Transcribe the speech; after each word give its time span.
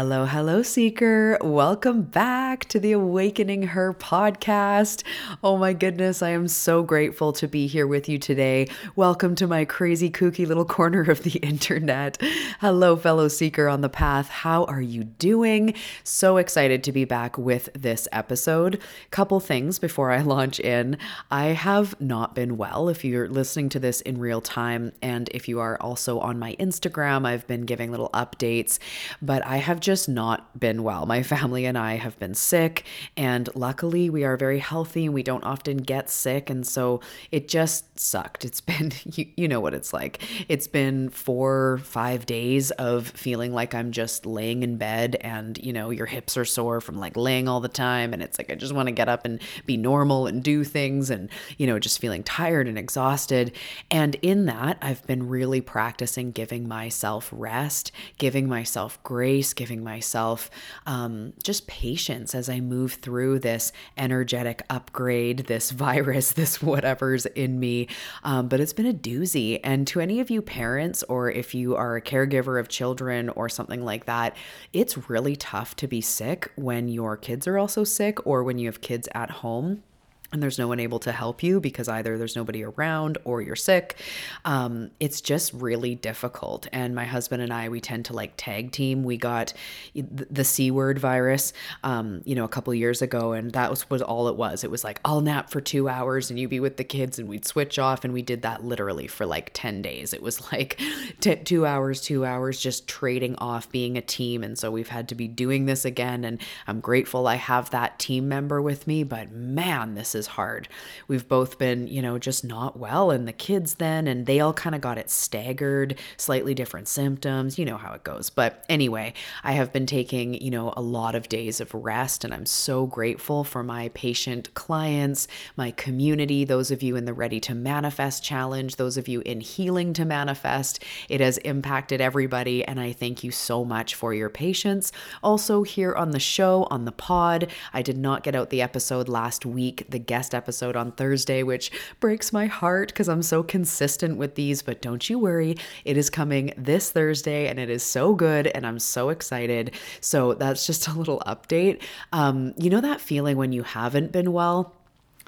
Hello, 0.00 0.24
hello, 0.24 0.62
Seeker. 0.62 1.36
Welcome 1.42 2.04
back 2.04 2.64
to 2.70 2.80
the 2.80 2.92
Awakening 2.92 3.64
Her 3.64 3.92
podcast. 3.92 5.02
Oh 5.44 5.58
my 5.58 5.74
goodness, 5.74 6.22
I 6.22 6.30
am 6.30 6.48
so 6.48 6.82
grateful 6.82 7.34
to 7.34 7.46
be 7.46 7.66
here 7.66 7.86
with 7.86 8.08
you 8.08 8.18
today. 8.18 8.68
Welcome 8.96 9.34
to 9.34 9.46
my 9.46 9.66
crazy, 9.66 10.08
kooky 10.08 10.46
little 10.46 10.64
corner 10.78 11.02
of 11.02 11.22
the 11.22 11.38
internet. 11.40 12.16
Hello, 12.60 12.96
fellow 12.96 13.28
Seeker 13.28 13.68
on 13.68 13.82
the 13.82 13.90
path. 13.90 14.30
How 14.30 14.64
are 14.64 14.80
you 14.80 15.04
doing? 15.04 15.74
So 16.02 16.38
excited 16.38 16.82
to 16.84 16.92
be 16.92 17.04
back 17.04 17.36
with 17.36 17.68
this 17.74 18.08
episode. 18.10 18.80
Couple 19.10 19.38
things 19.38 19.78
before 19.78 20.12
I 20.12 20.20
launch 20.22 20.58
in. 20.60 20.96
I 21.30 21.48
have 21.48 22.00
not 22.00 22.34
been 22.34 22.56
well. 22.56 22.88
If 22.88 23.04
you're 23.04 23.28
listening 23.28 23.68
to 23.68 23.78
this 23.78 24.00
in 24.00 24.16
real 24.16 24.40
time, 24.40 24.92
and 25.02 25.28
if 25.34 25.46
you 25.46 25.60
are 25.60 25.76
also 25.78 26.20
on 26.20 26.38
my 26.38 26.56
Instagram, 26.58 27.26
I've 27.26 27.46
been 27.46 27.66
giving 27.66 27.90
little 27.90 28.08
updates, 28.14 28.78
but 29.20 29.44
I 29.44 29.58
have 29.58 29.78
just 29.78 29.89
just 29.90 30.08
not 30.08 30.60
been 30.60 30.84
well. 30.84 31.04
My 31.04 31.24
family 31.24 31.64
and 31.64 31.76
I 31.76 31.96
have 31.96 32.16
been 32.20 32.34
sick, 32.34 32.84
and 33.16 33.48
luckily 33.56 34.08
we 34.08 34.22
are 34.22 34.36
very 34.36 34.60
healthy 34.60 35.06
and 35.06 35.12
we 35.12 35.24
don't 35.24 35.42
often 35.42 35.78
get 35.78 36.08
sick. 36.08 36.48
And 36.48 36.64
so 36.64 37.00
it 37.32 37.48
just 37.48 37.98
sucked. 37.98 38.44
It's 38.44 38.60
been, 38.70 38.92
you, 39.04 39.26
you 39.36 39.48
know 39.48 39.58
what 39.58 39.74
it's 39.74 39.92
like. 39.92 40.22
It's 40.48 40.68
been 40.68 41.08
four, 41.08 41.80
five 41.82 42.24
days 42.24 42.70
of 42.72 43.08
feeling 43.08 43.52
like 43.52 43.74
I'm 43.74 43.90
just 43.90 44.26
laying 44.26 44.62
in 44.62 44.76
bed 44.76 45.16
and, 45.22 45.58
you 45.58 45.72
know, 45.72 45.90
your 45.90 46.06
hips 46.06 46.36
are 46.36 46.44
sore 46.44 46.80
from 46.80 47.00
like 47.00 47.16
laying 47.16 47.48
all 47.48 47.58
the 47.58 47.68
time. 47.68 48.12
And 48.12 48.22
it's 48.22 48.38
like, 48.38 48.48
I 48.48 48.54
just 48.54 48.72
want 48.72 48.86
to 48.86 48.92
get 48.92 49.08
up 49.08 49.24
and 49.24 49.40
be 49.66 49.76
normal 49.76 50.28
and 50.28 50.40
do 50.40 50.62
things 50.62 51.10
and, 51.10 51.28
you 51.58 51.66
know, 51.66 51.80
just 51.80 51.98
feeling 51.98 52.22
tired 52.22 52.68
and 52.68 52.78
exhausted. 52.78 53.50
And 53.90 54.14
in 54.22 54.46
that, 54.46 54.78
I've 54.80 55.04
been 55.08 55.28
really 55.28 55.60
practicing 55.60 56.30
giving 56.30 56.68
myself 56.68 57.28
rest, 57.32 57.90
giving 58.18 58.48
myself 58.48 59.02
grace, 59.02 59.52
giving 59.52 59.79
giving 59.80 59.84
myself 59.84 60.50
um, 60.86 61.32
just 61.42 61.66
patience 61.66 62.34
as 62.34 62.48
I 62.48 62.60
move 62.60 62.94
through 62.94 63.40
this 63.40 63.72
energetic 63.96 64.62
upgrade, 64.70 65.46
this 65.46 65.70
virus, 65.86 66.32
this 66.32 66.62
whatever's 66.62 67.26
in 67.26 67.58
me. 67.58 67.88
Um, 68.24 68.48
but 68.48 68.60
it's 68.60 68.72
been 68.72 68.86
a 68.86 68.94
doozy. 68.94 69.60
And 69.64 69.86
to 69.88 70.00
any 70.00 70.20
of 70.20 70.30
you 70.30 70.42
parents, 70.42 71.02
or 71.04 71.30
if 71.30 71.54
you 71.54 71.76
are 71.76 71.96
a 71.96 72.02
caregiver 72.02 72.60
of 72.60 72.68
children 72.68 73.28
or 73.30 73.48
something 73.48 73.84
like 73.84 74.06
that, 74.06 74.36
it's 74.72 75.08
really 75.08 75.36
tough 75.36 75.76
to 75.76 75.86
be 75.86 76.00
sick 76.00 76.50
when 76.56 76.88
your 76.88 77.16
kids 77.16 77.46
are 77.46 77.58
also 77.58 77.84
sick 77.84 78.26
or 78.26 78.44
when 78.44 78.58
you 78.58 78.66
have 78.66 78.80
kids 78.80 79.08
at 79.14 79.30
home 79.30 79.82
and 80.32 80.42
there's 80.42 80.58
no 80.58 80.68
one 80.68 80.78
able 80.78 80.98
to 81.00 81.12
help 81.12 81.42
you 81.42 81.60
because 81.60 81.88
either 81.88 82.16
there's 82.16 82.36
nobody 82.36 82.62
around 82.64 83.18
or 83.24 83.42
you're 83.42 83.56
sick. 83.56 83.96
Um, 84.44 84.90
it's 85.00 85.20
just 85.20 85.52
really 85.52 85.94
difficult. 85.94 86.68
And 86.72 86.94
my 86.94 87.04
husband 87.04 87.42
and 87.42 87.52
I, 87.52 87.68
we 87.68 87.80
tend 87.80 88.04
to 88.06 88.12
like 88.12 88.34
tag 88.36 88.70
team. 88.70 89.02
We 89.02 89.16
got 89.16 89.52
the 89.94 90.44
C 90.44 90.70
word 90.70 90.98
virus, 90.98 91.52
um, 91.82 92.22
you 92.24 92.34
know, 92.34 92.44
a 92.44 92.48
couple 92.48 92.72
years 92.74 93.02
ago, 93.02 93.32
and 93.32 93.52
that 93.52 93.70
was, 93.70 93.88
was 93.90 94.02
all 94.02 94.28
it 94.28 94.36
was. 94.36 94.62
It 94.62 94.70
was 94.70 94.84
like, 94.84 95.00
I'll 95.04 95.20
nap 95.20 95.50
for 95.50 95.60
two 95.60 95.88
hours 95.88 96.30
and 96.30 96.38
you 96.38 96.46
be 96.46 96.60
with 96.60 96.76
the 96.76 96.84
kids, 96.84 97.18
and 97.18 97.28
we'd 97.28 97.44
switch 97.44 97.78
off. 97.78 98.04
And 98.04 98.12
we 98.12 98.22
did 98.22 98.42
that 98.42 98.64
literally 98.64 99.08
for 99.08 99.26
like 99.26 99.50
10 99.52 99.82
days. 99.82 100.14
It 100.14 100.22
was 100.22 100.40
like 100.52 100.80
t- 101.20 101.36
two 101.36 101.66
hours, 101.66 102.00
two 102.00 102.24
hours, 102.24 102.60
just 102.60 102.86
trading 102.86 103.34
off 103.36 103.70
being 103.70 103.96
a 103.96 104.02
team. 104.02 104.44
And 104.44 104.56
so 104.56 104.70
we've 104.70 104.88
had 104.88 105.08
to 105.08 105.14
be 105.14 105.26
doing 105.26 105.66
this 105.66 105.84
again. 105.84 106.24
And 106.24 106.40
I'm 106.68 106.80
grateful 106.80 107.26
I 107.26 107.34
have 107.34 107.70
that 107.70 107.98
team 107.98 108.28
member 108.28 108.62
with 108.62 108.86
me, 108.86 109.02
but 109.02 109.32
man, 109.32 109.94
this 109.94 110.14
is 110.14 110.19
is 110.20 110.28
hard. 110.28 110.68
We've 111.08 111.26
both 111.26 111.58
been, 111.58 111.88
you 111.88 112.00
know, 112.00 112.16
just 112.20 112.44
not 112.44 112.78
well, 112.78 113.10
and 113.10 113.26
the 113.26 113.32
kids 113.32 113.74
then, 113.74 114.06
and 114.06 114.26
they 114.26 114.38
all 114.38 114.52
kind 114.52 114.76
of 114.76 114.80
got 114.80 114.98
it 114.98 115.10
staggered, 115.10 115.98
slightly 116.16 116.54
different 116.54 116.86
symptoms. 116.86 117.58
You 117.58 117.64
know 117.64 117.76
how 117.76 117.92
it 117.94 118.04
goes. 118.04 118.30
But 118.30 118.64
anyway, 118.68 119.14
I 119.42 119.52
have 119.52 119.72
been 119.72 119.86
taking, 119.86 120.34
you 120.34 120.52
know, 120.52 120.72
a 120.76 120.82
lot 120.82 121.16
of 121.16 121.28
days 121.28 121.60
of 121.60 121.74
rest, 121.74 122.22
and 122.22 122.32
I'm 122.32 122.46
so 122.46 122.86
grateful 122.86 123.42
for 123.42 123.64
my 123.64 123.88
patient 123.94 124.54
clients, 124.54 125.26
my 125.56 125.72
community, 125.72 126.44
those 126.44 126.70
of 126.70 126.82
you 126.82 126.94
in 126.94 127.06
the 127.06 127.14
Ready 127.14 127.40
to 127.40 127.54
Manifest 127.54 128.22
Challenge, 128.22 128.76
those 128.76 128.96
of 128.96 129.08
you 129.08 129.22
in 129.22 129.40
Healing 129.40 129.92
to 129.94 130.04
Manifest. 130.04 130.84
It 131.08 131.20
has 131.20 131.38
impacted 131.38 132.00
everybody, 132.00 132.62
and 132.64 132.78
I 132.78 132.92
thank 132.92 133.24
you 133.24 133.30
so 133.30 133.64
much 133.64 133.94
for 133.94 134.12
your 134.12 134.28
patience. 134.28 134.92
Also, 135.22 135.62
here 135.62 135.94
on 135.94 136.10
the 136.10 136.20
show, 136.20 136.66
on 136.70 136.84
the 136.84 136.92
pod, 136.92 137.48
I 137.72 137.80
did 137.80 137.96
not 137.96 138.22
get 138.22 138.34
out 138.34 138.50
the 138.50 138.60
episode 138.60 139.08
last 139.08 139.46
week. 139.46 139.86
The 139.88 139.98
guest 140.10 140.34
episode 140.34 140.74
on 140.74 140.90
Thursday, 140.90 141.44
which 141.44 141.70
breaks 142.00 142.32
my 142.32 142.46
heart 142.46 142.88
because 142.88 143.08
I'm 143.08 143.22
so 143.22 143.44
consistent 143.44 144.18
with 144.18 144.34
these. 144.34 144.60
But 144.60 144.82
don't 144.82 145.08
you 145.08 145.20
worry, 145.20 145.56
it 145.84 145.96
is 145.96 146.10
coming 146.10 146.52
this 146.56 146.90
Thursday 146.90 147.46
and 147.46 147.60
it 147.60 147.70
is 147.70 147.84
so 147.84 148.16
good 148.16 148.48
and 148.48 148.66
I'm 148.66 148.80
so 148.80 149.10
excited. 149.10 149.70
So 150.00 150.34
that's 150.34 150.66
just 150.66 150.88
a 150.88 150.92
little 150.92 151.22
update. 151.28 151.80
Um, 152.12 152.54
you 152.58 152.70
know 152.70 152.80
that 152.80 153.00
feeling 153.00 153.36
when 153.36 153.52
you 153.52 153.62
haven't 153.62 154.10
been 154.10 154.32
well? 154.32 154.74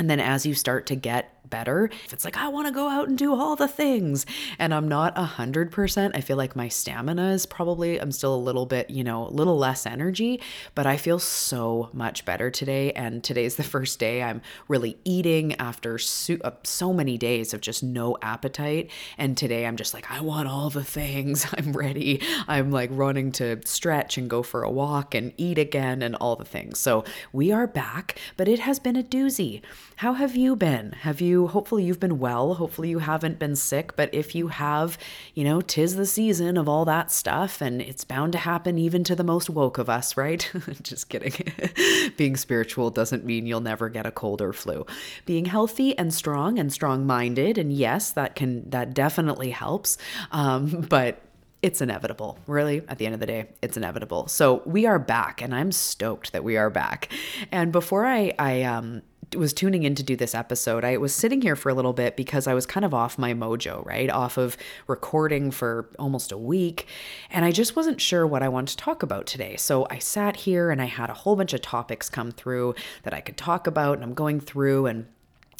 And 0.00 0.10
then 0.10 0.18
as 0.18 0.44
you 0.44 0.54
start 0.54 0.86
to 0.86 0.96
get 0.96 1.32
better. 1.52 1.90
If 2.06 2.14
It's 2.14 2.24
like, 2.24 2.38
I 2.38 2.48
want 2.48 2.66
to 2.66 2.72
go 2.72 2.88
out 2.88 3.08
and 3.08 3.16
do 3.16 3.34
all 3.34 3.54
the 3.54 3.68
things. 3.68 4.24
And 4.58 4.72
I'm 4.72 4.88
not 4.88 5.12
a 5.16 5.22
hundred 5.22 5.70
percent. 5.70 6.16
I 6.16 6.22
feel 6.22 6.38
like 6.38 6.56
my 6.56 6.68
stamina 6.68 7.30
is 7.32 7.44
probably, 7.44 8.00
I'm 8.00 8.10
still 8.10 8.34
a 8.34 8.36
little 8.36 8.64
bit, 8.64 8.88
you 8.88 9.04
know, 9.04 9.28
a 9.28 9.30
little 9.30 9.58
less 9.58 9.84
energy, 9.84 10.40
but 10.74 10.86
I 10.86 10.96
feel 10.96 11.18
so 11.18 11.90
much 11.92 12.24
better 12.24 12.50
today. 12.50 12.90
And 12.92 13.22
today's 13.22 13.56
the 13.56 13.62
first 13.62 13.98
day 13.98 14.22
I'm 14.22 14.40
really 14.66 14.96
eating 15.04 15.54
after 15.56 15.98
so, 15.98 16.38
uh, 16.42 16.52
so 16.64 16.92
many 16.92 17.18
days 17.18 17.52
of 17.52 17.60
just 17.60 17.82
no 17.82 18.16
appetite. 18.22 18.90
And 19.18 19.36
today 19.36 19.66
I'm 19.66 19.76
just 19.76 19.92
like, 19.92 20.10
I 20.10 20.22
want 20.22 20.48
all 20.48 20.70
the 20.70 20.82
things. 20.82 21.46
I'm 21.58 21.74
ready. 21.74 22.22
I'm 22.48 22.70
like 22.70 22.88
running 22.92 23.30
to 23.32 23.60
stretch 23.66 24.16
and 24.16 24.30
go 24.30 24.42
for 24.42 24.62
a 24.62 24.70
walk 24.70 25.14
and 25.14 25.34
eat 25.36 25.58
again 25.58 26.00
and 26.00 26.16
all 26.16 26.34
the 26.34 26.46
things. 26.46 26.78
So 26.78 27.04
we 27.30 27.52
are 27.52 27.66
back, 27.66 28.18
but 28.38 28.48
it 28.48 28.60
has 28.60 28.78
been 28.78 28.96
a 28.96 29.02
doozy. 29.02 29.60
How 29.96 30.14
have 30.14 30.34
you 30.34 30.56
been? 30.56 30.92
Have 31.02 31.20
you 31.20 31.41
hopefully 31.48 31.84
you've 31.84 32.00
been 32.00 32.18
well. 32.18 32.54
Hopefully 32.54 32.88
you 32.88 32.98
haven't 32.98 33.38
been 33.38 33.56
sick. 33.56 33.96
But 33.96 34.12
if 34.14 34.34
you 34.34 34.48
have, 34.48 34.98
you 35.34 35.44
know, 35.44 35.60
tis 35.60 35.96
the 35.96 36.06
season 36.06 36.56
of 36.56 36.68
all 36.68 36.84
that 36.84 37.10
stuff, 37.10 37.60
and 37.60 37.80
it's 37.80 38.04
bound 38.04 38.32
to 38.32 38.38
happen 38.38 38.78
even 38.78 39.04
to 39.04 39.14
the 39.14 39.24
most 39.24 39.50
woke 39.50 39.78
of 39.78 39.88
us, 39.88 40.16
right? 40.16 40.50
Just 40.82 41.08
kidding. 41.08 41.32
Being 42.16 42.36
spiritual 42.36 42.90
doesn't 42.90 43.24
mean 43.24 43.46
you'll 43.46 43.60
never 43.60 43.88
get 43.88 44.06
a 44.06 44.10
cold 44.10 44.42
or 44.42 44.52
flu. 44.52 44.86
Being 45.26 45.46
healthy 45.46 45.96
and 45.98 46.12
strong 46.12 46.58
and 46.58 46.72
strong 46.72 47.06
minded, 47.06 47.58
and 47.58 47.72
yes, 47.72 48.10
that 48.10 48.34
can, 48.34 48.68
that 48.70 48.94
definitely 48.94 49.50
helps. 49.50 49.98
Um, 50.30 50.82
but 50.88 51.20
it's 51.62 51.80
inevitable. 51.80 52.38
Really, 52.46 52.82
at 52.88 52.98
the 52.98 53.06
end 53.06 53.14
of 53.14 53.20
the 53.20 53.26
day, 53.26 53.48
it's 53.62 53.76
inevitable. 53.76 54.26
So 54.26 54.62
we 54.66 54.84
are 54.84 54.98
back, 54.98 55.40
and 55.40 55.54
I'm 55.54 55.72
stoked 55.72 56.32
that 56.32 56.44
we 56.44 56.56
are 56.56 56.70
back. 56.70 57.08
And 57.52 57.70
before 57.72 58.04
I, 58.04 58.34
I 58.38 58.62
um, 58.62 59.02
was 59.36 59.52
tuning 59.52 59.84
in 59.84 59.94
to 59.94 60.02
do 60.02 60.16
this 60.16 60.34
episode, 60.34 60.84
I 60.84 60.96
was 60.96 61.14
sitting 61.14 61.40
here 61.40 61.56
for 61.56 61.68
a 61.68 61.74
little 61.74 61.92
bit 61.92 62.16
because 62.16 62.46
I 62.46 62.54
was 62.54 62.66
kind 62.66 62.84
of 62.84 62.92
off 62.92 63.16
my 63.16 63.32
mojo, 63.32 63.84
right? 63.86 64.10
Off 64.10 64.36
of 64.36 64.56
recording 64.86 65.50
for 65.50 65.88
almost 65.98 66.32
a 66.32 66.38
week. 66.38 66.86
And 67.30 67.44
I 67.44 67.52
just 67.52 67.76
wasn't 67.76 68.00
sure 68.00 68.26
what 68.26 68.42
I 68.42 68.48
wanted 68.48 68.72
to 68.72 68.84
talk 68.84 69.02
about 69.02 69.26
today. 69.26 69.56
So 69.56 69.86
I 69.88 69.98
sat 69.98 70.36
here 70.36 70.70
and 70.70 70.82
I 70.82 70.86
had 70.86 71.10
a 71.10 71.14
whole 71.14 71.36
bunch 71.36 71.52
of 71.52 71.62
topics 71.62 72.08
come 72.08 72.32
through 72.32 72.74
that 73.04 73.14
I 73.14 73.20
could 73.20 73.36
talk 73.36 73.66
about. 73.66 73.94
And 73.94 74.04
I'm 74.04 74.14
going 74.14 74.40
through 74.40 74.86
and 74.86 75.06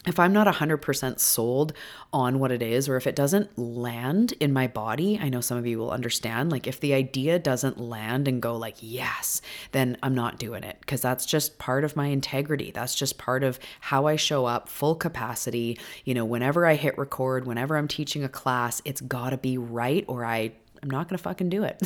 if 0.07 0.19
I'm 0.19 0.33
not 0.33 0.53
100% 0.53 1.21
sold 1.21 1.73
on 2.13 2.41
what 2.41 2.51
it 2.51 2.61
is, 2.61 2.89
or 2.89 2.97
if 2.97 3.07
it 3.07 3.15
doesn't 3.15 3.57
land 3.57 4.33
in 4.41 4.53
my 4.53 4.67
body, 4.67 5.19
I 5.23 5.29
know 5.29 5.41
some 5.41 5.59
of 5.59 5.67
you 5.67 5.79
will 5.79 5.93
understand. 5.93 6.51
Like, 6.51 6.67
if 6.67 6.81
the 6.81 6.93
idea 6.95 7.39
doesn't 7.39 7.79
land 7.79 8.27
and 8.27 8.43
go, 8.43 8.57
like, 8.57 8.77
yes, 8.81 9.41
then 9.71 9.97
I'm 10.03 10.15
not 10.15 10.39
doing 10.39 10.65
it 10.65 10.79
because 10.81 11.01
that's 11.01 11.25
just 11.25 11.59
part 11.59 11.85
of 11.85 11.95
my 11.95 12.07
integrity. 12.07 12.73
That's 12.73 12.95
just 12.97 13.17
part 13.17 13.45
of 13.45 13.61
how 13.81 14.07
I 14.07 14.17
show 14.17 14.45
up, 14.45 14.69
full 14.69 14.97
capacity. 14.97 15.79
You 16.05 16.15
know, 16.15 16.25
whenever 16.25 16.67
I 16.67 16.75
hit 16.75 16.99
record, 16.99 17.47
whenever 17.47 17.77
I'm 17.77 17.89
teaching 17.89 18.25
a 18.25 18.29
class, 18.29 18.83
it's 18.85 19.01
got 19.01 19.31
to 19.31 19.39
be 19.39 19.57
right, 19.57 20.05
or 20.09 20.25
I 20.25 20.53
I'm 20.83 20.91
not 20.91 21.09
going 21.09 21.17
to 21.17 21.23
fucking 21.23 21.49
do 21.49 21.63
it. 21.63 21.81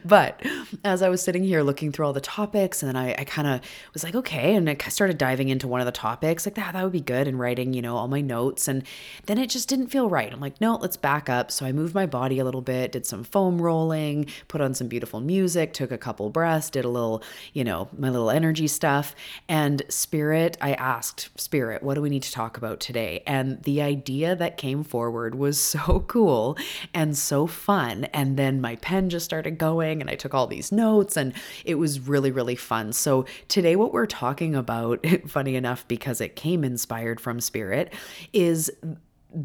but 0.04 0.44
as 0.84 1.00
I 1.00 1.08
was 1.08 1.22
sitting 1.22 1.44
here 1.44 1.62
looking 1.62 1.92
through 1.92 2.04
all 2.04 2.12
the 2.12 2.20
topics, 2.20 2.82
and 2.82 2.88
then 2.88 2.96
I, 2.96 3.14
I 3.18 3.24
kind 3.24 3.48
of 3.48 3.62
was 3.94 4.04
like, 4.04 4.14
okay. 4.14 4.54
And 4.54 4.68
I 4.68 4.76
started 4.88 5.16
diving 5.16 5.48
into 5.48 5.66
one 5.66 5.80
of 5.80 5.86
the 5.86 5.92
topics, 5.92 6.44
like, 6.44 6.54
that, 6.56 6.74
that 6.74 6.82
would 6.82 6.92
be 6.92 7.00
good, 7.00 7.26
and 7.26 7.38
writing, 7.40 7.72
you 7.72 7.80
know, 7.80 7.96
all 7.96 8.08
my 8.08 8.20
notes. 8.20 8.68
And 8.68 8.84
then 9.24 9.38
it 9.38 9.48
just 9.48 9.66
didn't 9.66 9.86
feel 9.86 10.10
right. 10.10 10.30
I'm 10.30 10.40
like, 10.40 10.60
no, 10.60 10.76
let's 10.76 10.98
back 10.98 11.30
up. 11.30 11.50
So 11.50 11.64
I 11.64 11.72
moved 11.72 11.94
my 11.94 12.04
body 12.04 12.38
a 12.38 12.44
little 12.44 12.60
bit, 12.60 12.92
did 12.92 13.06
some 13.06 13.24
foam 13.24 13.62
rolling, 13.62 14.26
put 14.46 14.60
on 14.60 14.74
some 14.74 14.88
beautiful 14.88 15.20
music, 15.20 15.72
took 15.72 15.90
a 15.90 15.96
couple 15.96 16.28
breaths, 16.28 16.68
did 16.68 16.84
a 16.84 16.90
little, 16.90 17.22
you 17.54 17.64
know, 17.64 17.88
my 17.96 18.10
little 18.10 18.30
energy 18.30 18.68
stuff. 18.68 19.14
And 19.48 19.80
Spirit, 19.88 20.58
I 20.60 20.74
asked, 20.74 21.30
Spirit, 21.40 21.82
what 21.82 21.94
do 21.94 22.02
we 22.02 22.10
need 22.10 22.24
to 22.24 22.32
talk 22.32 22.58
about 22.58 22.78
today? 22.78 23.22
And 23.26 23.62
the 23.62 23.80
idea 23.80 24.36
that 24.36 24.58
came 24.58 24.84
forward 24.84 25.34
was 25.34 25.58
so 25.72 26.00
cool 26.08 26.58
and 26.92 27.16
so 27.16 27.46
fun. 27.46 28.01
And 28.06 28.36
then 28.36 28.60
my 28.60 28.76
pen 28.76 29.10
just 29.10 29.24
started 29.24 29.58
going 29.58 30.00
and 30.00 30.10
I 30.10 30.14
took 30.14 30.34
all 30.34 30.46
these 30.46 30.72
notes 30.72 31.16
and 31.16 31.32
it 31.64 31.76
was 31.76 32.00
really, 32.00 32.30
really 32.30 32.56
fun. 32.56 32.92
So 32.92 33.26
today, 33.48 33.76
what 33.76 33.92
we're 33.92 34.06
talking 34.06 34.54
about, 34.54 35.04
funny 35.26 35.56
enough, 35.56 35.86
because 35.88 36.20
it 36.20 36.36
came 36.36 36.64
inspired 36.64 37.20
from 37.20 37.40
Spirit, 37.40 37.92
is 38.32 38.70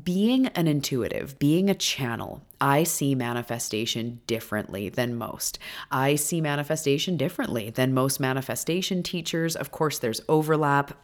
being 0.03 0.47
an 0.47 0.67
intuitive, 0.67 1.39
being 1.39 1.69
a 1.69 1.75
channel, 1.75 2.43
I 2.59 2.83
see 2.83 3.15
manifestation 3.15 4.21
differently 4.27 4.89
than 4.89 5.15
most. 5.15 5.59
I 5.91 6.15
see 6.15 6.41
manifestation 6.41 7.17
differently 7.17 7.69
than 7.69 7.93
most 7.93 8.19
manifestation 8.19 9.03
teachers. 9.03 9.55
Of 9.55 9.71
course, 9.71 9.99
there's 9.99 10.21
overlap 10.27 10.97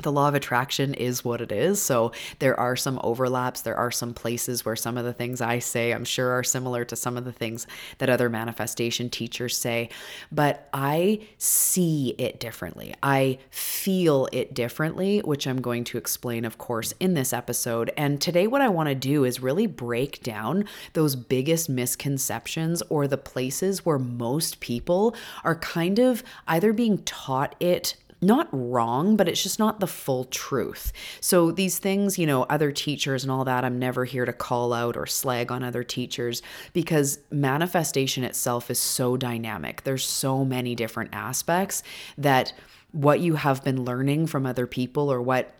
the 0.00 0.12
law 0.12 0.28
of 0.28 0.34
attraction 0.34 0.94
is 0.94 1.24
what 1.24 1.40
it 1.40 1.52
is. 1.52 1.80
So 1.80 2.12
there 2.38 2.58
are 2.58 2.76
some 2.76 3.00
overlaps. 3.02 3.62
There 3.62 3.76
are 3.76 3.90
some 3.90 4.14
places 4.14 4.64
where 4.64 4.76
some 4.76 4.96
of 4.96 5.04
the 5.04 5.12
things 5.12 5.40
I 5.40 5.58
say, 5.58 5.92
I'm 5.92 6.04
sure, 6.04 6.30
are 6.32 6.44
similar 6.44 6.84
to 6.84 6.96
some 6.96 7.16
of 7.16 7.24
the 7.24 7.32
things 7.32 7.66
that 7.98 8.10
other 8.10 8.28
manifestation 8.28 9.10
teachers 9.10 9.56
say. 9.56 9.90
But 10.30 10.68
I 10.72 11.20
see 11.38 12.14
it 12.18 12.40
differently. 12.40 12.94
I 13.02 13.38
feel 13.50 14.28
it 14.32 14.54
differently, 14.54 15.20
which 15.20 15.46
I'm 15.46 15.60
going 15.60 15.84
to 15.84 15.98
explain, 15.98 16.44
of 16.44 16.58
course, 16.58 16.94
in 17.00 17.14
this 17.14 17.32
episode. 17.32 17.90
And 17.96 18.20
today, 18.20 18.46
what 18.46 18.60
I 18.60 18.68
want 18.68 18.88
to 18.88 18.94
do 18.94 19.24
is 19.24 19.40
really 19.40 19.66
break 19.66 20.22
down 20.22 20.64
those 20.94 21.16
biggest 21.16 21.68
misconceptions 21.68 22.82
or 22.88 23.06
the 23.06 23.18
places 23.18 23.84
where 23.84 23.98
most 23.98 24.60
people 24.60 25.14
are 25.44 25.56
kind 25.56 25.98
of 25.98 26.22
either 26.46 26.72
being 26.72 26.98
taught 26.98 27.54
it 27.60 27.96
not 28.22 28.48
wrong, 28.52 29.16
but 29.16 29.28
it's 29.28 29.42
just 29.42 29.58
not 29.58 29.80
the 29.80 29.86
full 29.86 30.24
truth. 30.24 30.92
So 31.20 31.50
these 31.50 31.78
things, 31.78 32.18
you 32.18 32.26
know, 32.26 32.44
other 32.44 32.70
teachers 32.70 33.24
and 33.24 33.30
all 33.30 33.44
that, 33.44 33.64
I'm 33.64 33.78
never 33.78 34.04
here 34.04 34.24
to 34.24 34.32
call 34.32 34.72
out 34.72 34.96
or 34.96 35.06
slag 35.06 35.50
on 35.50 35.64
other 35.64 35.82
teachers 35.82 36.42
because 36.72 37.18
manifestation 37.30 38.24
itself 38.24 38.70
is 38.70 38.78
so 38.78 39.16
dynamic. 39.16 39.82
There's 39.82 40.04
so 40.04 40.44
many 40.44 40.74
different 40.74 41.10
aspects 41.12 41.82
that 42.16 42.52
what 42.92 43.20
you 43.20 43.34
have 43.34 43.64
been 43.64 43.84
learning 43.84 44.26
from 44.26 44.46
other 44.46 44.66
people 44.66 45.10
or 45.10 45.20
what 45.20 45.54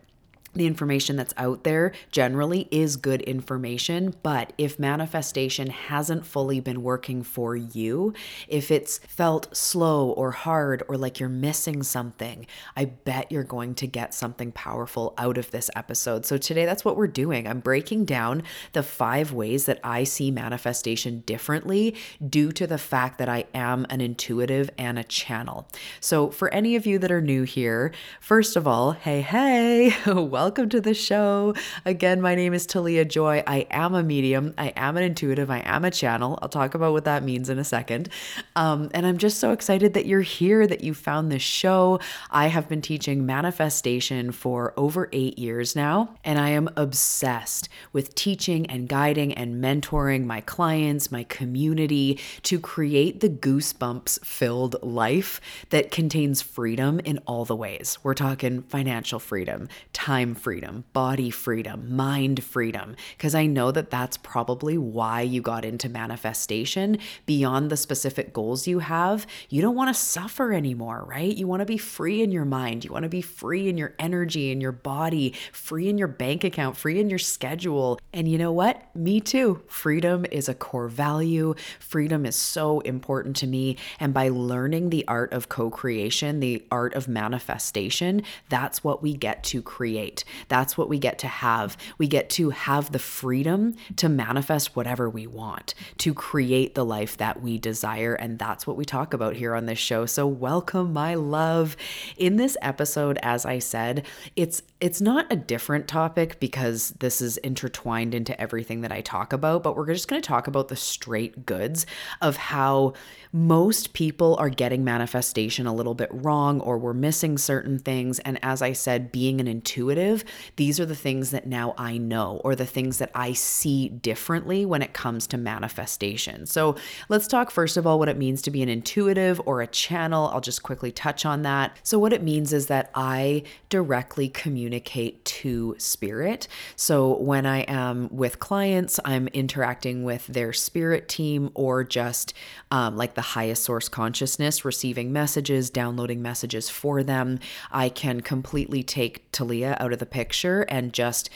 the 0.53 0.67
information 0.67 1.15
that's 1.15 1.33
out 1.37 1.63
there 1.63 1.91
generally 2.11 2.67
is 2.71 2.95
good 2.95 3.21
information, 3.21 4.13
but 4.21 4.53
if 4.57 4.77
manifestation 4.77 5.69
hasn't 5.69 6.25
fully 6.25 6.59
been 6.59 6.83
working 6.83 7.23
for 7.23 7.55
you, 7.55 8.13
if 8.47 8.69
it's 8.69 8.99
felt 8.99 9.55
slow 9.55 10.09
or 10.09 10.31
hard 10.31 10.83
or 10.87 10.97
like 10.97 11.19
you're 11.19 11.29
missing 11.29 11.81
something, 11.81 12.45
I 12.75 12.85
bet 12.85 13.31
you're 13.31 13.43
going 13.43 13.75
to 13.75 13.87
get 13.87 14.13
something 14.13 14.51
powerful 14.51 15.13
out 15.17 15.37
of 15.37 15.51
this 15.51 15.69
episode. 15.75 16.25
So 16.25 16.37
today, 16.37 16.65
that's 16.65 16.85
what 16.85 16.97
we're 16.97 17.07
doing. 17.07 17.47
I'm 17.47 17.59
breaking 17.59 18.05
down 18.05 18.43
the 18.73 18.83
five 18.83 19.31
ways 19.31 19.65
that 19.65 19.79
I 19.83 20.03
see 20.03 20.29
manifestation 20.29 21.23
differently 21.25 21.95
due 22.27 22.51
to 22.51 22.67
the 22.67 22.77
fact 22.77 23.17
that 23.17 23.29
I 23.29 23.45
am 23.53 23.85
an 23.89 24.01
intuitive 24.01 24.69
and 24.77 24.99
a 24.99 25.03
channel. 25.03 25.67
So, 25.99 26.29
for 26.29 26.53
any 26.53 26.75
of 26.75 26.85
you 26.85 26.99
that 26.99 27.11
are 27.11 27.21
new 27.21 27.43
here, 27.43 27.91
first 28.19 28.55
of 28.55 28.67
all, 28.67 28.91
hey, 28.91 29.21
hey, 29.21 29.95
welcome 30.05 30.42
welcome 30.43 30.67
to 30.67 30.81
the 30.81 30.93
show. 30.93 31.53
Again, 31.85 32.19
my 32.19 32.35
name 32.35 32.53
is 32.53 32.65
Talia 32.65 33.05
Joy. 33.05 33.43
I 33.47 33.65
am 33.71 33.93
a 33.93 34.03
medium, 34.03 34.53
I 34.57 34.73
am 34.75 34.97
an 34.97 35.03
intuitive, 35.03 35.49
I 35.49 35.59
am 35.59 35.85
a 35.85 35.89
channel. 35.89 36.37
I'll 36.41 36.49
talk 36.49 36.75
about 36.75 36.91
what 36.91 37.05
that 37.05 37.23
means 37.23 37.49
in 37.49 37.59
a 37.59 37.63
second. 37.63 38.09
Um, 38.57 38.91
and 38.93 39.05
I'm 39.05 39.17
just 39.17 39.39
so 39.39 39.53
excited 39.53 39.93
that 39.93 40.05
you're 40.05 40.19
here, 40.19 40.67
that 40.67 40.83
you 40.83 40.93
found 40.93 41.31
this 41.31 41.41
show. 41.41 42.01
I 42.29 42.47
have 42.47 42.67
been 42.67 42.81
teaching 42.81 43.25
manifestation 43.25 44.33
for 44.33 44.73
over 44.75 45.07
eight 45.13 45.39
years 45.39 45.77
now, 45.77 46.13
and 46.25 46.37
I 46.37 46.49
am 46.49 46.69
obsessed 46.75 47.69
with 47.93 48.13
teaching 48.13 48.65
and 48.65 48.89
guiding 48.89 49.33
and 49.33 49.63
mentoring 49.63 50.25
my 50.25 50.41
clients, 50.41 51.09
my 51.09 51.23
community 51.23 52.19
to 52.41 52.59
create 52.59 53.21
the 53.21 53.29
goosebumps 53.29 54.25
filled 54.25 54.75
life 54.83 55.39
that 55.69 55.89
contains 55.89 56.41
freedom 56.41 56.99
in 57.05 57.19
all 57.19 57.45
the 57.45 57.55
ways. 57.55 57.97
We're 58.03 58.13
talking 58.13 58.63
financial 58.63 59.19
freedom, 59.19 59.69
time 59.93 60.32
freedom, 60.35 60.85
body 60.93 61.29
freedom, 61.29 61.95
mind 61.95 62.43
freedom, 62.43 62.95
because 63.17 63.35
I 63.35 63.45
know 63.45 63.71
that 63.71 63.89
that's 63.89 64.17
probably 64.17 64.77
why 64.77 65.21
you 65.21 65.41
got 65.41 65.65
into 65.65 65.89
manifestation 65.89 66.97
beyond 67.25 67.69
the 67.69 67.77
specific 67.77 68.33
goals 68.33 68.67
you 68.67 68.79
have. 68.79 69.27
You 69.49 69.61
don't 69.61 69.75
want 69.75 69.93
to 69.93 70.01
suffer 70.01 70.53
anymore, 70.53 71.05
right? 71.07 71.35
You 71.35 71.47
want 71.47 71.61
to 71.61 71.65
be 71.65 71.77
free 71.77 72.21
in 72.21 72.31
your 72.31 72.45
mind. 72.45 72.83
You 72.83 72.91
want 72.91 73.03
to 73.03 73.09
be 73.09 73.21
free 73.21 73.69
in 73.69 73.77
your 73.77 73.93
energy, 73.99 74.51
in 74.51 74.61
your 74.61 74.71
body, 74.71 75.33
free 75.51 75.89
in 75.89 75.97
your 75.97 76.07
bank 76.07 76.43
account, 76.43 76.77
free 76.77 76.99
in 76.99 77.09
your 77.09 77.19
schedule. 77.19 77.99
And 78.13 78.27
you 78.27 78.37
know 78.37 78.51
what? 78.51 78.95
Me 78.95 79.19
too. 79.19 79.61
Freedom 79.67 80.25
is 80.31 80.49
a 80.49 80.53
core 80.53 80.87
value. 80.87 81.55
Freedom 81.79 82.25
is 82.25 82.35
so 82.35 82.79
important 82.81 83.35
to 83.37 83.47
me. 83.47 83.77
And 83.99 84.13
by 84.13 84.29
learning 84.29 84.89
the 84.89 85.07
art 85.07 85.33
of 85.33 85.49
co 85.49 85.69
creation, 85.69 86.39
the 86.39 86.63
art 86.71 86.93
of 86.93 87.07
manifestation, 87.07 88.23
that's 88.49 88.83
what 88.83 89.01
we 89.01 89.13
get 89.13 89.43
to 89.45 89.61
create. 89.61 90.22
That's 90.47 90.77
what 90.77 90.89
we 90.89 90.99
get 90.99 91.19
to 91.19 91.27
have. 91.27 91.77
We 91.97 92.07
get 92.07 92.29
to 92.31 92.51
have 92.51 92.91
the 92.91 92.99
freedom 92.99 93.75
to 93.97 94.09
manifest 94.09 94.75
whatever 94.75 95.09
we 95.09 95.27
want, 95.27 95.73
to 95.99 96.13
create 96.13 96.75
the 96.75 96.85
life 96.85 97.17
that 97.17 97.41
we 97.41 97.57
desire. 97.57 98.13
And 98.13 98.39
that's 98.39 98.67
what 98.67 98.77
we 98.77 98.85
talk 98.85 99.13
about 99.13 99.35
here 99.35 99.55
on 99.55 99.65
this 99.65 99.79
show. 99.79 100.05
So, 100.05 100.27
welcome, 100.27 100.93
my 100.93 101.15
love. 101.15 101.75
In 102.17 102.37
this 102.37 102.57
episode, 102.61 103.17
as 103.21 103.45
I 103.45 103.59
said, 103.59 104.05
it's 104.35 104.63
it's 104.83 104.99
not 104.99 105.25
a 105.31 105.37
different 105.37 105.87
topic 105.87 106.41
because 106.41 106.89
this 106.99 107.21
is 107.21 107.37
intertwined 107.37 108.13
into 108.13 108.39
everything 108.39 108.81
that 108.81 108.91
I 108.91 108.99
talk 108.99 109.31
about, 109.31 109.63
but 109.63 109.77
we're 109.77 109.85
just 109.85 110.09
going 110.09 110.21
to 110.21 110.27
talk 110.27 110.45
about 110.45 110.67
the 110.67 110.75
straight 110.75 111.45
goods 111.45 111.85
of 112.21 112.35
how 112.35 112.91
most 113.31 113.93
people 113.93 114.35
are 114.35 114.49
getting 114.49 114.83
manifestation 114.83 115.67
a 115.67 115.73
little 115.73 115.93
bit 115.93 116.09
wrong 116.11 116.59
or 116.59 116.77
we're 116.77 116.93
missing 116.93 117.37
certain 117.37 117.79
things. 117.79 118.19
And 118.19 118.37
as 118.43 118.61
I 118.61 118.73
said, 118.73 119.09
being 119.09 119.39
an 119.39 119.47
intuitive, 119.47 120.25
these 120.57 120.81
are 120.81 120.85
the 120.85 120.97
things 120.97 121.31
that 121.31 121.47
now 121.47 121.73
I 121.77 121.97
know 121.97 122.41
or 122.43 122.53
the 122.53 122.65
things 122.65 122.97
that 122.97 123.11
I 123.15 123.31
see 123.31 123.87
differently 123.87 124.65
when 124.65 124.81
it 124.81 124.91
comes 124.91 125.27
to 125.27 125.37
manifestation. 125.37 126.45
So 126.45 126.75
let's 127.07 127.27
talk 127.27 127.51
first 127.51 127.77
of 127.77 127.87
all 127.87 127.99
what 127.99 128.09
it 128.09 128.17
means 128.17 128.41
to 128.41 128.51
be 128.51 128.61
an 128.61 128.67
intuitive 128.67 129.39
or 129.45 129.61
a 129.61 129.67
channel. 129.67 130.29
I'll 130.33 130.41
just 130.41 130.61
quickly 130.61 130.91
touch 130.91 131.25
on 131.25 131.43
that. 131.43 131.77
So, 131.83 131.97
what 131.97 132.11
it 132.11 132.21
means 132.21 132.51
is 132.51 132.67
that 132.67 132.91
I 132.93 133.43
directly 133.69 134.27
communicate 134.27 134.72
to 134.79 135.75
spirit. 135.77 136.47
So, 136.75 137.17
when 137.17 137.45
I 137.45 137.59
am 137.61 138.09
with 138.11 138.39
clients, 138.39 138.99
I'm 139.05 139.27
interacting 139.29 140.03
with 140.03 140.27
their 140.27 140.53
spirit 140.53 141.07
team 141.07 141.49
or 141.53 141.83
just 141.83 142.33
um, 142.71 142.95
like 142.95 143.15
the 143.15 143.21
highest 143.21 143.63
source 143.63 143.89
consciousness, 143.89 144.65
receiving 144.65 145.11
messages, 145.11 145.69
downloading 145.69 146.21
messages 146.21 146.69
for 146.69 147.03
them. 147.03 147.39
I 147.71 147.89
can 147.89 148.21
completely 148.21 148.83
take 148.83 149.31
Talia 149.31 149.77
out 149.79 149.93
of 149.93 149.99
the 149.99 150.05
picture 150.05 150.61
and 150.63 150.93
just 150.93 151.29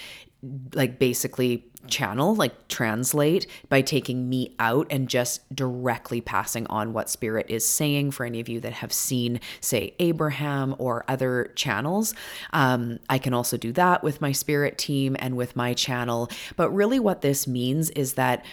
like 0.73 0.99
basically 0.99 1.65
channel, 1.89 2.35
like 2.35 2.67
translate 2.67 3.47
by 3.69 3.81
taking 3.81 4.29
me 4.29 4.55
out 4.59 4.87
and 4.89 5.07
just 5.07 5.53
directly 5.55 6.21
passing 6.21 6.67
on 6.67 6.93
what 6.93 7.09
spirit 7.09 7.45
is 7.49 7.67
saying. 7.67 8.11
For 8.11 8.25
any 8.25 8.39
of 8.39 8.49
you 8.49 8.59
that 8.61 8.73
have 8.73 8.93
seen, 8.93 9.39
say, 9.61 9.93
Abraham 9.99 10.75
or 10.77 11.05
other 11.07 11.51
channels, 11.55 12.13
um, 12.53 12.99
I 13.09 13.17
can 13.17 13.33
also 13.33 13.57
do 13.57 13.71
that 13.73 14.03
with 14.03 14.21
my 14.21 14.31
spirit 14.31 14.77
team 14.77 15.15
and 15.19 15.35
with 15.35 15.55
my 15.55 15.73
channel. 15.73 16.29
But 16.55 16.71
really, 16.71 16.99
what 16.99 17.21
this 17.21 17.47
means 17.47 17.89
is 17.91 18.13
that 18.13 18.45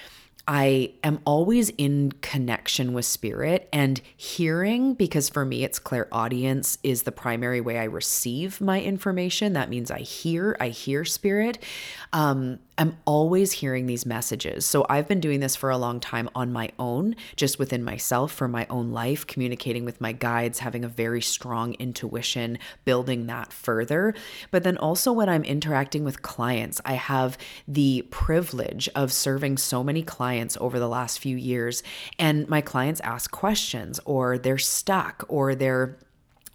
I 0.46 0.92
am 1.02 1.20
always 1.24 1.70
in 1.78 2.12
connection 2.20 2.92
with 2.92 3.06
spirit 3.06 3.66
and 3.72 3.98
hearing, 4.14 4.92
because 4.92 5.30
for 5.30 5.42
me, 5.46 5.64
it's 5.64 5.78
clairaudience 5.78 6.76
is 6.82 7.04
the 7.04 7.12
primary 7.12 7.62
way 7.62 7.78
I 7.78 7.84
receive 7.84 8.60
my 8.60 8.82
information. 8.82 9.54
That 9.54 9.70
means 9.70 9.90
I 9.90 10.00
hear, 10.00 10.54
I 10.60 10.68
hear 10.68 11.06
spirit. 11.06 11.56
Um, 12.12 12.58
I'm 12.76 12.96
always 13.04 13.52
hearing 13.52 13.86
these 13.86 14.04
messages. 14.04 14.66
So 14.66 14.84
I've 14.88 15.06
been 15.06 15.20
doing 15.20 15.40
this 15.40 15.54
for 15.54 15.70
a 15.70 15.78
long 15.78 16.00
time 16.00 16.28
on 16.34 16.52
my 16.52 16.70
own, 16.78 17.14
just 17.36 17.58
within 17.58 17.84
myself 17.84 18.32
for 18.32 18.48
my 18.48 18.66
own 18.68 18.90
life, 18.90 19.26
communicating 19.26 19.84
with 19.84 20.00
my 20.00 20.10
guides, 20.12 20.58
having 20.58 20.84
a 20.84 20.88
very 20.88 21.22
strong 21.22 21.74
intuition, 21.74 22.58
building 22.84 23.26
that 23.26 23.52
further. 23.52 24.12
But 24.50 24.64
then 24.64 24.76
also 24.76 25.12
when 25.12 25.28
I'm 25.28 25.44
interacting 25.44 26.02
with 26.02 26.22
clients, 26.22 26.80
I 26.84 26.94
have 26.94 27.38
the 27.68 28.02
privilege 28.10 28.88
of 28.96 29.12
serving 29.12 29.58
so 29.58 29.84
many 29.84 30.02
clients 30.02 30.56
over 30.60 30.80
the 30.80 30.88
last 30.88 31.20
few 31.20 31.36
years. 31.36 31.84
And 32.18 32.48
my 32.48 32.60
clients 32.60 33.00
ask 33.00 33.30
questions, 33.30 34.00
or 34.04 34.36
they're 34.36 34.58
stuck, 34.58 35.24
or 35.28 35.54
they're 35.54 35.96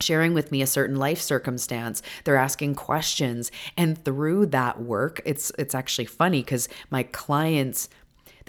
sharing 0.01 0.34
with 0.34 0.51
me 0.51 0.62
a 0.62 0.68
certain 0.68 0.96
life 0.96 1.22
circumstance. 1.22 2.01
They're 2.24 2.38
asking 2.38 2.75
questions. 2.75 3.51
And 3.77 4.03
through 4.03 4.48
that 4.48 4.82
work 4.82 5.22
it's 5.25 5.51
it's 5.58 5.75
actually 5.75 6.06
funny 6.06 6.44
cuz 6.44 6.70
my 6.89 7.03
clients 7.03 7.89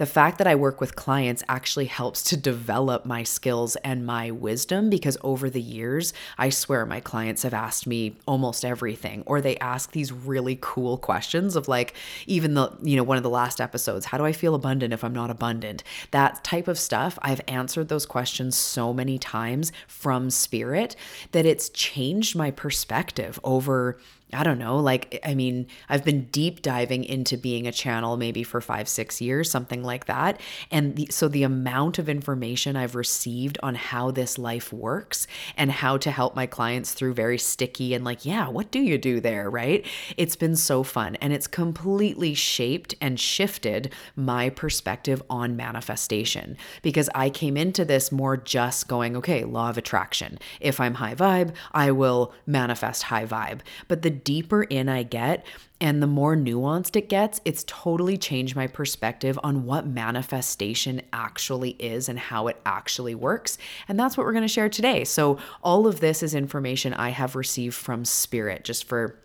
the 0.01 0.07
fact 0.07 0.39
that 0.39 0.47
I 0.47 0.55
work 0.55 0.81
with 0.81 0.95
clients 0.95 1.43
actually 1.47 1.85
helps 1.85 2.23
to 2.23 2.35
develop 2.35 3.05
my 3.05 3.21
skills 3.21 3.75
and 3.83 4.03
my 4.03 4.31
wisdom 4.31 4.89
because 4.89 5.15
over 5.21 5.47
the 5.47 5.61
years, 5.61 6.11
I 6.39 6.49
swear 6.49 6.87
my 6.87 6.99
clients 6.99 7.43
have 7.43 7.53
asked 7.53 7.85
me 7.85 8.15
almost 8.25 8.65
everything, 8.65 9.21
or 9.27 9.41
they 9.41 9.59
ask 9.59 9.91
these 9.91 10.11
really 10.11 10.57
cool 10.59 10.97
questions 10.97 11.55
of 11.55 11.67
like, 11.67 11.93
even 12.25 12.55
the, 12.55 12.75
you 12.81 12.95
know, 12.95 13.03
one 13.03 13.17
of 13.17 13.21
the 13.21 13.29
last 13.29 13.61
episodes, 13.61 14.07
how 14.07 14.17
do 14.17 14.25
I 14.25 14.31
feel 14.31 14.55
abundant 14.55 14.91
if 14.91 15.03
I'm 15.03 15.13
not 15.13 15.29
abundant? 15.29 15.83
That 16.09 16.43
type 16.43 16.67
of 16.67 16.79
stuff. 16.79 17.19
I've 17.21 17.41
answered 17.47 17.89
those 17.89 18.07
questions 18.07 18.57
so 18.57 18.95
many 18.95 19.19
times 19.19 19.71
from 19.85 20.31
spirit 20.31 20.95
that 21.31 21.45
it's 21.45 21.69
changed 21.69 22.35
my 22.35 22.49
perspective 22.49 23.39
over 23.43 23.99
I 24.33 24.43
don't 24.43 24.59
know, 24.59 24.77
like, 24.77 25.19
I 25.25 25.35
mean, 25.35 25.67
I've 25.89 26.05
been 26.05 26.25
deep 26.25 26.61
diving 26.61 27.03
into 27.03 27.37
being 27.37 27.67
a 27.67 27.71
channel 27.71 28.17
maybe 28.17 28.43
for 28.43 28.61
five, 28.61 28.87
six 28.87 29.19
years, 29.19 29.51
something 29.51 29.83
like 29.83 30.05
that. 30.05 30.39
And 30.69 30.95
the, 30.95 31.07
so 31.11 31.27
the 31.27 31.43
amount 31.43 31.99
of 31.99 32.07
information 32.07 32.75
I've 32.75 32.95
received 32.95 33.57
on 33.61 33.75
how 33.75 34.11
this 34.11 34.37
life 34.37 34.71
works 34.71 35.27
and 35.57 35.71
how 35.71 35.97
to 35.97 36.11
help 36.11 36.35
my 36.35 36.45
clients 36.45 36.93
through 36.93 37.13
very 37.13 37.37
sticky 37.37 37.93
and 37.93 38.05
like, 38.05 38.25
yeah, 38.25 38.47
what 38.47 38.71
do 38.71 38.79
you 38.79 38.97
do 38.97 39.19
there? 39.19 39.49
Right. 39.49 39.85
It's 40.15 40.35
been 40.35 40.55
so 40.55 40.83
fun. 40.83 41.15
And 41.15 41.33
it's 41.33 41.47
completely 41.47 42.33
shaped 42.33 42.95
and 43.01 43.19
shifted 43.19 43.93
my 44.15 44.49
perspective 44.49 45.21
on 45.29 45.55
manifestation 45.57 46.57
because 46.81 47.09
I 47.13 47.29
came 47.29 47.57
into 47.57 47.83
this 47.83 48.11
more 48.11 48.37
just 48.37 48.87
going, 48.87 49.17
okay, 49.17 49.43
law 49.43 49.69
of 49.69 49.77
attraction. 49.77 50.39
If 50.59 50.79
I'm 50.79 50.95
high 50.95 51.15
vibe, 51.15 51.53
I 51.73 51.91
will 51.91 52.33
manifest 52.45 53.03
high 53.03 53.25
vibe. 53.25 53.59
But 53.87 54.01
the 54.01 54.20
deeper 54.23 54.63
in 54.63 54.89
I 54.89 55.03
get 55.03 55.45
and 55.81 56.01
the 56.01 56.07
more 56.07 56.35
nuanced 56.35 56.95
it 56.95 57.09
gets, 57.09 57.41
it's 57.43 57.63
totally 57.65 58.15
changed 58.15 58.55
my 58.55 58.67
perspective 58.67 59.39
on 59.43 59.65
what 59.65 59.87
manifestation 59.87 61.01
actually 61.11 61.71
is 61.71 62.07
and 62.07 62.19
how 62.19 62.47
it 62.47 62.61
actually 62.65 63.15
works. 63.15 63.57
And 63.87 63.99
that's 63.99 64.15
what 64.15 64.25
we're 64.25 64.33
going 64.33 64.43
to 64.43 64.47
share 64.47 64.69
today. 64.69 65.03
So, 65.03 65.39
all 65.63 65.87
of 65.87 65.99
this 65.99 66.21
is 66.21 66.35
information 66.35 66.93
I 66.93 67.09
have 67.09 67.35
received 67.35 67.75
from 67.75 68.05
Spirit 68.05 68.63
just 68.63 68.83
for 68.83 69.17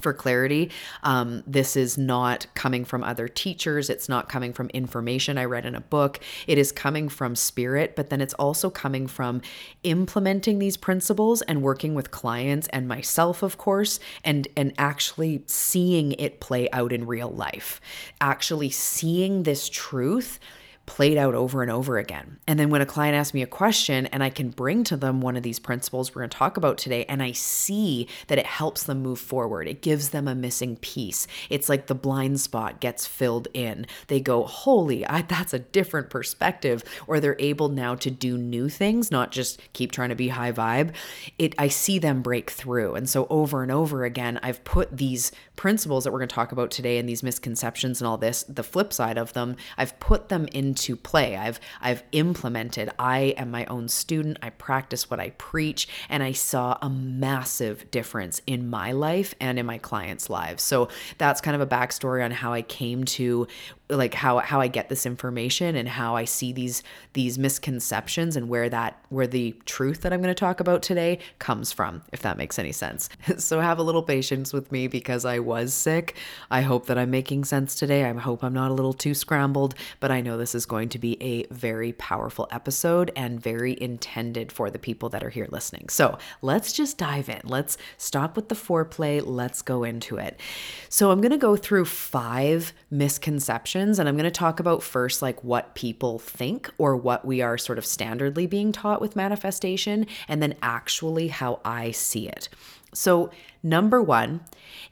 for 0.00 0.12
clarity, 0.12 0.70
um, 1.02 1.42
this 1.46 1.76
is 1.76 1.96
not 1.96 2.46
coming 2.54 2.84
from 2.84 3.04
other 3.04 3.28
teachers. 3.28 3.88
It's 3.88 4.08
not 4.08 4.28
coming 4.28 4.52
from 4.52 4.68
information 4.70 5.38
I 5.38 5.44
read 5.44 5.66
in 5.66 5.74
a 5.74 5.80
book. 5.80 6.20
It 6.46 6.58
is 6.58 6.72
coming 6.72 7.08
from 7.08 7.36
spirit, 7.36 7.94
but 7.94 8.10
then 8.10 8.20
it's 8.20 8.34
also 8.34 8.70
coming 8.70 9.06
from 9.06 9.40
implementing 9.82 10.58
these 10.58 10.76
principles 10.76 11.42
and 11.42 11.62
working 11.62 11.94
with 11.94 12.10
clients 12.10 12.68
and 12.68 12.88
myself, 12.88 13.42
of 13.42 13.56
course, 13.56 14.00
and 14.24 14.48
and 14.56 14.72
actually 14.78 15.42
seeing 15.46 16.12
it 16.12 16.40
play 16.40 16.68
out 16.70 16.92
in 16.92 17.06
real 17.06 17.30
life. 17.30 17.80
Actually 18.20 18.70
seeing 18.70 19.44
this 19.44 19.68
truth 19.68 20.38
played 20.86 21.16
out 21.16 21.34
over 21.34 21.62
and 21.62 21.70
over 21.70 21.98
again. 21.98 22.38
And 22.46 22.58
then 22.58 22.68
when 22.70 22.80
a 22.80 22.86
client 22.86 23.16
asks 23.16 23.34
me 23.34 23.42
a 23.42 23.46
question 23.46 24.06
and 24.06 24.22
I 24.22 24.30
can 24.30 24.50
bring 24.50 24.84
to 24.84 24.96
them 24.96 25.20
one 25.20 25.36
of 25.36 25.42
these 25.42 25.58
principles 25.58 26.14
we're 26.14 26.22
going 26.22 26.30
to 26.30 26.36
talk 26.36 26.56
about 26.56 26.78
today, 26.78 27.04
and 27.06 27.22
I 27.22 27.32
see 27.32 28.08
that 28.26 28.38
it 28.38 28.46
helps 28.46 28.84
them 28.84 29.02
move 29.02 29.18
forward, 29.18 29.66
it 29.66 29.82
gives 29.82 30.10
them 30.10 30.28
a 30.28 30.34
missing 30.34 30.76
piece. 30.76 31.26
It's 31.48 31.68
like 31.68 31.86
the 31.86 31.94
blind 31.94 32.40
spot 32.40 32.80
gets 32.80 33.06
filled 33.06 33.48
in. 33.54 33.86
They 34.08 34.20
go, 34.20 34.44
Holy, 34.44 35.06
I, 35.06 35.22
that's 35.22 35.54
a 35.54 35.58
different 35.58 36.10
perspective. 36.10 36.84
Or 37.06 37.20
they're 37.20 37.36
able 37.38 37.68
now 37.68 37.94
to 37.96 38.10
do 38.10 38.36
new 38.36 38.68
things, 38.68 39.10
not 39.10 39.32
just 39.32 39.60
keep 39.72 39.92
trying 39.92 40.10
to 40.10 40.14
be 40.14 40.28
high 40.28 40.52
vibe. 40.52 40.94
It, 41.38 41.54
I 41.58 41.68
see 41.68 41.98
them 41.98 42.22
break 42.22 42.50
through. 42.50 42.94
And 42.94 43.08
so 43.08 43.26
over 43.30 43.62
and 43.62 43.72
over 43.72 44.04
again, 44.04 44.38
I've 44.42 44.62
put 44.64 44.96
these 44.96 45.32
principles 45.56 46.04
that 46.04 46.12
we're 46.12 46.18
going 46.18 46.28
to 46.28 46.34
talk 46.34 46.52
about 46.52 46.70
today 46.70 46.98
and 46.98 47.08
these 47.08 47.22
misconceptions 47.22 48.00
and 48.00 48.08
all 48.08 48.18
this, 48.18 48.42
the 48.44 48.62
flip 48.62 48.92
side 48.92 49.18
of 49.18 49.32
them, 49.32 49.56
I've 49.78 49.98
put 50.00 50.28
them 50.28 50.46
in 50.52 50.73
into 50.74 50.96
play. 50.96 51.36
I've 51.36 51.60
I've 51.80 52.02
implemented. 52.10 52.90
I 52.98 53.34
am 53.36 53.52
my 53.52 53.64
own 53.66 53.88
student. 53.88 54.38
I 54.42 54.50
practice 54.50 55.08
what 55.08 55.20
I 55.20 55.30
preach 55.30 55.86
and 56.08 56.20
I 56.20 56.32
saw 56.32 56.76
a 56.82 56.90
massive 56.90 57.88
difference 57.92 58.42
in 58.44 58.68
my 58.68 58.90
life 58.90 59.34
and 59.40 59.56
in 59.56 59.66
my 59.66 59.78
clients' 59.78 60.28
lives. 60.28 60.64
So 60.64 60.88
that's 61.16 61.40
kind 61.40 61.54
of 61.54 61.60
a 61.60 61.66
backstory 61.66 62.24
on 62.24 62.32
how 62.32 62.52
I 62.52 62.62
came 62.62 63.04
to 63.04 63.46
like 63.90 64.14
how 64.14 64.38
how 64.38 64.62
I 64.62 64.68
get 64.68 64.88
this 64.88 65.04
information 65.04 65.76
and 65.76 65.86
how 65.86 66.16
I 66.16 66.24
see 66.24 66.52
these 66.52 66.82
these 67.12 67.38
misconceptions 67.38 68.34
and 68.34 68.48
where 68.48 68.70
that 68.70 68.98
where 69.10 69.26
the 69.26 69.54
truth 69.66 70.00
that 70.02 70.12
I'm 70.12 70.22
going 70.22 70.34
to 70.34 70.38
talk 70.38 70.58
about 70.58 70.82
today 70.82 71.18
comes 71.38 71.70
from 71.70 72.02
if 72.10 72.22
that 72.22 72.38
makes 72.38 72.58
any 72.58 72.72
sense. 72.72 73.10
so 73.36 73.60
have 73.60 73.78
a 73.78 73.82
little 73.82 74.02
patience 74.02 74.54
with 74.54 74.72
me 74.72 74.88
because 74.88 75.26
I 75.26 75.38
was 75.38 75.74
sick. 75.74 76.16
I 76.50 76.62
hope 76.62 76.86
that 76.86 76.96
I'm 76.96 77.10
making 77.10 77.44
sense 77.44 77.74
today. 77.74 78.04
I 78.04 78.12
hope 78.14 78.42
I'm 78.42 78.54
not 78.54 78.70
a 78.70 78.74
little 78.74 78.94
too 78.94 79.12
scrambled, 79.12 79.74
but 80.00 80.10
I 80.10 80.22
know 80.22 80.38
this 80.38 80.54
is 80.54 80.64
going 80.64 80.88
to 80.90 80.98
be 80.98 81.22
a 81.22 81.44
very 81.52 81.92
powerful 81.92 82.48
episode 82.50 83.12
and 83.14 83.40
very 83.40 83.78
intended 83.80 84.50
for 84.50 84.70
the 84.70 84.78
people 84.78 85.10
that 85.10 85.22
are 85.22 85.30
here 85.30 85.48
listening. 85.50 85.90
So, 85.90 86.16
let's 86.40 86.72
just 86.72 86.96
dive 86.96 87.28
in. 87.28 87.42
Let's 87.44 87.76
stop 87.98 88.34
with 88.34 88.48
the 88.48 88.54
foreplay. 88.54 89.22
Let's 89.24 89.60
go 89.60 89.84
into 89.84 90.16
it. 90.16 90.40
So, 90.88 91.10
I'm 91.10 91.20
going 91.20 91.32
to 91.32 91.36
go 91.36 91.56
through 91.56 91.84
5 91.84 92.72
misconceptions 92.90 93.74
and 93.84 94.08
I'm 94.08 94.16
going 94.16 94.24
to 94.24 94.30
talk 94.30 94.60
about 94.60 94.82
first 94.82 95.22
like 95.22 95.42
what 95.44 95.74
people 95.74 96.18
think 96.18 96.70
or 96.78 96.96
what 96.96 97.24
we 97.24 97.40
are 97.42 97.58
sort 97.58 97.78
of 97.78 97.84
standardly 97.84 98.48
being 98.48 98.72
taught 98.72 99.00
with 99.00 99.16
manifestation, 99.16 100.06
and 100.28 100.42
then 100.42 100.54
actually 100.62 101.28
how 101.28 101.60
I 101.64 101.90
see 101.90 102.28
it. 102.28 102.48
So, 102.94 103.30
number 103.62 104.00
one 104.00 104.40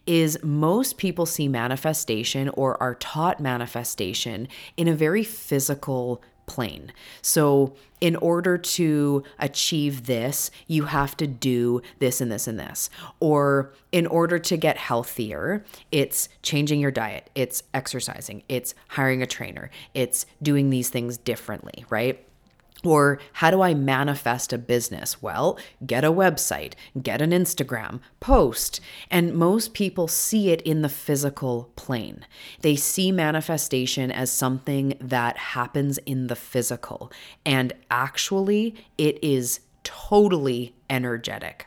is 0.06 0.38
most 0.42 0.98
people 0.98 1.24
see 1.24 1.48
manifestation 1.48 2.48
or 2.50 2.80
are 2.82 2.96
taught 2.96 3.40
manifestation 3.40 4.48
in 4.76 4.88
a 4.88 4.94
very 4.94 5.22
physical 5.22 6.22
plane. 6.46 6.92
So, 7.20 7.74
in 8.00 8.16
order 8.16 8.58
to 8.58 9.22
achieve 9.38 10.06
this, 10.06 10.50
you 10.66 10.84
have 10.84 11.16
to 11.18 11.26
do 11.26 11.82
this 12.00 12.20
and 12.20 12.32
this 12.32 12.48
and 12.48 12.58
this. 12.58 12.90
Or 13.20 13.72
in 13.92 14.06
order 14.06 14.38
to 14.40 14.56
get 14.56 14.76
healthier, 14.76 15.64
it's 15.92 16.28
changing 16.42 16.80
your 16.80 16.90
diet, 16.90 17.30
it's 17.34 17.62
exercising, 17.72 18.42
it's 18.48 18.74
hiring 18.88 19.22
a 19.22 19.26
trainer, 19.26 19.70
it's 19.94 20.26
doing 20.42 20.70
these 20.70 20.90
things 20.90 21.16
differently, 21.16 21.84
right? 21.90 22.26
Or 22.84 23.20
how 23.34 23.50
do 23.50 23.62
I 23.62 23.74
manifest 23.74 24.52
a 24.52 24.58
business? 24.58 25.22
Well, 25.22 25.58
get 25.86 26.04
a 26.04 26.12
website, 26.12 26.74
get 27.00 27.22
an 27.22 27.30
Instagram, 27.30 28.00
post. 28.20 28.80
And 29.10 29.34
most 29.34 29.72
people 29.72 30.08
see 30.08 30.50
it 30.50 30.60
in 30.62 30.82
the 30.82 30.88
physical 30.88 31.70
plane. 31.76 32.26
They 32.60 32.76
see 32.76 33.12
manifestation 33.12 34.10
as 34.10 34.32
something 34.32 34.94
that 35.00 35.36
happens 35.36 35.98
in 35.98 36.26
the 36.26 36.36
physical. 36.36 37.12
And 37.46 37.72
actually, 37.90 38.74
it 38.98 39.22
is 39.22 39.60
totally 39.84 40.74
energetic. 40.90 41.66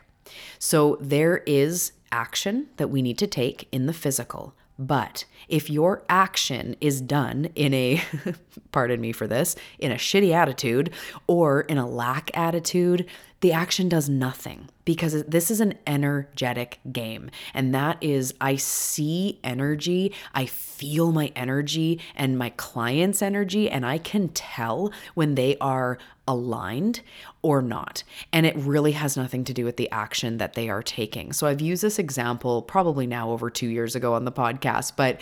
So 0.58 0.98
there 1.00 1.38
is 1.46 1.92
action 2.12 2.68
that 2.76 2.88
we 2.88 3.02
need 3.02 3.18
to 3.18 3.26
take 3.26 3.68
in 3.72 3.86
the 3.86 3.92
physical. 3.92 4.54
But 4.78 5.24
if 5.48 5.70
your 5.70 6.02
action 6.08 6.76
is 6.80 7.00
done 7.00 7.48
in 7.54 7.72
a, 7.72 8.02
pardon 8.72 9.00
me 9.00 9.12
for 9.12 9.26
this, 9.26 9.56
in 9.78 9.90
a 9.90 9.96
shitty 9.96 10.32
attitude 10.32 10.92
or 11.26 11.62
in 11.62 11.78
a 11.78 11.88
lack 11.88 12.30
attitude, 12.36 13.06
the 13.40 13.52
action 13.52 13.88
does 13.88 14.08
nothing 14.08 14.68
because 14.84 15.22
this 15.24 15.50
is 15.50 15.60
an 15.60 15.74
energetic 15.86 16.78
game. 16.90 17.30
And 17.52 17.74
that 17.74 17.98
is, 18.02 18.34
I 18.40 18.56
see 18.56 19.38
energy, 19.44 20.12
I 20.34 20.46
feel 20.46 21.12
my 21.12 21.32
energy 21.36 22.00
and 22.14 22.38
my 22.38 22.50
client's 22.50 23.20
energy, 23.22 23.70
and 23.70 23.84
I 23.84 23.98
can 23.98 24.28
tell 24.28 24.92
when 25.14 25.34
they 25.34 25.56
are 25.58 25.98
aligned 26.28 27.00
or 27.42 27.62
not. 27.62 28.02
And 28.32 28.46
it 28.46 28.56
really 28.56 28.92
has 28.92 29.16
nothing 29.16 29.44
to 29.44 29.54
do 29.54 29.64
with 29.64 29.76
the 29.76 29.90
action 29.90 30.38
that 30.38 30.54
they 30.54 30.68
are 30.68 30.82
taking. 30.82 31.32
So 31.32 31.46
I've 31.46 31.60
used 31.60 31.82
this 31.82 31.98
example 31.98 32.62
probably 32.62 33.06
now 33.06 33.30
over 33.30 33.50
two 33.50 33.68
years 33.68 33.94
ago 33.94 34.14
on 34.14 34.24
the 34.24 34.32
podcast, 34.32 34.92
but 34.96 35.20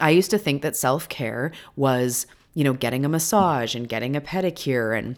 I 0.00 0.10
used 0.10 0.30
to 0.30 0.38
think 0.38 0.62
that 0.62 0.76
self 0.76 1.08
care 1.08 1.52
was, 1.76 2.26
you 2.54 2.64
know, 2.64 2.72
getting 2.72 3.04
a 3.04 3.08
massage 3.08 3.74
and 3.74 3.88
getting 3.88 4.16
a 4.16 4.20
pedicure 4.20 4.96
and 4.96 5.16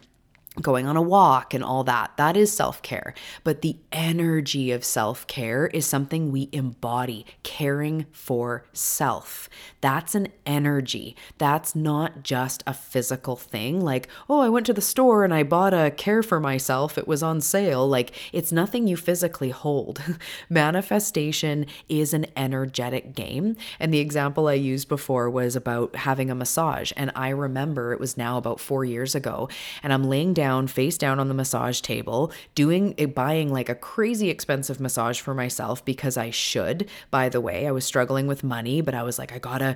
going 0.61 0.87
on 0.87 0.97
a 0.97 1.01
walk 1.01 1.53
and 1.53 1.63
all 1.63 1.83
that. 1.85 2.11
That 2.17 2.35
is 2.35 2.51
self 2.51 2.81
care. 2.81 3.13
But 3.43 3.61
the 3.61 3.77
energy 3.91 4.71
of 4.71 4.83
self 4.83 5.25
care 5.27 5.67
is 5.67 5.85
something 5.85 6.31
we 6.31 6.49
embody, 6.51 7.25
caring 7.43 8.05
for 8.11 8.65
self. 8.73 9.49
That's 9.81 10.15
an 10.15 10.29
energy. 10.45 11.15
That's 11.37 11.75
not 11.75 12.23
just 12.23 12.63
a 12.67 12.73
physical 12.73 13.35
thing 13.35 13.79
like, 13.79 14.07
oh, 14.29 14.39
I 14.39 14.49
went 14.49 14.65
to 14.65 14.73
the 14.73 14.81
store 14.81 15.23
and 15.23 15.33
I 15.33 15.43
bought 15.43 15.73
a 15.73 15.91
care 15.91 16.23
for 16.23 16.39
myself. 16.39 16.97
It 16.97 17.07
was 17.07 17.23
on 17.23 17.41
sale. 17.41 17.87
Like, 17.87 18.11
it's 18.33 18.51
nothing 18.51 18.87
you 18.87 18.97
physically 18.97 19.49
hold. 19.51 20.01
Manifestation 20.49 21.65
is 21.87 22.13
an 22.13 22.25
energetic 22.35 23.15
game. 23.15 23.55
And 23.79 23.93
the 23.93 23.99
example 23.99 24.47
I 24.47 24.53
used 24.53 24.89
before 24.89 25.29
was 25.29 25.55
about 25.55 25.95
having 25.95 26.29
a 26.29 26.35
massage. 26.35 26.91
And 26.97 27.11
I 27.15 27.29
remember 27.29 27.93
it 27.93 27.99
was 27.99 28.17
now 28.17 28.37
about 28.37 28.59
four 28.59 28.83
years 28.83 29.15
ago, 29.15 29.49
and 29.83 29.93
I'm 29.93 30.03
laying 30.03 30.33
down, 30.39 30.67
face 30.67 30.97
down 30.97 31.19
on 31.19 31.27
the 31.27 31.33
massage 31.33 31.81
table, 31.81 32.31
doing 32.55 32.95
eh, 32.97 33.05
buying 33.05 33.51
like 33.51 33.67
a 33.67 33.75
crazy 33.75 34.29
expensive 34.29 34.79
massage 34.79 35.19
for 35.19 35.33
myself 35.33 35.83
because 35.83 36.15
I 36.15 36.29
should. 36.29 36.89
By 37.11 37.27
the 37.27 37.41
way, 37.41 37.67
I 37.67 37.71
was 37.71 37.83
struggling 37.83 38.25
with 38.25 38.41
money, 38.41 38.79
but 38.79 38.93
I 38.93 39.03
was 39.03 39.19
like, 39.19 39.33
I 39.33 39.39
gotta 39.39 39.75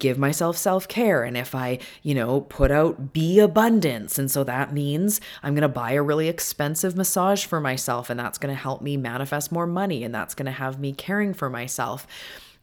give 0.00 0.18
myself 0.18 0.56
self 0.56 0.88
care. 0.88 1.22
And 1.22 1.36
if 1.36 1.54
I, 1.54 1.78
you 2.02 2.16
know, 2.16 2.40
put 2.40 2.72
out 2.72 3.12
be 3.12 3.38
abundance, 3.38 4.18
and 4.18 4.28
so 4.28 4.42
that 4.42 4.72
means 4.72 5.20
I'm 5.40 5.54
gonna 5.54 5.68
buy 5.68 5.92
a 5.92 6.02
really 6.02 6.26
expensive 6.26 6.96
massage 6.96 7.44
for 7.44 7.60
myself, 7.60 8.10
and 8.10 8.18
that's 8.18 8.38
gonna 8.38 8.54
help 8.54 8.82
me 8.82 8.96
manifest 8.96 9.52
more 9.52 9.68
money, 9.68 10.02
and 10.02 10.12
that's 10.12 10.34
gonna 10.34 10.50
have 10.50 10.80
me 10.80 10.92
caring 10.92 11.32
for 11.32 11.48
myself 11.48 12.08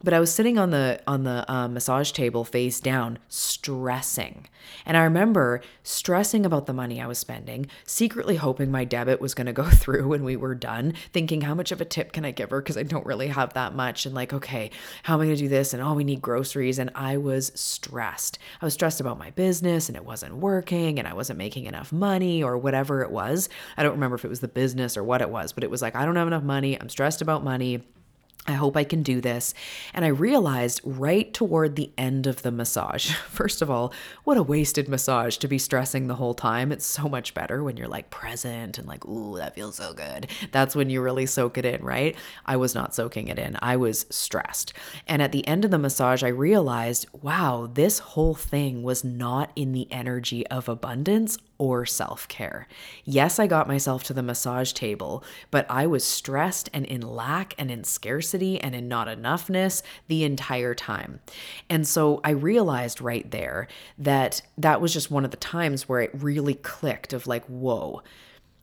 but 0.02 0.14
I 0.14 0.20
was 0.20 0.32
sitting 0.32 0.58
on 0.58 0.70
the 0.70 1.00
on 1.06 1.24
the 1.24 1.50
um, 1.52 1.74
massage 1.74 2.10
table 2.12 2.44
face 2.44 2.80
down, 2.80 3.18
stressing. 3.28 4.46
And 4.86 4.96
I 4.96 5.02
remember 5.02 5.60
stressing 5.82 6.46
about 6.46 6.66
the 6.66 6.72
money 6.72 7.00
I 7.00 7.06
was 7.06 7.18
spending, 7.18 7.66
secretly 7.84 8.36
hoping 8.36 8.70
my 8.70 8.84
debit 8.84 9.20
was 9.20 9.34
going 9.34 9.46
to 9.46 9.52
go 9.52 9.64
through 9.70 10.08
when 10.08 10.24
we 10.24 10.36
were 10.36 10.54
done, 10.54 10.94
thinking 11.12 11.42
how 11.42 11.54
much 11.54 11.72
of 11.72 11.80
a 11.80 11.84
tip 11.84 12.12
can 12.12 12.24
I 12.24 12.30
give 12.30 12.50
her 12.50 12.60
because 12.60 12.76
I 12.76 12.82
don't 12.82 13.06
really 13.06 13.28
have 13.28 13.54
that 13.54 13.74
much 13.74 14.06
and 14.06 14.14
like, 14.14 14.32
okay, 14.32 14.70
how 15.02 15.14
am 15.14 15.20
I 15.20 15.24
going 15.24 15.36
to 15.36 15.42
do 15.42 15.48
this 15.48 15.74
and 15.74 15.82
oh, 15.82 15.94
we 15.94 16.04
need 16.04 16.22
groceries 16.22 16.78
and 16.78 16.90
I 16.94 17.16
was 17.16 17.52
stressed. 17.54 18.38
I 18.60 18.64
was 18.64 18.74
stressed 18.74 19.00
about 19.00 19.18
my 19.18 19.30
business 19.30 19.88
and 19.88 19.96
it 19.96 20.04
wasn't 20.04 20.36
working 20.36 20.98
and 20.98 21.06
I 21.06 21.14
wasn't 21.14 21.38
making 21.38 21.66
enough 21.66 21.92
money 21.92 22.42
or 22.42 22.56
whatever 22.56 23.02
it 23.02 23.10
was. 23.10 23.48
I 23.76 23.82
don't 23.82 23.92
remember 23.92 24.16
if 24.16 24.24
it 24.24 24.28
was 24.28 24.40
the 24.40 24.48
business 24.48 24.96
or 24.96 25.04
what 25.04 25.20
it 25.20 25.30
was, 25.30 25.52
but 25.52 25.64
it 25.64 25.70
was 25.70 25.82
like 25.82 25.94
I 25.94 26.04
don't 26.04 26.16
have 26.16 26.28
enough 26.28 26.42
money. 26.42 26.80
I'm 26.80 26.88
stressed 26.88 27.22
about 27.22 27.44
money. 27.44 27.82
I 28.46 28.52
hope 28.52 28.76
I 28.76 28.84
can 28.84 29.02
do 29.02 29.20
this. 29.20 29.52
And 29.92 30.04
I 30.04 30.08
realized 30.08 30.80
right 30.82 31.32
toward 31.32 31.76
the 31.76 31.92
end 31.98 32.26
of 32.26 32.42
the 32.42 32.50
massage, 32.50 33.12
first 33.28 33.60
of 33.60 33.70
all, 33.70 33.92
what 34.24 34.38
a 34.38 34.42
wasted 34.42 34.88
massage 34.88 35.36
to 35.38 35.48
be 35.48 35.58
stressing 35.58 36.06
the 36.06 36.14
whole 36.14 36.34
time. 36.34 36.72
It's 36.72 36.86
so 36.86 37.08
much 37.08 37.34
better 37.34 37.62
when 37.62 37.76
you're 37.76 37.86
like 37.86 38.10
present 38.10 38.78
and 38.78 38.88
like, 38.88 39.06
ooh, 39.06 39.36
that 39.36 39.54
feels 39.54 39.76
so 39.76 39.92
good. 39.92 40.28
That's 40.52 40.74
when 40.74 40.88
you 40.88 41.02
really 41.02 41.26
soak 41.26 41.58
it 41.58 41.64
in, 41.64 41.82
right? 41.84 42.16
I 42.46 42.56
was 42.56 42.74
not 42.74 42.94
soaking 42.94 43.28
it 43.28 43.38
in. 43.38 43.58
I 43.60 43.76
was 43.76 44.06
stressed. 44.10 44.72
And 45.06 45.20
at 45.20 45.32
the 45.32 45.46
end 45.46 45.64
of 45.64 45.70
the 45.70 45.78
massage, 45.78 46.22
I 46.22 46.28
realized, 46.28 47.06
wow, 47.12 47.68
this 47.72 47.98
whole 47.98 48.34
thing 48.34 48.82
was 48.82 49.04
not 49.04 49.52
in 49.54 49.72
the 49.72 49.86
energy 49.92 50.46
of 50.46 50.68
abundance 50.68 51.36
or 51.60 51.84
self 51.84 52.26
care. 52.26 52.66
Yes, 53.04 53.38
I 53.38 53.46
got 53.46 53.68
myself 53.68 54.02
to 54.04 54.14
the 54.14 54.22
massage 54.22 54.72
table, 54.72 55.22
but 55.50 55.66
I 55.68 55.86
was 55.86 56.02
stressed 56.02 56.70
and 56.72 56.86
in 56.86 57.02
lack 57.02 57.54
and 57.58 57.70
in 57.70 57.84
scarcity 57.84 58.58
and 58.58 58.74
in 58.74 58.88
not 58.88 59.08
enoughness 59.08 59.82
the 60.08 60.24
entire 60.24 60.74
time. 60.74 61.20
And 61.68 61.86
so 61.86 62.22
I 62.24 62.30
realized 62.30 63.02
right 63.02 63.30
there 63.30 63.68
that 63.98 64.40
that 64.56 64.80
was 64.80 64.94
just 64.94 65.10
one 65.10 65.26
of 65.26 65.32
the 65.32 65.36
times 65.36 65.86
where 65.86 66.00
it 66.00 66.10
really 66.14 66.54
clicked 66.54 67.12
of 67.12 67.26
like, 67.26 67.44
whoa 67.44 68.02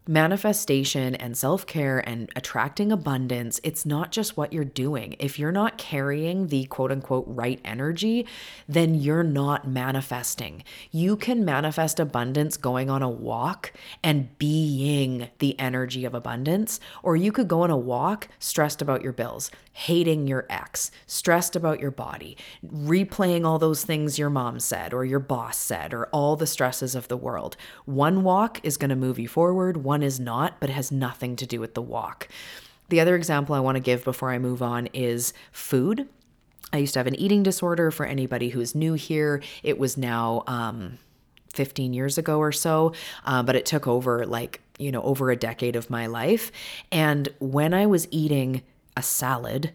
manifestation 0.07 1.15
and 1.15 1.37
self 1.37 1.65
care 1.65 1.99
and 1.99 2.29
attracting 2.35 2.91
abundance, 2.91 3.59
it's 3.63 3.85
not 3.85 4.11
just 4.11 4.37
what 4.37 4.53
you're 4.53 4.63
doing. 4.63 5.15
If 5.19 5.37
you're 5.37 5.51
not 5.51 5.77
carrying 5.77 6.47
the 6.47 6.65
quote 6.65 6.91
unquote 6.91 7.25
right 7.27 7.59
energy, 7.63 8.25
then 8.67 8.95
you're 8.95 9.23
not 9.23 9.67
manifesting. 9.67 10.63
You 10.91 11.15
can 11.17 11.43
manifest 11.45 11.99
abundance 11.99 12.57
going 12.57 12.89
on 12.89 13.01
a 13.01 13.09
walk 13.09 13.73
and 14.03 14.37
being 14.37 15.29
the 15.39 15.59
energy 15.59 16.05
of 16.05 16.13
abundance, 16.13 16.79
or 17.03 17.15
you 17.15 17.31
could 17.31 17.47
go 17.47 17.61
on 17.61 17.71
a 17.71 17.77
walk 17.77 18.27
stressed 18.39 18.81
about 18.81 19.01
your 19.01 19.13
bills, 19.13 19.51
hating 19.73 20.27
your 20.27 20.45
ex, 20.49 20.91
stressed 21.05 21.55
about 21.55 21.79
your 21.79 21.91
body, 21.91 22.37
replaying 22.65 23.45
all 23.45 23.59
those 23.59 23.83
things 23.83 24.17
your 24.17 24.29
mom 24.29 24.59
said 24.59 24.93
or 24.93 25.05
your 25.05 25.19
boss 25.19 25.57
said, 25.57 25.93
or 25.93 26.07
all 26.07 26.35
the 26.35 26.47
stresses 26.47 26.95
of 26.95 27.07
the 27.07 27.17
world. 27.17 27.55
One 27.85 28.23
walk 28.23 28.59
is 28.63 28.77
going 28.77 28.89
to 28.89 28.95
move 28.95 29.19
you 29.19 29.27
forward, 29.27 29.77
one 29.77 29.96
is 30.03 30.19
not, 30.19 30.59
but 30.59 30.69
has 30.69 30.91
nothing 30.91 31.35
to 31.37 31.45
do 31.45 31.59
with 31.59 31.73
the 31.73 31.81
walk. 31.81 32.27
The 32.89 32.99
other 32.99 33.15
example 33.15 33.55
I 33.55 33.59
want 33.59 33.75
to 33.75 33.81
give 33.81 34.03
before 34.03 34.31
I 34.31 34.39
move 34.39 34.61
on 34.61 34.87
is 34.87 35.33
food. 35.51 36.07
I 36.71 36.77
used 36.77 36.93
to 36.93 36.99
have 36.99 37.07
an 37.07 37.15
eating 37.15 37.43
disorder 37.43 37.91
for 37.91 38.05
anybody 38.05 38.49
who's 38.49 38.75
new 38.75 38.93
here. 38.93 39.41
It 39.63 39.77
was 39.77 39.97
now 39.97 40.43
um, 40.47 40.97
15 41.53 41.93
years 41.93 42.17
ago 42.17 42.39
or 42.39 42.51
so, 42.51 42.93
uh, 43.25 43.43
but 43.43 43.55
it 43.55 43.65
took 43.65 43.87
over 43.87 44.25
like, 44.25 44.61
you 44.77 44.91
know, 44.91 45.01
over 45.01 45.31
a 45.31 45.35
decade 45.35 45.75
of 45.75 45.89
my 45.89 46.07
life. 46.07 46.51
And 46.91 47.29
when 47.39 47.73
I 47.73 47.85
was 47.85 48.07
eating 48.11 48.63
a 48.95 49.01
salad, 49.01 49.71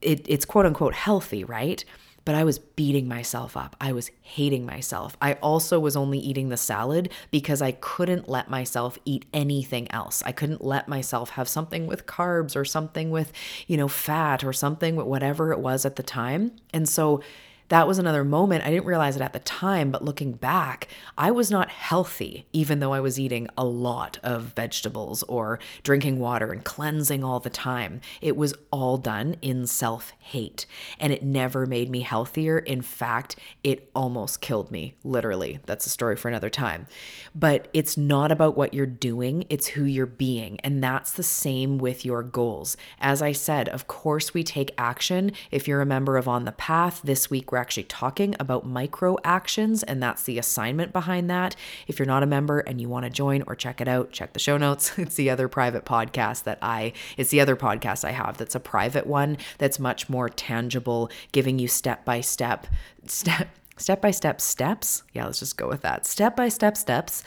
it, 0.00 0.24
it's 0.28 0.44
quote 0.44 0.66
unquote 0.66 0.94
healthy, 0.94 1.44
right? 1.44 1.84
But 2.28 2.34
I 2.34 2.44
was 2.44 2.58
beating 2.58 3.08
myself 3.08 3.56
up. 3.56 3.74
I 3.80 3.92
was 3.92 4.10
hating 4.20 4.66
myself. 4.66 5.16
I 5.18 5.32
also 5.40 5.80
was 5.80 5.96
only 5.96 6.18
eating 6.18 6.50
the 6.50 6.58
salad 6.58 7.10
because 7.30 7.62
I 7.62 7.72
couldn't 7.72 8.28
let 8.28 8.50
myself 8.50 8.98
eat 9.06 9.24
anything 9.32 9.90
else. 9.92 10.22
I 10.26 10.32
couldn't 10.32 10.62
let 10.62 10.88
myself 10.88 11.30
have 11.30 11.48
something 11.48 11.86
with 11.86 12.04
carbs 12.04 12.54
or 12.54 12.66
something 12.66 13.08
with, 13.08 13.32
you 13.66 13.78
know, 13.78 13.88
fat 13.88 14.44
or 14.44 14.52
something 14.52 14.94
with 14.94 15.06
whatever 15.06 15.52
it 15.52 15.60
was 15.60 15.86
at 15.86 15.96
the 15.96 16.02
time. 16.02 16.52
And 16.74 16.86
so 16.86 17.22
that 17.68 17.86
was 17.86 17.98
another 17.98 18.24
moment. 18.24 18.64
I 18.64 18.70
didn't 18.70 18.86
realize 18.86 19.16
it 19.16 19.22
at 19.22 19.32
the 19.32 19.38
time, 19.40 19.90
but 19.90 20.04
looking 20.04 20.32
back, 20.32 20.88
I 21.16 21.30
was 21.30 21.50
not 21.50 21.68
healthy, 21.68 22.46
even 22.52 22.80
though 22.80 22.92
I 22.92 23.00
was 23.00 23.20
eating 23.20 23.48
a 23.58 23.64
lot 23.64 24.18
of 24.22 24.54
vegetables 24.54 25.22
or 25.24 25.58
drinking 25.82 26.18
water 26.18 26.50
and 26.50 26.64
cleansing 26.64 27.22
all 27.22 27.40
the 27.40 27.50
time. 27.50 28.00
It 28.22 28.36
was 28.36 28.54
all 28.70 28.96
done 28.96 29.36
in 29.42 29.66
self 29.66 30.12
hate, 30.18 30.66
and 30.98 31.12
it 31.12 31.22
never 31.22 31.66
made 31.66 31.90
me 31.90 32.00
healthier. 32.00 32.58
In 32.58 32.80
fact, 32.80 33.36
it 33.62 33.90
almost 33.94 34.40
killed 34.40 34.70
me, 34.70 34.94
literally. 35.04 35.58
That's 35.66 35.86
a 35.86 35.90
story 35.90 36.16
for 36.16 36.28
another 36.28 36.50
time. 36.50 36.86
But 37.34 37.68
it's 37.74 37.96
not 37.96 38.32
about 38.32 38.56
what 38.56 38.72
you're 38.72 38.86
doing, 38.86 39.44
it's 39.50 39.68
who 39.68 39.84
you're 39.84 40.06
being. 40.06 40.58
And 40.60 40.82
that's 40.82 41.12
the 41.12 41.22
same 41.22 41.78
with 41.78 42.04
your 42.04 42.22
goals. 42.22 42.76
As 42.98 43.20
I 43.20 43.32
said, 43.32 43.68
of 43.68 43.86
course, 43.86 44.32
we 44.32 44.42
take 44.42 44.72
action. 44.78 45.32
If 45.50 45.68
you're 45.68 45.82
a 45.82 45.86
member 45.86 46.16
of 46.16 46.28
On 46.28 46.44
the 46.44 46.52
Path, 46.52 47.02
this 47.04 47.28
week 47.28 47.52
we're 47.58 47.62
actually 47.62 47.82
talking 47.82 48.36
about 48.38 48.64
micro 48.64 49.16
actions, 49.24 49.82
and 49.82 50.00
that's 50.00 50.22
the 50.22 50.38
assignment 50.38 50.92
behind 50.92 51.28
that. 51.28 51.56
If 51.88 51.98
you're 51.98 52.06
not 52.06 52.22
a 52.22 52.26
member 52.26 52.60
and 52.60 52.80
you 52.80 52.88
want 52.88 53.04
to 53.04 53.10
join 53.10 53.42
or 53.48 53.56
check 53.56 53.80
it 53.80 53.88
out, 53.88 54.12
check 54.12 54.32
the 54.32 54.38
show 54.38 54.56
notes. 54.56 54.96
It's 55.08 55.16
the 55.16 55.30
other 55.30 55.48
private 55.48 55.84
podcast 55.84 56.44
that 56.44 56.58
I, 56.60 56.92
it's 57.16 57.30
the 57.30 57.40
other 57.40 57.56
podcast 57.56 58.04
I 58.04 58.10
have 58.10 58.36
that's 58.36 58.54
a 58.54 58.60
private 58.60 59.06
one 59.06 59.38
that's 59.56 59.78
much 59.80 60.08
more 60.08 60.28
tangible, 60.28 61.10
giving 61.32 61.58
you 61.58 61.66
step 61.66 62.04
by 62.04 62.20
step, 62.20 62.66
step 63.06 63.48
step 63.76 64.00
by 64.00 64.10
step 64.12 64.40
steps. 64.40 65.02
Yeah, 65.14 65.24
let's 65.24 65.40
just 65.40 65.56
go 65.56 65.66
with 65.66 65.80
that. 65.82 66.06
Step 66.06 66.36
by 66.36 66.48
step 66.48 66.76
steps. 66.76 67.24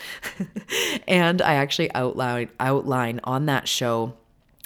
and 1.08 1.42
I 1.42 1.56
actually 1.56 1.94
outline 1.94 2.50
outline 2.60 3.20
on 3.24 3.48
that 3.48 3.68
show 3.68 4.14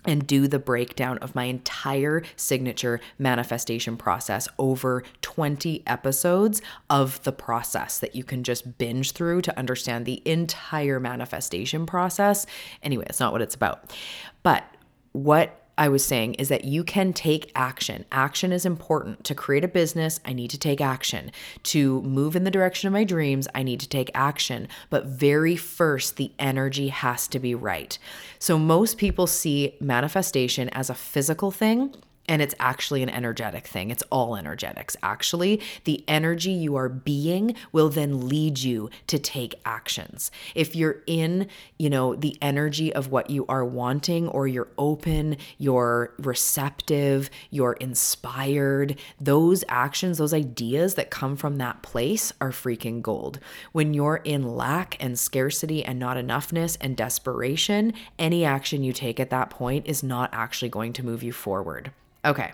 and 0.08 0.26
do 0.26 0.48
the 0.48 0.60
breakdown 0.60 1.18
of 1.20 1.36
my 1.36 1.46
entire 1.46 2.24
signature 2.36 3.00
manifestation 3.18 3.98
process 3.98 4.48
over 4.58 5.04
20 5.22 5.84
episodes 5.88 6.62
of 6.90 7.22
the 7.24 7.32
process 7.32 8.00
that 8.00 8.16
you 8.16 8.24
can 8.24 8.44
just 8.44 8.78
binge 8.78 9.12
through 9.12 9.42
to 9.42 9.58
understand 9.58 10.06
the 10.06 10.22
entire 10.26 11.00
manifestation 11.00 11.86
process. 11.86 12.46
Anyway, 12.84 13.06
it's 13.10 13.20
not 13.20 13.32
what 13.32 13.42
it's 13.42 13.56
about. 13.56 13.96
But 14.44 14.64
what 15.12 15.65
I 15.78 15.90
was 15.90 16.06
saying 16.06 16.36
is 16.36 16.50
that 16.50 16.66
you 16.66 16.84
can 16.84 17.12
take 17.12 17.52
action. 17.56 18.06
Action 18.12 18.52
is 18.52 18.66
important. 18.66 19.24
To 19.26 19.36
create 19.36 19.64
a 19.64 19.68
business, 19.68 20.20
I 20.24 20.34
need 20.34 20.50
to 20.52 20.58
take 20.58 20.80
action. 20.80 21.32
To 21.64 22.02
move 22.04 22.36
in 22.36 22.44
the 22.44 22.52
direction 22.52 22.88
of 22.88 22.94
my 22.94 23.04
dreams, 23.04 23.48
I 23.54 23.64
need 23.64 23.80
to 23.82 23.90
take 23.90 24.10
action. 24.14 24.68
But 24.90 25.06
very 25.06 25.56
first, 25.56 26.16
the 26.16 26.32
energy 26.40 26.88
has 26.90 27.28
to 27.30 27.40
be 27.40 27.54
right. 27.54 27.98
So 28.40 28.58
most 28.58 28.98
people 28.98 29.28
see 29.28 29.76
manifestation 29.80 30.70
as 30.70 30.90
a 30.90 30.96
physical 30.96 31.52
thing 31.52 31.94
and 32.28 32.42
it's 32.42 32.56
actually 32.60 33.04
an 33.04 33.10
energetic 33.10 33.68
thing. 33.68 33.92
It's 33.92 34.04
all 34.12 34.36
energetics. 34.36 34.98
Actually, 35.04 35.62
the 35.84 36.04
energy 36.08 36.52
you 36.52 36.76
are 36.76 36.90
being 36.90 37.56
will 37.72 37.90
then 37.90 38.28
lead 38.28 38.60
you 38.60 38.90
to 39.08 39.20
take 39.20 39.56
actions. 39.66 40.32
If 40.54 40.76
you're 40.76 41.04
in, 41.08 41.48
you 41.78 41.90
know, 41.90 42.16
the 42.16 42.38
energy 42.42 42.94
of 42.94 43.12
what 43.12 43.30
you 43.30 43.46
are 43.48 43.66
wanting 43.66 44.28
or 44.28 44.48
you're 44.48 44.70
open, 44.78 45.38
you're 45.58 46.14
receptive, 46.18 47.30
you're 47.52 47.74
inspired, 47.74 48.98
those 49.20 49.64
actions, 49.70 50.18
those 50.18 50.34
ideas 50.34 50.96
that 50.96 51.12
come 51.12 51.36
from 51.36 51.58
that 51.58 51.82
place 51.82 52.34
are 52.42 52.52
freaking 52.52 53.02
gold. 53.02 53.40
When 53.72 53.94
you're 53.94 54.22
in 54.24 54.56
lack 54.56 54.98
and 55.00 55.18
scarcity 55.18 55.84
and 55.84 56.00
not 56.00 56.18
enoughness 56.18 56.78
and 56.82 56.98
desperation, 56.98 57.94
any 58.18 58.46
action 58.46 58.84
you 58.84 58.94
take 58.94 59.20
at 59.20 59.30
that 59.30 59.50
point 59.50 59.88
is 59.88 60.04
not 60.04 60.30
actually 60.34 60.70
going 60.70 60.94
to 60.94 61.06
move 61.06 61.24
you 61.24 61.32
forward. 61.32 61.92
Okay. 62.26 62.52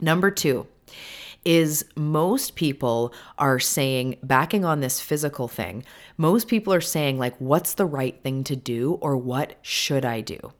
Number 0.00 0.30
two 0.30 0.66
is 1.44 1.86
most 1.96 2.54
people 2.54 3.14
are 3.38 3.58
saying, 3.58 4.16
backing 4.22 4.64
on 4.64 4.80
this 4.80 5.00
physical 5.00 5.48
thing, 5.48 5.84
most 6.18 6.48
people 6.48 6.72
are 6.72 6.82
saying, 6.82 7.18
like, 7.18 7.34
what's 7.38 7.74
the 7.74 7.86
right 7.86 8.22
thing 8.22 8.44
to 8.44 8.56
do 8.56 8.94
or 9.00 9.16
what 9.16 9.54
should 9.62 10.04
I 10.04 10.20
do? 10.20 10.52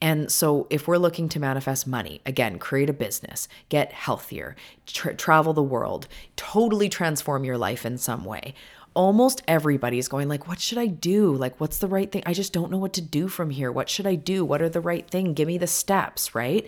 And 0.00 0.30
so, 0.30 0.66
if 0.70 0.88
we're 0.88 0.98
looking 0.98 1.28
to 1.30 1.40
manifest 1.40 1.86
money, 1.86 2.22
again, 2.24 2.58
create 2.58 2.88
a 2.88 2.94
business, 2.94 3.46
get 3.68 3.92
healthier, 3.92 4.56
tra- 4.86 5.14
travel 5.14 5.52
the 5.52 5.62
world, 5.62 6.08
totally 6.36 6.88
transform 6.88 7.44
your 7.44 7.58
life 7.58 7.84
in 7.84 7.98
some 7.98 8.24
way, 8.24 8.54
almost 8.94 9.42
everybody 9.46 9.98
is 9.98 10.08
going 10.08 10.28
like 10.28 10.48
what 10.48 10.58
should 10.60 10.78
i 10.78 10.86
do? 10.86 11.32
Like 11.34 11.60
what's 11.60 11.78
the 11.78 11.86
right 11.86 12.10
thing? 12.10 12.22
I 12.26 12.32
just 12.32 12.52
don't 12.52 12.70
know 12.70 12.78
what 12.78 12.94
to 12.94 13.02
do 13.02 13.28
from 13.28 13.50
here. 13.50 13.70
What 13.70 13.88
should 13.88 14.06
i 14.06 14.14
do? 14.14 14.44
What 14.44 14.62
are 14.62 14.68
the 14.68 14.80
right 14.80 15.08
thing? 15.08 15.34
Give 15.34 15.46
me 15.46 15.58
the 15.58 15.66
steps 15.66 16.34
right 16.34 16.66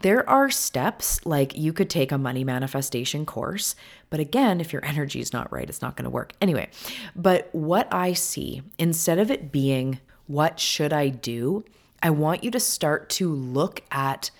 there 0.00 0.28
are 0.28 0.50
steps 0.50 1.24
like 1.24 1.56
you 1.56 1.72
could 1.72 1.90
take 1.90 2.12
a 2.12 2.18
money 2.18 2.44
manifestation 2.44 3.26
course, 3.26 3.76
but 4.08 4.20
again, 4.20 4.60
if 4.60 4.72
your 4.72 4.84
energy 4.84 5.20
is 5.20 5.32
not 5.32 5.52
right, 5.52 5.68
it's 5.68 5.82
not 5.82 5.96
going 5.96 6.04
to 6.04 6.10
work. 6.10 6.32
Anyway, 6.40 6.68
but 7.14 7.48
what 7.52 7.92
I 7.92 8.12
see, 8.14 8.62
instead 8.78 9.18
of 9.18 9.30
it 9.30 9.52
being 9.52 10.00
what 10.26 10.58
should 10.60 10.92
I 10.92 11.08
do, 11.08 11.64
I 12.02 12.10
want 12.10 12.44
you 12.44 12.50
to 12.52 12.60
start 12.60 13.10
to 13.10 13.32
look 13.32 13.82
at 13.90 14.30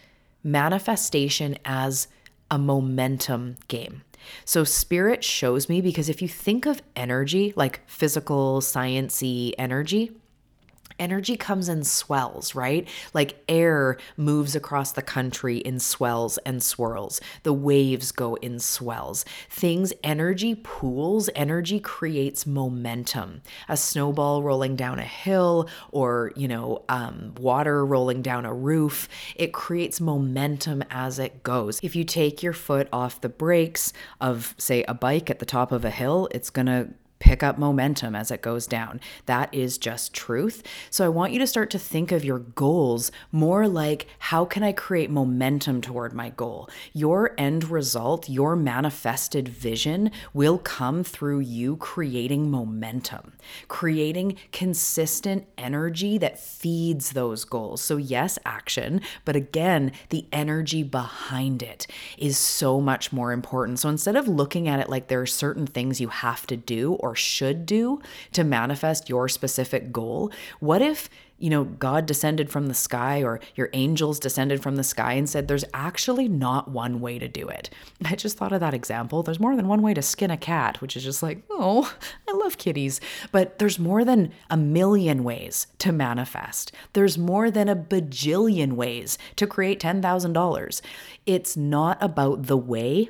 manifestation 0.42 1.58
as 1.64 2.08
a 2.50 2.58
momentum 2.58 3.56
game. 3.68 4.02
So 4.44 4.64
spirit 4.64 5.24
shows 5.24 5.68
me 5.68 5.80
because 5.80 6.08
if 6.08 6.22
you 6.22 6.28
think 6.28 6.66
of 6.66 6.82
energy 6.94 7.52
like 7.56 7.80
physical 7.86 8.60
sciency 8.60 9.52
energy, 9.58 10.12
energy 11.00 11.36
comes 11.36 11.68
in 11.68 11.82
swells, 11.82 12.54
right? 12.54 12.86
Like 13.12 13.42
air 13.48 13.96
moves 14.16 14.54
across 14.54 14.92
the 14.92 15.02
country 15.02 15.58
in 15.58 15.80
swells 15.80 16.38
and 16.38 16.62
swirls. 16.62 17.20
The 17.42 17.52
waves 17.52 18.12
go 18.12 18.36
in 18.36 18.60
swells. 18.60 19.24
Things, 19.48 19.92
energy 20.04 20.54
pools, 20.54 21.30
energy 21.34 21.80
creates 21.80 22.46
momentum. 22.46 23.42
A 23.68 23.76
snowball 23.76 24.42
rolling 24.42 24.76
down 24.76 24.98
a 24.98 25.04
hill 25.04 25.68
or, 25.90 26.32
you 26.36 26.46
know, 26.46 26.84
um, 26.88 27.34
water 27.40 27.84
rolling 27.84 28.22
down 28.22 28.44
a 28.44 28.54
roof, 28.54 29.08
it 29.34 29.52
creates 29.52 30.00
momentum 30.00 30.84
as 30.90 31.18
it 31.18 31.42
goes. 31.42 31.80
If 31.82 31.96
you 31.96 32.04
take 32.04 32.42
your 32.42 32.52
foot 32.52 32.88
off 32.92 33.20
the 33.20 33.28
brakes 33.28 33.92
of, 34.20 34.54
say, 34.58 34.84
a 34.86 34.94
bike 34.94 35.30
at 35.30 35.38
the 35.38 35.46
top 35.46 35.72
of 35.72 35.84
a 35.84 35.90
hill, 35.90 36.28
it's 36.32 36.50
going 36.50 36.66
to 36.66 36.90
pick 37.20 37.42
up 37.44 37.58
momentum 37.58 38.16
as 38.16 38.32
it 38.32 38.42
goes 38.42 38.66
down. 38.66 38.98
That 39.26 39.54
is 39.54 39.78
just 39.78 40.12
truth. 40.12 40.64
So 40.90 41.04
I 41.04 41.08
want 41.08 41.32
you 41.32 41.38
to 41.38 41.46
start 41.46 41.70
to 41.70 41.78
think 41.78 42.10
of 42.10 42.24
your 42.24 42.40
goals 42.40 43.12
more 43.30 43.68
like 43.68 44.06
how 44.18 44.44
can 44.44 44.64
I 44.64 44.72
create 44.72 45.10
momentum 45.10 45.80
toward 45.80 46.12
my 46.12 46.30
goal? 46.30 46.68
Your 46.92 47.34
end 47.38 47.70
result, 47.70 48.28
your 48.28 48.56
manifested 48.56 49.48
vision 49.48 50.10
will 50.34 50.58
come 50.58 51.04
through 51.04 51.40
you 51.40 51.76
creating 51.76 52.50
momentum, 52.50 53.34
creating 53.68 54.36
consistent 54.50 55.46
energy 55.56 56.18
that 56.18 56.40
feeds 56.40 57.12
those 57.12 57.44
goals. 57.44 57.80
So, 57.80 57.96
yes, 57.96 58.38
action, 58.44 59.02
but 59.24 59.36
again, 59.36 59.92
the 60.08 60.26
energy 60.32 60.82
behind 60.82 61.62
it 61.62 61.86
is 62.16 62.38
so 62.38 62.80
much 62.80 63.12
more 63.12 63.32
important. 63.32 63.78
So 63.78 63.88
instead 63.88 64.16
of 64.16 64.26
looking 64.26 64.68
at 64.68 64.80
it 64.80 64.88
like 64.88 65.08
there 65.08 65.20
are 65.20 65.26
certain 65.26 65.66
things 65.66 66.00
you 66.00 66.08
have 66.08 66.46
to 66.46 66.56
do 66.56 66.94
or 66.94 67.09
or 67.10 67.14
should 67.16 67.66
do 67.66 68.00
to 68.32 68.44
manifest 68.44 69.08
your 69.08 69.28
specific 69.28 69.92
goal? 69.92 70.30
What 70.60 70.80
if 70.80 71.10
you 71.40 71.48
know, 71.48 71.64
God 71.64 72.04
descended 72.04 72.50
from 72.50 72.66
the 72.66 72.74
sky 72.74 73.22
or 73.22 73.40
your 73.56 73.70
angels 73.72 74.20
descended 74.20 74.62
from 74.62 74.76
the 74.76 74.84
sky 74.84 75.14
and 75.14 75.28
said, 75.28 75.48
there's 75.48 75.64
actually 75.72 76.28
not 76.28 76.70
one 76.70 77.00
way 77.00 77.18
to 77.18 77.28
do 77.28 77.48
it. 77.48 77.70
I 78.04 78.14
just 78.14 78.36
thought 78.36 78.52
of 78.52 78.60
that 78.60 78.74
example. 78.74 79.22
There's 79.22 79.40
more 79.40 79.56
than 79.56 79.66
one 79.66 79.80
way 79.80 79.94
to 79.94 80.02
skin 80.02 80.30
a 80.30 80.36
cat, 80.36 80.80
which 80.82 80.96
is 80.96 81.02
just 81.02 81.22
like, 81.22 81.42
oh, 81.50 81.92
I 82.28 82.32
love 82.32 82.58
kitties. 82.58 83.00
But 83.32 83.58
there's 83.58 83.78
more 83.78 84.04
than 84.04 84.32
a 84.50 84.56
million 84.58 85.24
ways 85.24 85.66
to 85.78 85.92
manifest. 85.92 86.72
There's 86.92 87.16
more 87.16 87.50
than 87.50 87.70
a 87.70 87.76
bajillion 87.76 88.74
ways 88.74 89.16
to 89.36 89.46
create 89.46 89.80
$10,000. 89.80 90.80
It's 91.24 91.56
not 91.56 91.96
about 92.02 92.46
the 92.46 92.58
way, 92.58 93.08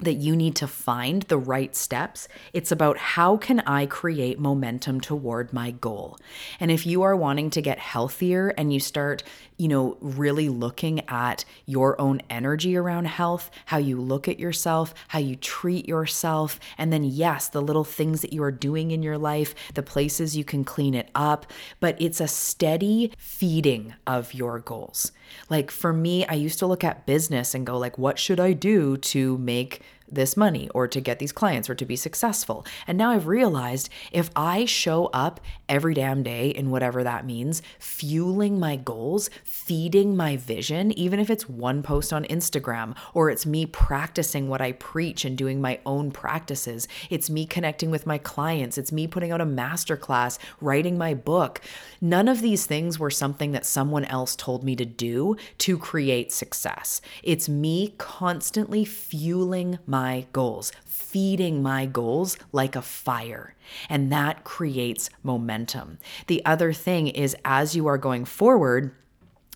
that 0.00 0.14
you 0.14 0.34
need 0.34 0.56
to 0.56 0.66
find 0.66 1.22
the 1.22 1.38
right 1.38 1.74
steps. 1.74 2.28
It's 2.52 2.72
about 2.72 2.98
how 2.98 3.36
can 3.36 3.60
I 3.60 3.86
create 3.86 4.38
momentum 4.38 5.00
toward 5.00 5.52
my 5.52 5.70
goal. 5.70 6.18
And 6.58 6.70
if 6.70 6.86
you 6.86 7.02
are 7.02 7.16
wanting 7.16 7.50
to 7.50 7.62
get 7.62 7.78
healthier 7.78 8.48
and 8.48 8.72
you 8.72 8.80
start, 8.80 9.22
you 9.56 9.68
know, 9.68 9.96
really 10.00 10.48
looking 10.48 11.08
at 11.08 11.44
your 11.66 12.00
own 12.00 12.20
energy 12.28 12.76
around 12.76 13.06
health, 13.06 13.50
how 13.66 13.78
you 13.78 14.00
look 14.00 14.28
at 14.28 14.38
yourself, 14.38 14.94
how 15.08 15.18
you 15.18 15.36
treat 15.36 15.88
yourself, 15.88 16.58
and 16.76 16.92
then 16.92 17.04
yes, 17.04 17.48
the 17.48 17.62
little 17.62 17.84
things 17.84 18.20
that 18.22 18.32
you 18.32 18.42
are 18.42 18.50
doing 18.50 18.90
in 18.90 19.02
your 19.02 19.18
life, 19.18 19.54
the 19.74 19.82
places 19.82 20.36
you 20.36 20.44
can 20.44 20.64
clean 20.64 20.94
it 20.94 21.10
up, 21.14 21.46
but 21.80 22.00
it's 22.00 22.20
a 22.20 22.28
steady 22.28 23.12
feeding 23.16 23.94
of 24.06 24.34
your 24.34 24.58
goals. 24.58 25.12
Like 25.48 25.70
for 25.70 25.92
me, 25.92 26.26
I 26.26 26.34
used 26.34 26.58
to 26.58 26.66
look 26.66 26.84
at 26.84 27.06
business 27.06 27.54
and 27.54 27.66
go 27.66 27.78
like 27.78 27.98
what 27.98 28.18
should 28.18 28.40
I 28.40 28.52
do 28.52 28.96
to 28.96 29.38
make 29.38 29.82
this 30.10 30.36
money 30.36 30.68
or 30.74 30.86
to 30.88 31.00
get 31.00 31.18
these 31.18 31.32
clients 31.32 31.68
or 31.68 31.74
to 31.74 31.84
be 31.84 31.96
successful. 31.96 32.64
And 32.86 32.96
now 32.98 33.10
I've 33.10 33.26
realized 33.26 33.88
if 34.12 34.30
I 34.36 34.64
show 34.64 35.06
up 35.06 35.40
every 35.68 35.94
damn 35.94 36.22
day 36.22 36.50
in 36.50 36.70
whatever 36.70 37.02
that 37.02 37.26
means, 37.26 37.62
fueling 37.78 38.58
my 38.58 38.76
goals, 38.76 39.30
feeding 39.42 40.16
my 40.16 40.36
vision, 40.36 40.92
even 40.92 41.18
if 41.20 41.30
it's 41.30 41.48
one 41.48 41.82
post 41.82 42.12
on 42.12 42.24
Instagram 42.24 42.96
or 43.12 43.30
it's 43.30 43.46
me 43.46 43.66
practicing 43.66 44.48
what 44.48 44.60
I 44.60 44.72
preach 44.72 45.24
and 45.24 45.36
doing 45.36 45.60
my 45.60 45.80
own 45.86 46.10
practices, 46.10 46.86
it's 47.10 47.30
me 47.30 47.46
connecting 47.46 47.90
with 47.90 48.06
my 48.06 48.18
clients, 48.18 48.78
it's 48.78 48.92
me 48.92 49.06
putting 49.06 49.32
out 49.32 49.40
a 49.40 49.46
masterclass, 49.46 50.38
writing 50.60 50.98
my 50.98 51.14
book. 51.14 51.60
None 52.00 52.28
of 52.28 52.40
these 52.40 52.66
things 52.66 52.98
were 52.98 53.10
something 53.10 53.52
that 53.52 53.66
someone 53.66 54.04
else 54.04 54.36
told 54.36 54.64
me 54.64 54.76
to 54.76 54.84
do 54.84 55.36
to 55.58 55.78
create 55.78 56.32
success. 56.32 57.00
It's 57.22 57.48
me 57.48 57.94
constantly 57.98 58.84
fueling 58.84 59.78
my 60.04 60.26
goals, 60.34 60.70
feeding 60.84 61.62
my 61.62 61.86
goals 61.86 62.36
like 62.52 62.76
a 62.76 62.82
fire. 62.82 63.54
And 63.88 64.12
that 64.12 64.44
creates 64.44 65.08
momentum. 65.22 65.98
The 66.26 66.44
other 66.44 66.74
thing 66.74 67.08
is, 67.08 67.34
as 67.42 67.74
you 67.74 67.86
are 67.86 67.96
going 67.96 68.26
forward, 68.26 68.94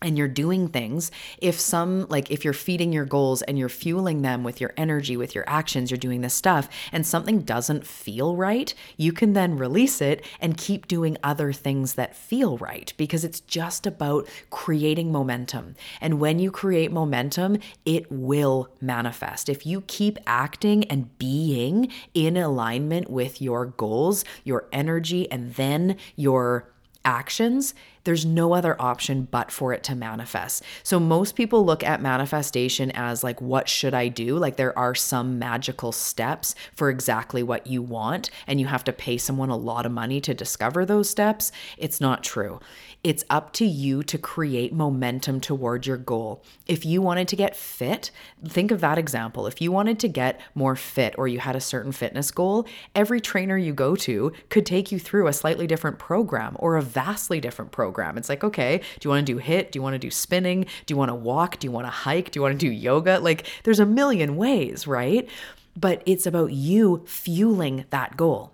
and 0.01 0.17
you're 0.17 0.29
doing 0.29 0.69
things, 0.69 1.11
if 1.39 1.59
some, 1.59 2.07
like 2.09 2.31
if 2.31 2.45
you're 2.45 2.53
feeding 2.53 2.93
your 2.93 3.05
goals 3.05 3.43
and 3.43 3.59
you're 3.59 3.69
fueling 3.69 4.23
them 4.23 4.45
with 4.45 4.61
your 4.61 4.73
energy, 4.77 5.17
with 5.17 5.35
your 5.35 5.45
actions, 5.49 5.91
you're 5.91 5.99
doing 5.99 6.21
this 6.21 6.35
stuff, 6.35 6.69
and 6.93 7.07
something 7.07 7.41
doesn't 7.41 7.87
feel 7.87 8.37
right, 8.37 8.75
you 8.97 9.13
can 9.13 9.33
then 9.33 9.57
release 9.57 10.01
it 10.01 10.25
and 10.41 10.57
keep 10.57 10.87
doing 10.87 11.17
other 11.23 11.53
things 11.53 11.95
that 11.95 12.15
feel 12.15 12.59
right 12.59 12.93
because 12.97 13.25
it's 13.25 13.41
just 13.41 13.87
about 13.87 14.29
creating 14.51 15.11
momentum. 15.11 15.75
And 16.01 16.21
when 16.21 16.39
you 16.39 16.51
create 16.51 16.93
momentum, 16.93 17.59
it 17.85 18.11
will 18.11 18.69
manifest. 18.81 19.49
If 19.49 19.67
you 19.67 19.81
keep 19.83 20.19
acting 20.27 20.85
and 20.85 21.17
being 21.19 21.91
in 22.15 22.37
alignment 22.37 23.11
with 23.11 23.43
your 23.43 23.67
goals, 23.67 24.25
your 24.45 24.69
energy, 24.73 25.31
and 25.31 25.55
then 25.55 25.97
your 26.15 26.71
actions, 27.05 27.75
there's 28.09 28.25
no 28.25 28.55
other 28.55 28.75
option 28.81 29.29
but 29.31 29.53
for 29.53 29.75
it 29.75 29.83
to 29.83 29.95
manifest. 29.95 30.65
So 30.83 30.99
most 30.99 31.37
people 31.37 31.67
look 31.67 31.85
at 31.85 32.01
manifestation 32.01 32.91
as 32.93 33.23
like, 33.23 33.39
what 33.43 33.69
should 33.69 33.93
I 33.93 34.09
do? 34.09 34.39
Like 34.39 34.57
there 34.57 34.77
are 34.79 34.95
some 34.95 35.39
magical 35.39 35.93
steps 35.93 36.55
for 36.75 36.89
exactly 36.89 37.43
what 37.43 37.67
you 37.67 37.83
want, 37.83 38.31
and 38.47 38.59
you 38.59 38.67
have 38.67 38.83
to 38.85 38.95
pay 38.95 39.19
someone 39.19 39.51
a 39.51 39.59
lot 39.59 39.85
of 39.85 39.93
money 39.93 40.23
to 40.23 40.33
discover 40.33 40.87
those 40.87 41.11
steps. 41.11 41.53
It's 41.77 42.01
not 42.01 42.25
true. 42.25 42.61
It's 43.05 43.25
up 43.29 43.53
to 43.55 43.67
you 43.67 44.03
to 44.05 44.17
create 44.17 44.73
momentum 44.73 45.41
toward 45.41 45.87
your 45.87 45.99
goal. 45.99 46.43
If 46.67 46.87
you 46.87 47.03
wanted 47.03 47.29
to 47.29 47.37
get 47.37 47.57
fit, 47.57 48.11
think 48.45 48.71
of 48.71 48.81
that 48.81 48.97
example. 48.97 49.47
If 49.47 49.61
you 49.61 49.71
wanted 49.71 49.99
to 50.01 50.09
get 50.09 50.41
more 50.55 50.77
fit 50.77 51.15
or 51.19 51.29
you 51.29 51.41
had 51.41 51.57
a 51.57 51.61
certain 51.61 51.93
fitness 51.93 52.31
goal, 52.31 52.67
every 52.95 53.21
trainer 53.21 53.59
you 53.59 53.75
go 53.75 53.95
to 53.97 54.33
could 54.49 54.65
take 54.65 54.91
you 54.91 54.99
through 54.99 55.27
a 55.27 55.33
slightly 55.35 55.67
different 55.67 55.99
program 55.99 56.57
or 56.59 56.77
a 56.77 56.83
vastly 56.83 57.39
different 57.39 57.71
program 57.71 57.98
program. 57.99 58.17
It's 58.17 58.29
like, 58.29 58.45
okay, 58.45 58.79
do 58.79 59.09
you 59.09 59.11
want 59.11 59.27
to 59.27 59.33
do 59.33 59.41
HIIT? 59.41 59.73
Do 59.73 59.79
you 59.79 59.83
want 59.83 59.95
to 59.95 59.99
do 59.99 60.11
spinning? 60.11 60.67
Do 60.87 60.95
you 60.95 60.97
want 60.97 61.09
to 61.09 61.15
walk? 61.15 61.59
Do 61.59 61.67
you 61.67 61.73
want 61.73 61.87
to 61.87 61.91
hike? 61.91 62.31
Do 62.31 62.39
you 62.39 62.43
want 62.43 62.59
to 62.59 62.67
do 62.67 62.73
yoga? 62.73 63.19
Like, 63.19 63.47
there's 63.65 63.81
a 63.81 63.87
million 63.87 64.37
ways, 64.37 64.87
right? 64.87 65.29
But 65.77 66.03
it's 66.07 66.27
about 66.27 66.53
you 66.53 67.03
fueling 67.07 67.87
that 67.91 68.17
goal 68.17 68.53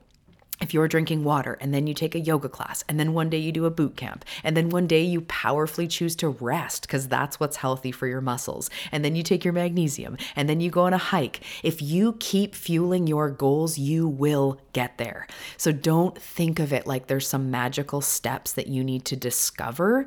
if 0.61 0.73
you're 0.73 0.89
drinking 0.89 1.25
water 1.25 1.59
and 1.61 1.75
then 1.75 1.87
you 1.87 1.95
take 1.95 2.15
a 2.15 2.21
yoga 2.21 2.49
class 2.49 2.85
and 2.89 2.99
then 2.99 3.13
one 3.13 3.29
day 3.29 3.39
you 3.39 3.53
do 3.53 3.65
a 3.65 3.71
boot 3.71 3.97
camp 3.97 4.25
and 4.43 4.57
then 4.57 4.71
one 4.71 4.87
day 4.87 5.03
you 5.03 5.21
powerfully 5.23 5.89
choose 5.89 6.15
to 6.17 6.29
rest 6.29 6.83
because 6.83 7.09
that's 7.09 7.41
what's 7.41 7.57
healthy 7.57 7.91
for 7.91 8.07
your 8.07 8.21
muscles. 8.21 8.71
And 8.93 9.05
then 9.05 9.17
you 9.17 9.23
take 9.23 9.45
your 9.45 9.53
magnesium 9.53 10.17
and 10.37 10.49
then 10.49 10.61
you 10.61 10.71
go 10.71 10.83
on 10.83 10.93
a 10.93 10.99
hike. 10.99 11.41
If 11.63 11.83
you 11.83 12.17
keep 12.21 12.55
fueling 12.55 13.07
your 13.07 13.31
goals 13.31 13.79
you 13.79 14.07
will 14.07 14.61
get 14.73 14.99
there. 14.99 15.27
So 15.57 15.73
don't 15.73 16.21
think 16.21 16.59
of 16.59 16.73
it 16.73 16.87
like 16.87 17.07
there's 17.07 17.29
some 17.29 17.51
magical 17.51 18.01
steps 18.01 18.53
that 18.53 18.69
you 18.69 18.85
need 18.85 19.05
to 19.07 19.17
discover 19.17 20.07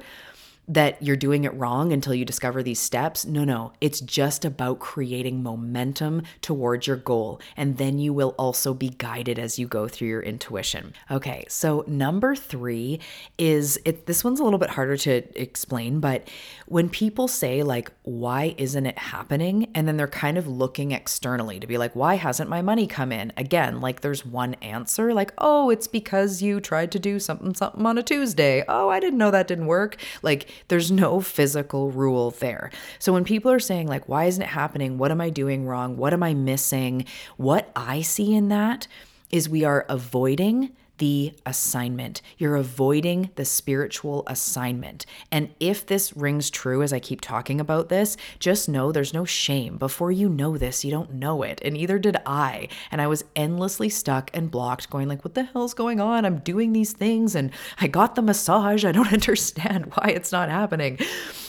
that 0.67 1.01
you're 1.01 1.15
doing 1.15 1.45
it 1.45 1.53
wrong 1.53 1.93
until 1.93 2.13
you 2.13 2.25
discover 2.25 2.61
these 2.61 2.79
steps. 2.79 3.25
No, 3.25 3.45
no, 3.45 3.71
it's 3.79 4.01
just 4.01 4.43
about 4.43 4.79
creating 4.79 5.41
momentum 5.41 6.23
towards 6.41 6.87
your 6.87 6.97
goal. 6.97 7.39
And 7.55 7.77
then 7.77 7.99
you 7.99 8.11
will 8.11 8.35
also 8.37 8.73
be 8.73 8.89
guided 8.89 9.39
as 9.39 9.57
you 9.57 9.67
go 9.67 9.87
through 9.87 10.09
your 10.09 10.21
intuition. 10.21 10.93
Okay, 11.09 11.45
so 11.47 11.85
number 11.87 12.35
three 12.35 12.99
is 13.37 13.79
it, 13.85 14.07
this 14.07 14.23
one's 14.25 14.41
a 14.41 14.43
little 14.43 14.59
bit 14.59 14.71
harder 14.71 14.97
to 14.97 15.41
explain, 15.41 16.01
but 16.01 16.27
when 16.65 16.89
people 16.89 17.29
say, 17.29 17.63
like, 17.63 17.91
why 18.03 18.53
isn't 18.57 18.85
it 18.85 18.97
happening? 18.97 19.69
And 19.73 19.87
then 19.87 19.95
they're 19.95 20.07
kind 20.07 20.37
of 20.37 20.47
looking 20.47 20.91
externally 20.91 21.61
to 21.61 21.67
be 21.67 21.77
like, 21.77 21.95
why 21.95 22.15
hasn't 22.15 22.49
my 22.49 22.61
money 22.61 22.87
come 22.87 23.13
in? 23.13 23.31
Again, 23.37 23.79
like 23.79 24.01
there's 24.01 24.25
one 24.25 24.55
answer, 24.55 25.13
like, 25.13 25.31
oh, 25.37 25.69
it's 25.69 25.87
because 25.87 26.41
you 26.41 26.59
tried 26.59 26.91
to 26.91 26.99
do 26.99 27.19
something, 27.19 27.53
something 27.53 27.85
on 27.85 27.97
a 27.97 28.03
Tuesday. 28.03 28.65
Oh, 28.67 28.89
I 28.89 28.99
didn't 28.99 29.17
know 29.17 29.31
that 29.31 29.47
didn't 29.47 29.67
work. 29.67 29.95
Like, 30.21 30.49
there's 30.67 30.91
no 30.91 31.21
physical 31.21 31.91
rule 31.91 32.31
there. 32.31 32.71
So 32.99 33.13
when 33.13 33.23
people 33.23 33.51
are 33.51 33.59
saying, 33.59 33.87
like, 33.87 34.07
why 34.07 34.25
isn't 34.25 34.41
it 34.41 34.49
happening? 34.49 34.97
What 34.97 35.11
am 35.11 35.21
I 35.21 35.29
doing 35.29 35.65
wrong? 35.65 35.97
What 35.97 36.13
am 36.13 36.23
I 36.23 36.33
missing? 36.33 37.05
What 37.37 37.71
I 37.75 38.01
see 38.01 38.33
in 38.33 38.49
that 38.49 38.87
is 39.29 39.49
we 39.49 39.63
are 39.63 39.85
avoiding 39.89 40.71
the 40.97 41.33
assignment. 41.45 42.21
You're 42.37 42.55
avoiding 42.55 43.29
the 43.35 43.45
spiritual 43.45 44.23
assignment. 44.27 45.05
And 45.31 45.49
if 45.59 45.85
this 45.85 46.15
rings 46.15 46.49
true 46.49 46.81
as 46.81 46.93
I 46.93 46.99
keep 46.99 47.21
talking 47.21 47.59
about 47.59 47.89
this, 47.89 48.17
just 48.39 48.69
know 48.69 48.91
there's 48.91 49.13
no 49.13 49.25
shame. 49.25 49.77
Before 49.77 50.11
you 50.11 50.29
know 50.29 50.57
this, 50.57 50.83
you 50.83 50.91
don't 50.91 51.13
know 51.13 51.43
it. 51.43 51.61
And 51.63 51.77
either 51.77 51.99
did 51.99 52.17
I. 52.25 52.67
And 52.91 53.01
I 53.01 53.07
was 53.07 53.23
endlessly 53.35 53.89
stuck 53.89 54.31
and 54.33 54.51
blocked, 54.51 54.89
going 54.89 55.07
like, 55.07 55.23
what 55.23 55.33
the 55.33 55.43
hell's 55.43 55.73
going 55.73 55.99
on? 55.99 56.25
I'm 56.25 56.39
doing 56.39 56.73
these 56.73 56.93
things 56.93 57.35
and 57.35 57.51
I 57.79 57.87
got 57.87 58.15
the 58.15 58.21
massage. 58.21 58.85
I 58.85 58.91
don't 58.91 59.13
understand 59.13 59.91
why 59.93 60.09
it's 60.09 60.31
not 60.31 60.49
happening. 60.49 60.99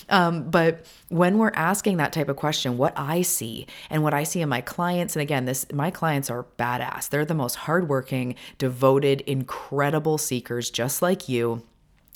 Um, 0.08 0.50
but 0.50 0.86
when 1.08 1.38
we're 1.38 1.52
asking 1.54 1.98
that 1.98 2.12
type 2.12 2.28
of 2.28 2.36
question, 2.36 2.78
what 2.78 2.92
I 2.96 3.22
see 3.22 3.66
and 3.90 4.02
what 4.02 4.14
I 4.14 4.24
see 4.24 4.40
in 4.40 4.48
my 4.48 4.60
clients, 4.60 5.16
and 5.16 5.22
again, 5.22 5.44
this 5.44 5.66
my 5.72 5.90
clients 5.90 6.30
are 6.30 6.46
badass. 6.58 7.08
They're 7.08 7.24
the 7.24 7.34
most 7.34 7.56
hardworking, 7.56 8.34
devoted, 8.58 9.22
incredible 9.22 10.18
seekers, 10.18 10.70
just 10.70 11.02
like 11.02 11.28
you 11.28 11.62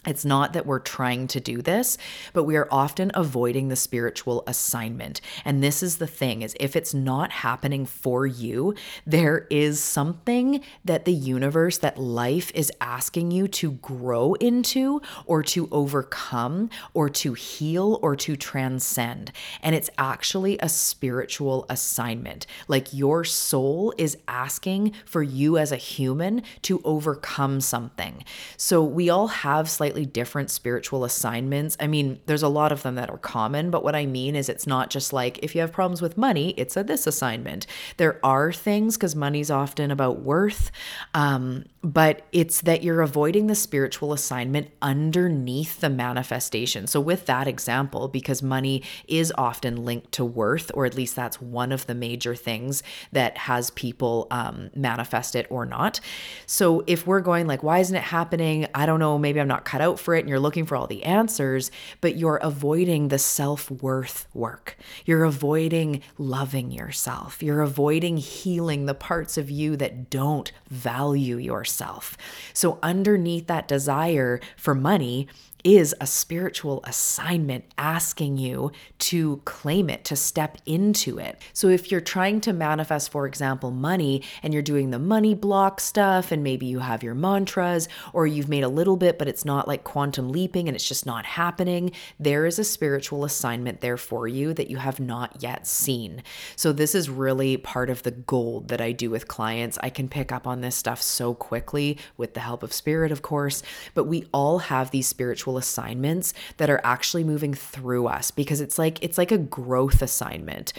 it's 0.07 0.25
not 0.25 0.53
that 0.53 0.67
we're 0.67 0.81
trying 0.81 1.29
to 1.29 1.41
do 1.41 1.63
this, 1.63 1.97
but 2.33 2.43
we 2.43 2.57
are 2.57 2.67
often 2.71 3.13
avoiding 3.15 3.69
the 3.69 3.77
spiritual 3.77 4.43
assignment. 4.47 5.21
And 5.45 5.63
this 5.63 5.83
is 5.83 5.99
the 5.99 6.07
thing 6.09 6.43
is 6.43 6.57
if 6.59 6.75
it's 6.75 6.93
not 6.93 7.31
happening 7.31 7.87
for 7.87 8.27
you, 8.27 8.75
there 9.07 9.47
is 9.49 9.81
something 9.81 10.61
that 10.85 11.05
the 11.05 11.13
universe, 11.13 11.79
that 11.79 11.99
life 11.99 12.51
is 12.55 12.73
asking 12.81 13.31
you 13.31 13.47
to 13.49 13.73
grow 13.73 14.35
into 14.35 15.01
or 15.27 15.43
to 15.45 15.69
overcome 15.71 16.69
or 16.95 17.09
to 17.09 17.35
heal 17.35 18.01
or 18.03 18.17
to 18.17 18.37
transcend. 18.37 19.31
And 19.63 19.75
it's 19.75 19.91
actually 19.99 20.59
a 20.59 20.69
spiritual 20.69 21.65
assignment. 21.69 22.47
Like 22.67 22.93
your 22.93 23.23
soul 23.23 23.95
is 23.99 24.19
asking 24.27 24.95
for 25.05 25.23
you 25.23 25.59
as 25.59 25.71
a 25.71 25.77
human 25.77 26.43
to 26.63 26.81
overcome 26.85 27.61
something. 27.61 28.25
So 28.57 28.83
we 28.83 29.09
all 29.09 29.29
have 29.29 29.71
slightly 29.71 29.92
slightly 29.93 30.07
different 30.07 30.51
spiritual 30.51 31.05
assignments. 31.05 31.77
I 31.79 31.87
mean, 31.87 32.19
there's 32.25 32.43
a 32.43 32.49
lot 32.49 32.73
of 32.73 32.83
them 32.83 32.95
that 32.95 33.11
are 33.11 33.19
common, 33.19 33.71
but 33.71 33.85
what 33.85 33.95
I 33.95 34.07
mean 34.07 34.35
is 34.35 34.49
it's 34.49 34.67
not 34.67 34.89
just 34.89 35.13
like 35.13 35.39
if 35.43 35.55
you 35.55 35.61
have 35.61 35.71
problems 35.71 36.01
with 36.01 36.17
money, 36.17 36.55
it's 36.57 36.79
a 36.79 36.83
this 36.83 37.07
assignment. 37.07 37.67
There 37.99 38.19
are 38.25 38.53
things 38.55 38.97
because 38.97 39.15
money's 39.15 39.51
often 39.51 39.91
about 39.91 40.21
worth, 40.21 40.71
um, 41.13 41.65
but 41.83 42.23
it's 42.33 42.63
that 42.63 42.83
you're 42.83 43.03
avoiding 43.03 43.49
the 43.49 43.55
spiritual 43.55 44.15
assignment 44.15 44.71
underneath 44.81 45.81
the 45.81 45.91
manifestation. 45.91 46.87
So, 46.87 46.99
with 46.99 47.27
that 47.27 47.47
example, 47.47 48.09
because 48.09 48.43
money 48.43 48.83
is 49.07 49.31
often 49.37 49.85
linked 49.85 50.13
to 50.13 50.25
worth, 50.25 50.71
or 50.73 50.87
at 50.87 50.95
least 50.95 51.17
that's 51.17 51.39
one 51.39 51.71
of 51.71 51.87
the 51.87 51.95
major 51.95 52.35
things 52.35 52.83
that 53.11 53.37
has 53.37 53.71
people 53.71 54.27
um, 54.31 54.71
manifest 54.75 55.35
it 55.35 55.47
or 55.51 55.67
not. 55.67 56.01
So, 56.47 56.83
if 56.87 57.07
we're 57.07 57.21
going 57.21 57.47
like, 57.47 57.63
why 57.63 57.81
isn't 57.81 57.97
it 57.97 58.05
happening? 58.05 58.69
I 58.75 58.87
don't 58.87 59.01
know. 59.01 59.19
Maybe 59.19 59.39
I'm 59.39 59.49
not 59.49 59.67
cut 59.67 59.82
out 59.83 59.99
for 59.99 60.15
it 60.15 60.21
and 60.21 60.29
you're 60.29 60.41
looking 60.41 60.65
for 60.65 60.77
all 60.77 60.87
the 60.87 61.05
answers, 61.05 61.71
but 62.01 62.17
you're 62.17 62.37
avoiding 62.37 63.09
the 63.09 63.19
self 63.19 63.71
worth 63.71 64.27
work. 64.33 64.79
You're 65.05 65.25
avoiding 65.25 66.03
loving 66.17 66.71
yourself. 66.71 67.43
You're 67.43 67.61
avoiding 67.61 68.17
healing 68.17 68.87
the 68.87 68.95
parts 68.95 69.37
of 69.37 69.51
you 69.51 69.77
that 69.77 70.09
don't 70.09 70.53
value 70.71 71.37
yourself. 71.37 72.17
So, 72.55 72.79
underneath 72.83 73.49
that 73.49 73.69
desire 73.69 74.41
for 74.57 74.75
money 74.75 75.29
is 75.65 75.95
a 76.01 76.07
spiritual 76.07 76.83
assignment 76.85 77.65
asking 77.79 78.37
you 78.37 78.73
to 78.99 79.41
claim 79.45 79.89
it, 79.89 80.05
to 80.05 80.17
step 80.17 80.59
into 80.67 81.19
it. 81.19 81.41
So 81.53 81.69
if 81.69 81.91
you're 81.91 82.01
trying 82.01 82.41
to 82.43 82.53
manifest, 82.53 83.11
for 83.11 83.27
example, 83.27 83.71
money 83.71 84.23
and 84.43 84.53
you're 84.53 84.63
doing 84.63 84.91
the 84.91 84.99
money 84.99 85.35
block 85.35 85.81
stuff, 85.81 86.33
and 86.33 86.43
maybe 86.43 86.67
you 86.67 86.81
have 86.81 87.03
your 87.03 87.15
mantras, 87.15 87.89
or 88.13 88.27
you've 88.27 88.49
made 88.49 88.65
a 88.65 88.69
little 88.69 88.97
bit, 88.97 89.19
but 89.19 89.29
it's 89.29 89.45
not 89.45 89.69
like 89.69 89.85
quantum 89.85 90.31
leaping 90.31 90.69
and 90.69 90.75
it's 90.75 90.89
just 90.89 91.07
not 91.07 91.25
happening, 91.25 91.93
there 92.19 92.45
is 92.47 92.59
a 92.59 92.65
spiritual 92.65 93.25
assignment 93.25 93.81
there 93.81 93.97
for 93.97 94.27
you 94.27 94.53
that 94.55 94.71
you 94.71 94.79
have 94.79 94.99
not 94.99 95.43
yet 95.43 95.67
seen. 95.67 96.23
So 96.57 96.73
this 96.73 96.95
is 96.95 97.09
really 97.09 97.57
part 97.57 97.91
of 97.91 98.03
the 98.03 98.11
gold 98.11 98.69
that 98.69 98.81
I 98.81 98.93
do 98.93 99.11
with 99.11 99.29
clients. 99.29 99.79
I 99.83 99.91
can 99.91 100.09
pick 100.09 100.33
up 100.33 100.47
on 100.47 100.61
this 100.61 100.77
stuff 100.77 101.01
so 101.01 101.35
quickly 101.35 101.99
with 102.17 102.35
the 102.35 102.41
help 102.41 102.63
of 102.63 102.73
spirit, 102.73 103.13
of 103.13 103.23
course, 103.23 103.63
but 103.95 104.05
we 104.05 104.27
all 104.33 104.59
have 104.59 104.91
these 104.91 105.07
spiritual 105.07 105.52
assignments 105.59 106.35
that 106.57 106.71
are 106.71 106.81
actually 106.85 107.25
moving 107.25 107.55
through 107.55 108.07
us 108.07 108.31
because 108.31 108.61
it's 108.61 108.79
like 108.79 109.03
it's 109.03 109.19
like 109.19 109.33
a 109.33 109.39
growth 109.39 110.03
assignment. 110.03 110.73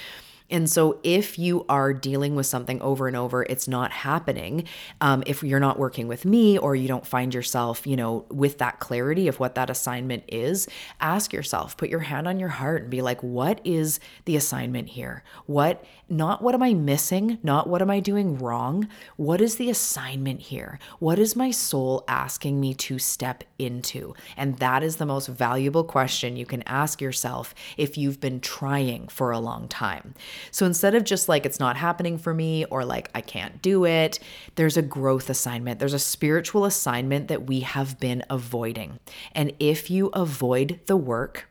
And 0.50 0.70
so, 0.70 1.00
if 1.04 1.40
you 1.40 1.66
are 1.70 1.94
dealing 1.94 2.36
with 2.36 2.46
something 2.46 2.82
over 2.82 3.08
and 3.08 3.16
over, 3.16 3.44
it's 3.44 3.68
not 3.68 3.92
happening. 3.92 4.66
Um, 5.02 5.24
if 5.26 5.44
you're 5.44 5.60
not 5.60 5.80
working 5.80 6.08
with 6.08 6.26
me 6.26 6.58
or 6.58 6.76
you 6.76 6.88
don't 6.88 7.06
find 7.06 7.34
yourself, 7.34 7.88
you 7.88 7.96
know, 7.96 8.26
with 8.30 8.58
that 8.60 8.80
clarity 8.80 9.28
of 9.28 9.40
what 9.40 9.56
that 9.56 9.70
assignment 9.70 10.24
is, 10.28 10.68
ask 11.00 11.34
yourself, 11.34 11.78
put 11.78 11.90
your 11.90 12.02
hand 12.02 12.28
on 12.28 12.40
your 12.40 12.50
heart 12.50 12.84
and 12.84 12.92
be 12.92 13.02
like, 13.02 13.22
what 13.22 13.62
is 13.64 14.00
the 14.26 14.36
assignment 14.36 14.90
here? 14.90 15.24
What, 15.46 15.84
not 16.10 16.42
what 16.42 16.54
am 16.54 16.62
I 16.64 16.74
missing? 16.74 17.40
Not 17.42 17.68
what 17.68 17.82
am 17.82 17.90
I 17.90 18.00
doing 18.00 18.38
wrong? 18.38 18.88
What 19.16 19.42
is 19.42 19.56
the 19.56 19.70
assignment 19.70 20.42
here? 20.42 20.80
What 21.00 21.20
is 21.20 21.36
my 21.36 21.52
soul 21.52 22.04
asking 22.08 22.60
me 22.60 22.74
to 22.76 23.00
step 23.00 23.44
into? 23.58 24.14
And 24.38 24.58
that 24.58 24.84
is 24.84 24.98
the 24.98 25.06
most 25.06 25.28
valuable 25.28 25.84
question 25.84 26.36
you 26.36 26.46
can 26.46 26.64
ask 26.64 27.02
yourself 27.02 27.56
if 27.78 27.98
you've 27.98 28.20
been 28.20 28.40
trying 28.40 29.08
for 29.08 29.32
a 29.32 29.40
long 29.40 29.68
time. 29.68 30.14
So 30.52 30.66
instead 30.66 30.96
of 30.96 31.04
just 31.04 31.30
like 31.30 31.46
it's 31.46 31.60
not 31.60 31.78
happening 31.78 32.18
for 32.18 32.34
me 32.34 32.66
or 32.66 32.86
like 32.86 33.10
I 33.16 33.22
can't 33.22 33.62
do 33.62 33.86
it, 33.86 34.20
there's 34.56 34.78
a 34.78 34.82
growth 34.82 35.30
assignment. 35.30 35.80
There's 35.80 35.94
a 35.94 36.00
spiritual 36.00 36.66
assignment 36.66 37.28
that 37.28 37.48
we 37.48 37.62
have 37.62 38.00
been 38.00 38.24
avoiding. 38.30 39.00
And 39.34 39.54
if 39.60 39.90
you 39.90 40.08
avoid 40.08 40.80
the 40.86 40.98
work, 40.98 41.48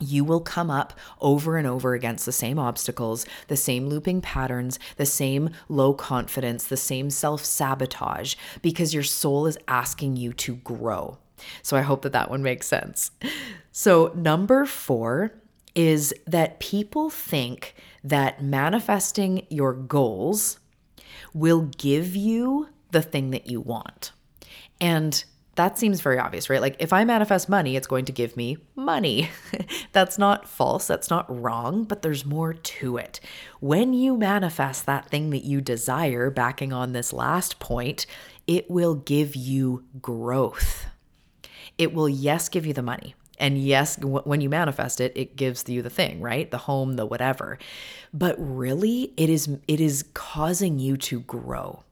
you 0.00 0.24
will 0.24 0.40
come 0.40 0.70
up 0.70 0.98
over 1.20 1.56
and 1.56 1.66
over 1.66 1.94
against 1.94 2.26
the 2.26 2.32
same 2.32 2.58
obstacles, 2.58 3.26
the 3.48 3.56
same 3.56 3.86
looping 3.86 4.20
patterns, 4.20 4.78
the 4.96 5.06
same 5.06 5.50
low 5.68 5.94
confidence, 5.94 6.64
the 6.64 6.76
same 6.76 7.10
self 7.10 7.44
sabotage, 7.44 8.34
because 8.62 8.94
your 8.94 9.02
soul 9.02 9.46
is 9.46 9.58
asking 9.68 10.16
you 10.16 10.32
to 10.32 10.56
grow. 10.56 11.18
So 11.62 11.76
I 11.76 11.82
hope 11.82 12.02
that 12.02 12.12
that 12.12 12.30
one 12.30 12.42
makes 12.42 12.66
sense. 12.66 13.10
So, 13.72 14.12
number 14.14 14.66
four 14.66 15.32
is 15.74 16.14
that 16.26 16.60
people 16.60 17.08
think 17.10 17.74
that 18.04 18.42
manifesting 18.42 19.46
your 19.48 19.72
goals 19.72 20.58
will 21.34 21.62
give 21.76 22.14
you 22.16 22.68
the 22.90 23.02
thing 23.02 23.30
that 23.30 23.46
you 23.46 23.60
want. 23.60 24.12
And 24.80 25.24
that 25.54 25.78
seems 25.78 26.00
very 26.00 26.18
obvious, 26.18 26.48
right? 26.48 26.60
Like 26.60 26.76
if 26.78 26.92
I 26.92 27.04
manifest 27.04 27.48
money, 27.48 27.76
it's 27.76 27.86
going 27.86 28.06
to 28.06 28.12
give 28.12 28.36
me 28.36 28.56
money. 28.74 29.30
that's 29.92 30.18
not 30.18 30.48
false, 30.48 30.86
that's 30.86 31.10
not 31.10 31.26
wrong, 31.28 31.84
but 31.84 32.02
there's 32.02 32.24
more 32.24 32.54
to 32.54 32.96
it. 32.96 33.20
When 33.60 33.92
you 33.92 34.16
manifest 34.16 34.86
that 34.86 35.08
thing 35.08 35.30
that 35.30 35.44
you 35.44 35.60
desire, 35.60 36.30
backing 36.30 36.72
on 36.72 36.92
this 36.92 37.12
last 37.12 37.58
point, 37.58 38.06
it 38.46 38.70
will 38.70 38.94
give 38.94 39.36
you 39.36 39.84
growth 40.00 40.86
It 41.78 41.94
will, 41.94 42.08
yes, 42.08 42.48
give 42.48 42.66
you 42.66 42.72
the 42.72 42.82
money. 42.82 43.14
And 43.42 43.58
yes, 43.58 43.98
when 43.98 44.40
you 44.40 44.48
manifest 44.48 45.00
it, 45.00 45.12
it 45.16 45.34
gives 45.34 45.68
you 45.68 45.82
the 45.82 45.90
thing, 45.90 46.20
right? 46.20 46.48
The 46.48 46.58
home, 46.58 46.94
the 46.94 47.04
whatever. 47.04 47.58
But 48.14 48.36
really, 48.38 49.12
it 49.16 49.28
is 49.28 49.48
it 49.66 49.80
is 49.80 50.04
causing 50.14 50.78
you 50.78 50.96
to 50.98 51.20
grow. 51.20 51.82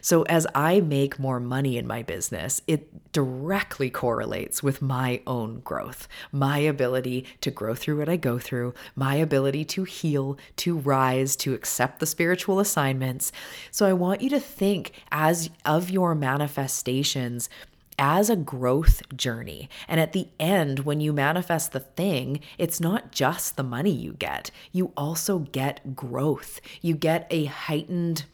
So, 0.00 0.22
as 0.22 0.46
I 0.54 0.80
make 0.80 1.18
more 1.18 1.40
money 1.40 1.76
in 1.76 1.86
my 1.86 2.02
business, 2.02 2.60
it 2.66 3.12
directly 3.12 3.90
correlates 3.90 4.62
with 4.62 4.82
my 4.82 5.20
own 5.26 5.60
growth, 5.60 6.08
my 6.32 6.58
ability 6.58 7.26
to 7.40 7.50
grow 7.50 7.74
through 7.74 7.98
what 7.98 8.08
I 8.08 8.16
go 8.16 8.38
through, 8.38 8.74
my 8.94 9.14
ability 9.14 9.64
to 9.66 9.84
heal, 9.84 10.38
to 10.56 10.76
rise, 10.76 11.36
to 11.36 11.54
accept 11.54 12.00
the 12.00 12.06
spiritual 12.06 12.60
assignments. 12.60 13.32
So, 13.70 13.86
I 13.86 13.92
want 13.92 14.20
you 14.20 14.30
to 14.30 14.40
think 14.40 14.92
as 15.10 15.50
of 15.64 15.90
your 15.90 16.14
manifestations 16.14 17.48
as 17.98 18.30
a 18.30 18.36
growth 18.36 19.02
journey. 19.16 19.68
And 19.86 20.00
at 20.00 20.12
the 20.12 20.28
end, 20.38 20.80
when 20.80 21.00
you 21.00 21.12
manifest 21.12 21.72
the 21.72 21.80
thing, 21.80 22.40
it's 22.56 22.80
not 22.80 23.12
just 23.12 23.56
the 23.56 23.62
money 23.62 23.90
you 23.90 24.12
get, 24.12 24.50
you 24.72 24.92
also 24.96 25.40
get 25.40 25.96
growth. 25.96 26.60
You 26.80 26.94
get 26.94 27.26
a 27.30 27.46
heightened 27.46 28.24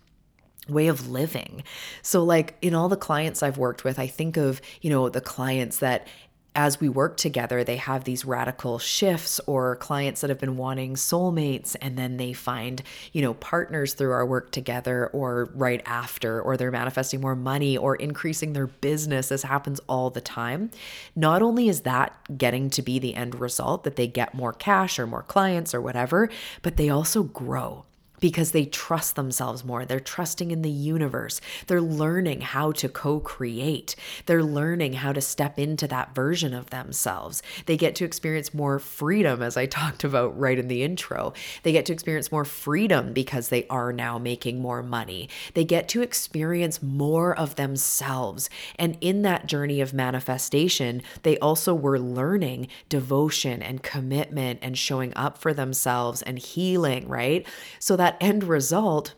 way 0.68 0.86
of 0.86 1.08
living. 1.08 1.62
So 2.02 2.22
like 2.24 2.56
in 2.62 2.74
all 2.74 2.88
the 2.88 2.96
clients 2.96 3.42
I've 3.42 3.58
worked 3.58 3.84
with, 3.84 3.98
I 3.98 4.06
think 4.06 4.36
of, 4.36 4.60
you 4.80 4.90
know, 4.90 5.08
the 5.08 5.20
clients 5.20 5.78
that 5.78 6.06
as 6.54 6.80
we 6.80 6.88
work 6.88 7.16
together, 7.16 7.64
they 7.64 7.76
have 7.76 8.04
these 8.04 8.24
radical 8.24 8.78
shifts 8.78 9.40
or 9.46 9.76
clients 9.76 10.20
that 10.20 10.30
have 10.30 10.38
been 10.38 10.56
wanting 10.56 10.94
soulmates 10.94 11.74
and 11.80 11.98
then 11.98 12.16
they 12.16 12.32
find, 12.32 12.82
you 13.12 13.22
know, 13.22 13.34
partners 13.34 13.94
through 13.94 14.12
our 14.12 14.24
work 14.24 14.52
together 14.52 15.08
or 15.08 15.50
right 15.54 15.82
after, 15.84 16.40
or 16.40 16.56
they're 16.56 16.70
manifesting 16.70 17.20
more 17.20 17.34
money 17.34 17.76
or 17.76 17.96
increasing 17.96 18.52
their 18.52 18.68
business. 18.68 19.28
This 19.28 19.42
happens 19.42 19.80
all 19.88 20.10
the 20.10 20.20
time. 20.20 20.70
Not 21.16 21.42
only 21.42 21.68
is 21.68 21.80
that 21.80 22.16
getting 22.38 22.70
to 22.70 22.82
be 22.82 22.98
the 22.98 23.16
end 23.16 23.34
result 23.40 23.82
that 23.84 23.96
they 23.96 24.06
get 24.06 24.34
more 24.34 24.52
cash 24.52 24.98
or 24.98 25.06
more 25.06 25.22
clients 25.22 25.74
or 25.74 25.80
whatever, 25.80 26.30
but 26.62 26.76
they 26.76 26.88
also 26.88 27.24
grow 27.24 27.84
because 28.24 28.52
they 28.52 28.64
trust 28.64 29.16
themselves 29.16 29.66
more. 29.66 29.84
They're 29.84 30.00
trusting 30.00 30.50
in 30.50 30.62
the 30.62 30.70
universe. 30.70 31.42
They're 31.66 31.82
learning 31.82 32.40
how 32.40 32.72
to 32.72 32.88
co 32.88 33.20
create. 33.20 33.96
They're 34.24 34.42
learning 34.42 34.94
how 34.94 35.12
to 35.12 35.20
step 35.20 35.58
into 35.58 35.86
that 35.88 36.14
version 36.14 36.54
of 36.54 36.70
themselves. 36.70 37.42
They 37.66 37.76
get 37.76 37.94
to 37.96 38.06
experience 38.06 38.54
more 38.54 38.78
freedom, 38.78 39.42
as 39.42 39.58
I 39.58 39.66
talked 39.74 40.04
about 40.04 40.40
right 40.40 40.58
in 40.58 40.68
the 40.68 40.82
intro. 40.82 41.34
They 41.64 41.72
get 41.72 41.84
to 41.84 41.92
experience 41.92 42.32
more 42.32 42.46
freedom 42.46 43.12
because 43.12 43.50
they 43.50 43.66
are 43.68 43.92
now 43.92 44.16
making 44.16 44.58
more 44.58 44.82
money. 44.82 45.28
They 45.52 45.64
get 45.64 45.86
to 45.90 46.00
experience 46.00 46.82
more 46.82 47.38
of 47.38 47.56
themselves. 47.56 48.48
And 48.76 48.96
in 49.02 49.20
that 49.20 49.44
journey 49.44 49.82
of 49.82 49.92
manifestation, 49.92 51.02
they 51.24 51.38
also 51.40 51.74
were 51.74 51.98
learning 51.98 52.68
devotion 52.88 53.62
and 53.62 53.82
commitment 53.82 54.60
and 54.62 54.78
showing 54.78 55.12
up 55.14 55.36
for 55.36 55.52
themselves 55.52 56.22
and 56.22 56.38
healing, 56.38 57.06
right? 57.06 57.46
So 57.78 57.96
that 57.96 58.13
end 58.20 58.44
result 58.44 59.14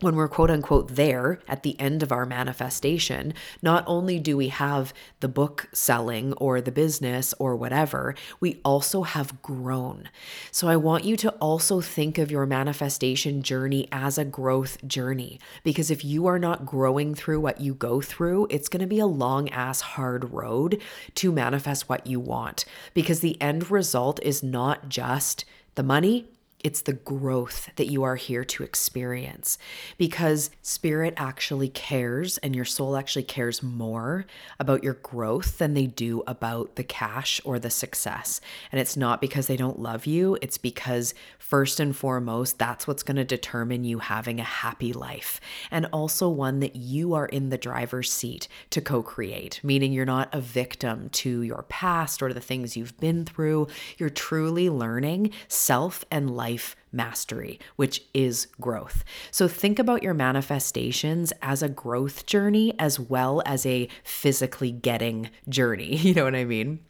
when 0.00 0.16
we're 0.16 0.28
quote 0.28 0.50
unquote 0.50 0.94
there 0.94 1.40
at 1.46 1.62
the 1.62 1.78
end 1.78 2.02
of 2.02 2.10
our 2.10 2.24
manifestation, 2.24 3.34
not 3.62 3.84
only 3.86 4.18
do 4.18 4.36
we 4.36 4.48
have 4.48 4.92
the 5.20 5.28
book 5.28 5.68
selling 5.72 6.32
or 6.34 6.60
the 6.60 6.72
business 6.72 7.34
or 7.38 7.54
whatever, 7.54 8.14
we 8.40 8.60
also 8.64 9.02
have 9.02 9.42
grown. 9.42 10.08
So 10.50 10.68
I 10.68 10.76
want 10.76 11.04
you 11.04 11.16
to 11.18 11.30
also 11.32 11.80
think 11.80 12.18
of 12.18 12.30
your 12.30 12.46
manifestation 12.46 13.42
journey 13.42 13.88
as 13.92 14.16
a 14.16 14.24
growth 14.24 14.84
journey 14.86 15.38
because 15.62 15.90
if 15.90 16.04
you 16.04 16.26
are 16.26 16.38
not 16.38 16.66
growing 16.66 17.14
through 17.14 17.40
what 17.40 17.60
you 17.60 17.74
go 17.74 18.00
through, 18.00 18.46
it's 18.50 18.68
going 18.68 18.80
to 18.80 18.86
be 18.86 19.00
a 19.00 19.06
long 19.06 19.48
ass 19.50 19.80
hard 19.82 20.32
road 20.32 20.80
to 21.16 21.32
manifest 21.32 21.88
what 21.88 22.06
you 22.06 22.18
want 22.18 22.64
because 22.94 23.20
the 23.20 23.40
end 23.40 23.70
result 23.70 24.18
is 24.22 24.42
not 24.42 24.88
just 24.88 25.44
the 25.74 25.82
money 25.82 26.26
it's 26.62 26.82
the 26.82 26.92
growth 26.92 27.70
that 27.76 27.86
you 27.86 28.02
are 28.02 28.16
here 28.16 28.44
to 28.44 28.62
experience 28.62 29.58
because 29.96 30.50
spirit 30.62 31.14
actually 31.16 31.68
cares 31.68 32.38
and 32.38 32.54
your 32.54 32.64
soul 32.64 32.96
actually 32.96 33.22
cares 33.22 33.62
more 33.62 34.26
about 34.58 34.84
your 34.84 34.94
growth 34.94 35.58
than 35.58 35.74
they 35.74 35.86
do 35.86 36.22
about 36.26 36.76
the 36.76 36.84
cash 36.84 37.40
or 37.44 37.58
the 37.58 37.70
success. 37.70 38.40
And 38.70 38.80
it's 38.80 38.96
not 38.96 39.20
because 39.20 39.46
they 39.46 39.56
don't 39.56 39.78
love 39.78 40.06
you, 40.06 40.36
it's 40.42 40.58
because 40.58 41.14
first 41.38 41.80
and 41.80 41.96
foremost, 41.96 42.58
that's 42.58 42.86
what's 42.86 43.02
going 43.02 43.16
to 43.16 43.24
determine 43.24 43.84
you 43.84 43.98
having 43.98 44.38
a 44.38 44.44
happy 44.44 44.92
life 44.92 45.40
and 45.70 45.86
also 45.86 46.28
one 46.28 46.60
that 46.60 46.76
you 46.76 47.14
are 47.14 47.26
in 47.26 47.48
the 47.48 47.58
driver's 47.58 48.12
seat 48.12 48.48
to 48.70 48.80
co 48.80 49.02
create, 49.02 49.60
meaning 49.62 49.92
you're 49.92 50.04
not 50.04 50.32
a 50.34 50.40
victim 50.40 51.08
to 51.10 51.42
your 51.42 51.64
past 51.68 52.22
or 52.22 52.32
the 52.32 52.40
things 52.40 52.76
you've 52.76 52.98
been 52.98 53.24
through. 53.24 53.66
You're 53.98 54.10
truly 54.10 54.68
learning 54.68 55.32
self 55.48 56.04
and 56.10 56.36
life 56.36 56.49
life 56.50 56.76
mastery, 56.92 57.60
which 57.76 58.02
is 58.12 58.46
growth. 58.60 59.04
So 59.30 59.46
think 59.46 59.78
about 59.78 60.02
your 60.02 60.14
manifestations 60.14 61.32
as 61.42 61.62
a 61.62 61.68
growth 61.68 62.26
journey 62.26 62.74
as 62.78 62.98
well 62.98 63.42
as 63.46 63.64
a 63.64 63.88
physically 64.02 64.72
getting 64.72 65.30
journey. 65.48 65.96
You 66.10 66.14
know 66.14 66.24
what 66.24 66.34
I 66.34 66.44
mean? 66.44 66.80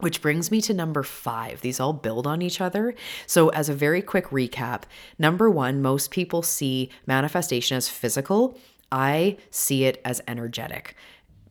Which 0.00 0.20
brings 0.20 0.50
me 0.50 0.60
to 0.62 0.74
number 0.74 1.04
five. 1.04 1.60
These 1.60 1.78
all 1.78 1.92
build 1.92 2.26
on 2.26 2.42
each 2.42 2.60
other. 2.60 2.94
So, 3.26 3.48
as 3.50 3.68
a 3.68 3.74
very 3.74 4.02
quick 4.02 4.26
recap, 4.26 4.82
number 5.18 5.48
one, 5.48 5.80
most 5.80 6.10
people 6.10 6.42
see 6.42 6.90
manifestation 7.06 7.76
as 7.76 7.88
physical. 7.88 8.58
I 8.90 9.36
see 9.50 9.84
it 9.84 10.00
as 10.04 10.20
energetic. 10.26 10.96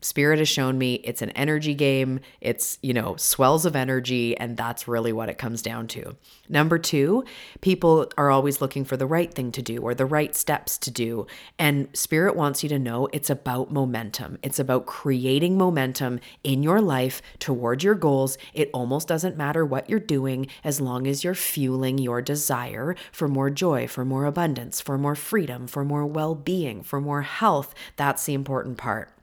Spirit 0.05 0.37
has 0.37 0.47
shown 0.47 0.77
me 0.77 0.95
it's 1.03 1.23
an 1.23 1.31
energy 1.31 1.73
game. 1.73 2.19
It's, 2.39 2.77
you 2.83 2.93
know, 2.93 3.15
swells 3.15 3.65
of 3.65 3.75
energy, 3.75 4.37
and 4.37 4.55
that's 4.55 4.87
really 4.87 5.11
what 5.11 5.29
it 5.29 5.39
comes 5.39 5.63
down 5.63 5.87
to. 5.87 6.15
Number 6.47 6.77
two, 6.77 7.25
people 7.61 8.11
are 8.15 8.29
always 8.29 8.61
looking 8.61 8.85
for 8.85 8.97
the 8.97 9.07
right 9.07 9.33
thing 9.33 9.51
to 9.53 9.63
do 9.63 9.81
or 9.81 9.95
the 9.95 10.05
right 10.05 10.35
steps 10.35 10.77
to 10.77 10.91
do. 10.91 11.25
And 11.57 11.87
Spirit 11.93 12.35
wants 12.35 12.61
you 12.61 12.69
to 12.69 12.77
know 12.77 13.09
it's 13.13 13.31
about 13.31 13.71
momentum. 13.71 14.37
It's 14.43 14.59
about 14.59 14.85
creating 14.85 15.57
momentum 15.57 16.19
in 16.43 16.61
your 16.61 16.81
life 16.81 17.23
toward 17.39 17.81
your 17.81 17.95
goals. 17.95 18.37
It 18.53 18.69
almost 18.75 19.07
doesn't 19.07 19.37
matter 19.37 19.65
what 19.65 19.89
you're 19.89 19.99
doing 19.99 20.45
as 20.63 20.79
long 20.79 21.07
as 21.07 21.23
you're 21.23 21.33
fueling 21.33 21.97
your 21.97 22.21
desire 22.21 22.95
for 23.11 23.27
more 23.27 23.49
joy, 23.49 23.87
for 23.87 24.05
more 24.05 24.25
abundance, 24.25 24.79
for 24.79 24.99
more 24.99 25.15
freedom, 25.15 25.65
for 25.65 25.83
more 25.83 26.05
well 26.05 26.35
being, 26.35 26.83
for 26.83 27.01
more 27.01 27.23
health. 27.23 27.73
That's 27.95 28.25
the 28.25 28.35
important 28.35 28.77
part. 28.77 29.14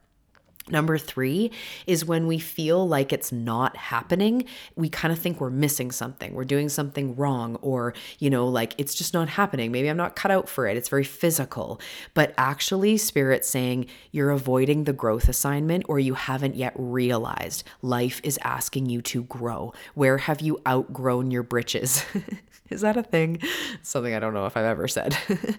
Number 0.69 0.97
three 0.97 1.51
is 1.87 2.05
when 2.05 2.27
we 2.27 2.39
feel 2.39 2.87
like 2.87 3.13
it's 3.13 3.33
not 3.33 3.77
happening, 3.77 4.45
we 4.77 4.89
kind 4.89 5.13
of 5.13 5.19
think 5.19 5.41
we're 5.41 5.51
missing 5.51 5.91
something, 5.91 6.35
we're 6.35 6.45
doing 6.45 6.69
something 6.69 7.17
wrong, 7.17 7.57
or, 7.57 7.95
you 8.19 8.31
know, 8.31 8.47
like 8.47 8.75
it's 8.79 8.95
just 8.95 9.13
not 9.13 9.29
happening. 9.29 9.73
Maybe 9.73 9.89
I'm 9.89 9.97
not 9.97 10.15
cut 10.15 10.31
out 10.31 10.49
for 10.49 10.67
it. 10.67 10.77
It's 10.77 10.89
very 10.89 11.05
physical. 11.05 11.81
But 12.15 12.33
actually, 12.39 12.97
Spirit 12.97 13.45
saying 13.45 13.87
you're 14.13 14.31
avoiding 14.31 14.85
the 14.85 14.93
growth 14.93 15.29
assignment 15.29 15.85
or 15.89 15.99
you 15.99 16.15
haven't 16.15 16.55
yet 16.55 16.73
realized 16.77 17.65
life 17.81 18.21
is 18.23 18.39
asking 18.43 18.87
you 18.87 19.03
to 19.03 19.25
grow. 19.25 19.73
Where 19.95 20.19
have 20.19 20.41
you 20.41 20.61
outgrown 20.67 21.31
your 21.31 21.43
britches? 21.43 22.05
is 22.73 22.81
that 22.81 22.97
a 22.97 23.03
thing? 23.03 23.41
Something 23.83 24.15
I 24.15 24.19
don't 24.19 24.35
know 24.35 24.47
if 24.47 24.57
I've 24.57 24.65
ever 24.65 24.89
said. 24.89 25.17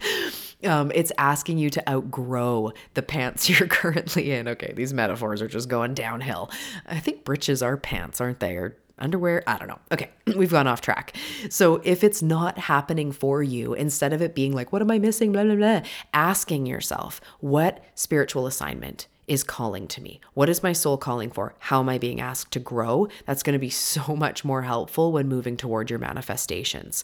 um, 0.66 0.92
it's 0.94 1.12
asking 1.18 1.58
you 1.58 1.70
to 1.72 1.90
outgrow 1.90 2.74
the 2.94 3.02
pants 3.02 3.50
you're 3.60 3.68
currently 3.68 4.32
in. 4.32 4.48
Okay, 4.48 4.74
these 4.76 4.94
metaphors 4.94 5.42
are 5.42 5.48
just 5.48 5.70
going 5.70 5.94
downhill. 5.94 6.52
I 6.86 7.00
think 7.00 7.24
breeches 7.24 7.62
are 7.62 7.78
pants, 7.78 8.20
aren't 8.20 8.40
they? 8.40 8.56
Or 8.56 8.78
underwear. 9.00 9.44
I 9.48 9.58
don't 9.58 9.68
know. 9.68 9.80
Okay, 9.92 10.10
we've 10.36 10.52
gone 10.52 10.68
off 10.68 10.82
track. 10.82 11.16
So 11.50 11.82
if 11.84 12.04
it's 12.04 12.22
not 12.22 12.58
happening 12.58 13.12
for 13.12 13.44
you, 13.44 13.74
instead 13.74 14.14
of 14.14 14.22
it 14.22 14.36
being 14.36 14.54
like, 14.54 14.72
what 14.72 14.82
am 14.82 14.92
I 14.92 15.00
missing? 15.00 15.32
Blah, 15.32 15.44
blah, 15.44 15.56
blah, 15.56 15.82
asking 16.14 16.66
yourself, 16.66 17.22
what 17.40 17.84
spiritual 17.96 18.48
assignment 18.48 19.08
is 19.28 19.44
calling 19.44 19.88
to 19.88 20.02
me? 20.02 20.20
What 20.34 20.50
is 20.50 20.64
my 20.64 20.74
soul 20.74 20.98
calling 20.98 21.32
for? 21.32 21.56
How 21.60 21.80
am 21.80 21.90
I 21.90 21.98
being 21.98 22.20
asked 22.20 22.52
to 22.52 22.60
grow? 22.60 23.08
That's 23.26 23.44
going 23.44 23.54
to 23.54 23.60
be 23.60 23.70
so 23.94 24.16
much 24.16 24.44
more 24.44 24.64
helpful 24.64 25.12
when 25.12 25.28
moving 25.28 25.58
toward 25.58 25.90
your 25.90 26.00
manifestations. 26.00 27.04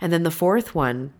And 0.00 0.12
then 0.12 0.22
the 0.22 0.30
fourth 0.30 0.74
one 0.74 1.12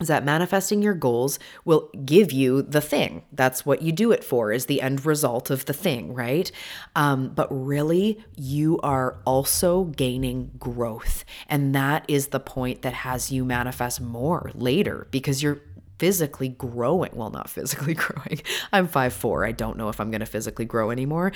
is 0.00 0.08
that 0.08 0.24
manifesting 0.24 0.82
your 0.82 0.94
goals 0.94 1.38
will 1.64 1.88
give 2.04 2.32
you 2.32 2.62
the 2.62 2.80
thing. 2.80 3.22
That's 3.32 3.64
what 3.64 3.80
you 3.80 3.92
do 3.92 4.10
it 4.10 4.24
for, 4.24 4.50
is 4.50 4.66
the 4.66 4.82
end 4.82 5.06
result 5.06 5.50
of 5.50 5.66
the 5.66 5.72
thing, 5.72 6.14
right? 6.14 6.50
Um, 6.96 7.28
but 7.28 7.46
really, 7.50 8.24
you 8.36 8.80
are 8.80 9.18
also 9.24 9.84
gaining 9.84 10.50
growth. 10.58 11.24
And 11.48 11.74
that 11.76 12.04
is 12.08 12.28
the 12.28 12.40
point 12.40 12.82
that 12.82 12.92
has 12.92 13.30
you 13.30 13.44
manifest 13.44 14.00
more 14.00 14.50
later 14.54 15.06
because 15.12 15.44
you're 15.44 15.60
physically 16.04 16.50
growing. 16.50 17.08
Well, 17.14 17.30
not 17.30 17.48
physically 17.48 17.94
growing. 18.04 18.42
I'm 18.74 18.86
five 18.88 19.14
four. 19.14 19.46
I 19.46 19.52
don't 19.52 19.78
know 19.78 19.88
if 19.88 20.00
I'm 20.00 20.10
going 20.10 20.20
to 20.20 20.26
physically 20.26 20.66
grow 20.66 20.90
anymore. 20.90 21.32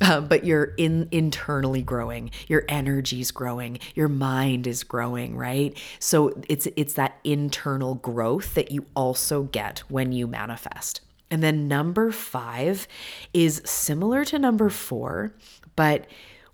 Uh, 0.00 0.20
but 0.20 0.44
you're 0.44 0.74
in 0.76 1.08
internally 1.10 1.82
growing. 1.82 2.30
Your 2.46 2.62
energy's 2.68 3.32
growing. 3.32 3.80
Your 3.96 4.06
mind 4.06 4.68
is 4.68 4.84
growing, 4.84 5.36
right? 5.36 5.76
So 5.98 6.40
it's 6.48 6.68
it's 6.76 6.94
that 6.94 7.18
internal 7.24 7.96
growth 7.96 8.54
that 8.54 8.70
you 8.70 8.86
also 8.94 9.42
get 9.42 9.80
when 9.88 10.12
you 10.12 10.28
manifest. 10.28 11.00
And 11.28 11.42
then 11.42 11.66
number 11.66 12.12
five 12.12 12.86
is 13.34 13.60
similar 13.64 14.24
to 14.26 14.38
number 14.38 14.70
four, 14.70 15.34
but 15.74 16.06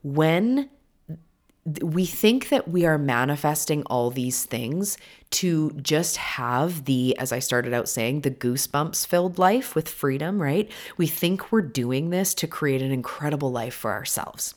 when 0.02 0.70
we 1.82 2.06
think 2.06 2.48
that 2.48 2.68
we 2.68 2.86
are 2.86 2.96
manifesting 2.96 3.82
all 3.84 4.10
these 4.10 4.46
things 4.46 4.96
to 5.30 5.70
just 5.82 6.16
have 6.16 6.84
the, 6.84 7.16
as 7.18 7.32
I 7.32 7.38
started 7.38 7.74
out 7.74 7.88
saying, 7.88 8.22
the 8.22 8.30
goosebumps 8.30 9.06
filled 9.06 9.38
life 9.38 9.74
with 9.74 9.88
freedom, 9.88 10.40
right? 10.40 10.70
We 10.96 11.06
think 11.06 11.52
we're 11.52 11.62
doing 11.62 12.10
this 12.10 12.34
to 12.34 12.46
create 12.46 12.82
an 12.82 12.92
incredible 12.92 13.50
life 13.50 13.74
for 13.74 13.92
ourselves. 13.92 14.54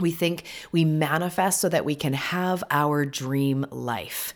We 0.00 0.10
think 0.10 0.44
we 0.72 0.84
manifest 0.84 1.60
so 1.60 1.68
that 1.68 1.84
we 1.84 1.94
can 1.94 2.14
have 2.14 2.64
our 2.70 3.04
dream 3.04 3.66
life. 3.70 4.32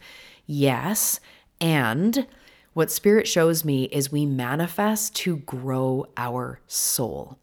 Yes. 0.46 1.20
And 1.60 2.26
what 2.74 2.90
spirit 2.90 3.28
shows 3.28 3.64
me 3.64 3.84
is 3.84 4.10
we 4.10 4.26
manifest 4.26 5.14
to 5.16 5.36
grow 5.38 6.06
our 6.16 6.60
soul. 6.66 7.38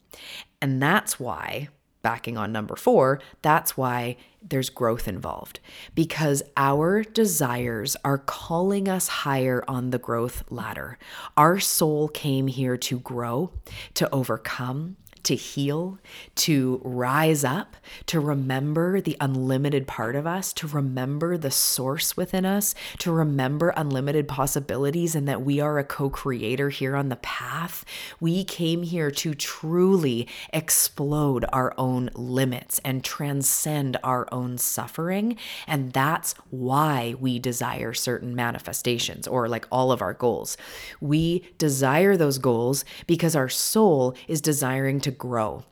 And 0.62 0.82
that's 0.82 1.20
why 1.20 1.70
backing 2.02 2.38
on 2.38 2.52
number 2.52 2.76
four, 2.76 3.22
that's 3.42 3.78
why 3.78 4.18
there's 4.42 4.70
growth 4.70 5.08
involved 5.08 5.60
because 5.96 6.42
our 6.56 7.04
desires 7.04 7.96
are 8.04 8.18
calling 8.18 8.88
us 8.88 9.08
higher 9.08 9.64
on 9.68 9.90
the 9.90 10.00
growth 10.00 10.44
ladder. 10.50 10.98
Our 11.38 11.60
soul 11.60 12.08
came 12.08 12.48
here 12.48 12.78
to 12.78 13.00
grow, 13.00 13.52
to 13.96 14.10
overcome, 14.14 14.98
to 15.24 15.36
heal, 15.36 16.00
to 16.36 16.82
rise 16.84 17.44
up, 17.44 17.76
to 18.08 18.20
remember 18.20 19.02
the 19.02 19.18
unlimited 19.20 19.88
part 19.88 20.16
of 20.16 20.26
us, 20.26 20.54
to 20.54 20.68
remember 20.68 21.38
the 21.38 21.52
source 21.52 22.16
within 22.16 22.46
us, 22.46 22.76
to 23.00 23.12
remember 23.12 23.74
unlimited 23.76 24.28
possibilities 24.28 25.16
and 25.16 25.28
that 25.28 25.42
we 25.42 25.60
are 25.60 25.78
a 25.80 25.84
co 25.84 26.10
creator 26.10 26.70
here 26.70 26.96
on 26.96 27.10
the 27.10 27.16
path. 27.18 27.86
We 28.20 28.44
came 28.44 28.84
here 28.84 29.12
to 29.12 29.34
truly 29.34 30.28
explode 30.54 31.46
our 31.52 31.74
own 31.78 32.10
limits 32.14 32.80
and 32.84 33.04
transcend 33.04 33.98
our 34.04 34.28
own 34.32 34.58
suffering. 34.58 35.38
And 35.68 35.94
that's 35.94 36.34
why 36.50 37.16
we 37.20 37.40
desire 37.40 37.94
certain 37.94 38.36
manifestations 38.36 39.28
or 39.28 39.48
like 39.48 39.68
all 39.72 39.92
of 39.92 40.02
our 40.02 40.14
goals. 40.14 40.58
We 41.02 41.50
desire 41.58 42.18
those 42.18 42.38
goals 42.38 42.86
because 43.08 43.36
our 43.36 43.50
soul 43.50 44.16
is 44.28 44.42
desiring 44.42 45.00
to 45.02 45.09
to 45.10 45.16
grow. 45.16 45.64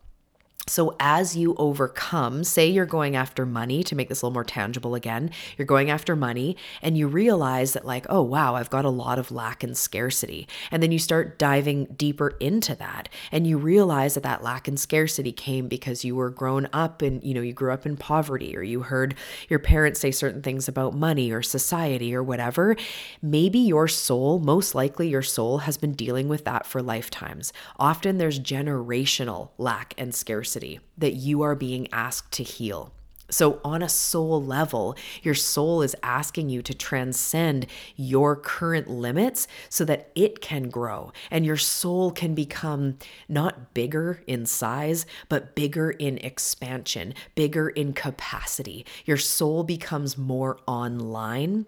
So, 0.69 0.97
as 0.99 1.37
you 1.37 1.55
overcome, 1.57 2.43
say 2.43 2.67
you're 2.67 2.85
going 2.85 3.15
after 3.15 3.45
money 3.45 3.83
to 3.83 3.95
make 3.95 4.09
this 4.09 4.21
a 4.21 4.25
little 4.25 4.33
more 4.33 4.43
tangible 4.43 4.95
again, 4.95 5.31
you're 5.57 5.65
going 5.65 5.89
after 5.89 6.13
money 6.13 6.57
and 6.81 6.97
you 6.97 7.07
realize 7.07 7.71
that, 7.71 7.85
like, 7.85 8.05
oh, 8.09 8.21
wow, 8.21 8.55
I've 8.55 8.69
got 8.69 8.83
a 8.83 8.89
lot 8.89 9.17
of 9.17 9.31
lack 9.31 9.63
and 9.63 9.77
scarcity. 9.77 10.45
And 10.69 10.83
then 10.83 10.91
you 10.91 10.99
start 10.99 11.39
diving 11.39 11.85
deeper 11.95 12.35
into 12.41 12.75
that 12.75 13.07
and 13.31 13.47
you 13.47 13.57
realize 13.57 14.15
that 14.15 14.23
that 14.23 14.43
lack 14.43 14.67
and 14.67 14.77
scarcity 14.77 15.31
came 15.31 15.69
because 15.69 16.03
you 16.03 16.17
were 16.17 16.29
grown 16.29 16.67
up 16.73 17.01
and, 17.01 17.23
you 17.23 17.33
know, 17.33 17.41
you 17.41 17.53
grew 17.53 17.71
up 17.71 17.85
in 17.85 17.95
poverty 17.95 18.57
or 18.57 18.61
you 18.61 18.81
heard 18.81 19.15
your 19.47 19.59
parents 19.59 20.01
say 20.01 20.11
certain 20.11 20.41
things 20.41 20.67
about 20.67 20.93
money 20.93 21.31
or 21.31 21.41
society 21.41 22.13
or 22.13 22.21
whatever. 22.21 22.75
Maybe 23.21 23.59
your 23.59 23.87
soul, 23.87 24.39
most 24.39 24.75
likely 24.75 25.07
your 25.07 25.21
soul, 25.21 25.59
has 25.59 25.77
been 25.77 25.93
dealing 25.93 26.27
with 26.27 26.43
that 26.43 26.65
for 26.65 26.81
lifetimes. 26.81 27.53
Often 27.79 28.17
there's 28.17 28.37
generational 28.37 29.51
lack 29.57 29.93
and 29.97 30.13
scarcity 30.13 30.56
that 30.97 31.13
you 31.13 31.41
are 31.41 31.55
being 31.55 31.87
asked 31.91 32.31
to 32.33 32.43
heal. 32.43 32.91
So, 33.29 33.59
on 33.63 33.81
a 33.81 33.89
soul 33.89 34.41
level, 34.41 34.95
your 35.21 35.35
soul 35.35 35.81
is 35.81 35.97
asking 36.01 36.49
you 36.49 36.61
to 36.61 36.73
transcend 36.73 37.67
your 37.97 38.37
current 38.37 38.89
limits 38.89 39.49
so 39.67 39.83
that 39.83 40.11
it 40.15 40.39
can 40.39 40.69
grow 40.69 41.11
and 41.29 41.45
your 41.45 41.57
soul 41.57 42.11
can 42.11 42.33
become 42.33 42.97
not 43.27 43.73
bigger 43.73 44.23
in 44.27 44.45
size, 44.45 45.05
but 45.27 45.55
bigger 45.55 45.91
in 45.91 46.19
expansion, 46.19 47.13
bigger 47.35 47.67
in 47.67 47.91
capacity. 47.91 48.85
Your 49.03 49.17
soul 49.17 49.65
becomes 49.65 50.17
more 50.17 50.59
online 50.65 51.65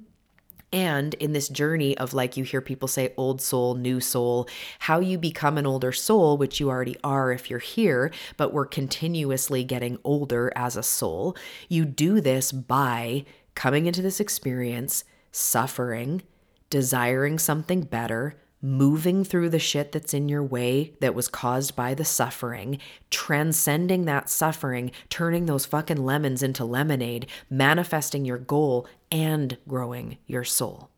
and 0.72 1.13
in 1.15 1.34
this 1.34 1.49
journey 1.49 1.97
of 1.97 2.13
like 2.13 2.38
you 2.38 2.43
hear 2.43 2.61
people 2.61 2.88
say 2.88 3.13
old 3.17 3.41
soul, 3.41 3.76
new 3.76 3.99
soul, 3.99 4.47
how 4.80 4.99
you 4.99 5.17
become 5.17 5.57
an 5.57 5.65
older 5.65 5.91
soul, 5.91 6.38
which 6.38 6.59
you 6.59 6.70
already 6.70 6.95
are 7.03 7.32
if 7.32 7.49
you're 7.49 7.59
here, 7.59 8.11
but 8.38 8.53
we're 8.53 8.65
continuously 8.65 9.63
getting 9.63 9.97
older 10.03 10.51
as 10.55 10.76
a 10.76 10.84
soul, 10.84 11.36
you 11.67 11.86
do 11.86 12.22
this 12.22 12.51
by 12.51 13.26
coming 13.55 13.86
into 13.86 14.01
this 14.01 14.20
experience, 14.20 15.03
suffering, 15.32 16.22
desiring 16.70 17.39
something 17.39 17.82
better, 17.82 18.36
moving 18.62 19.24
through 19.24 19.49
the 19.49 19.60
shit 19.60 19.91
that's 19.91 20.14
in 20.14 20.30
your 20.30 20.43
way 20.43 20.93
that 20.99 21.16
was 21.16 21.28
caused 21.28 21.76
by 21.76 21.93
the 21.93 22.05
suffering, 22.05 22.78
transcending 23.10 24.05
that 24.05 24.30
suffering, 24.30 24.91
turning 25.10 25.45
those 25.45 25.66
fucking 25.66 26.03
lemons 26.03 26.43
into 26.43 26.66
lemonade, 26.66 27.28
manifesting 27.49 28.26
your 28.26 28.38
goal, 28.38 28.88
and 29.12 29.57
growing 29.68 30.18
your 30.28 30.43
soul. 30.43 30.89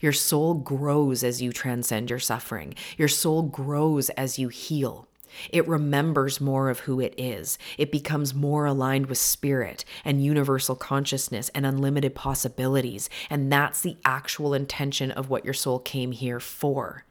Your 0.00 0.12
soul 0.12 0.54
grows 0.54 1.22
as 1.22 1.42
you 1.42 1.52
transcend 1.52 2.10
your 2.10 2.18
suffering. 2.18 2.74
Your 2.96 3.08
soul 3.08 3.42
grows 3.42 4.08
as 4.10 4.38
you 4.38 4.48
heal. 4.48 5.08
It 5.50 5.66
remembers 5.68 6.40
more 6.40 6.70
of 6.70 6.80
who 6.80 7.00
it 7.00 7.14
is. 7.16 7.58
It 7.78 7.92
becomes 7.92 8.34
more 8.34 8.66
aligned 8.66 9.06
with 9.06 9.18
spirit 9.18 9.84
and 10.04 10.24
universal 10.24 10.76
consciousness 10.76 11.50
and 11.54 11.66
unlimited 11.66 12.14
possibilities. 12.14 13.08
And 13.30 13.52
that's 13.52 13.80
the 13.80 13.96
actual 14.04 14.54
intention 14.54 15.10
of 15.10 15.28
what 15.30 15.44
your 15.44 15.54
soul 15.54 15.78
came 15.78 16.12
here 16.12 16.40
for. 16.40 17.04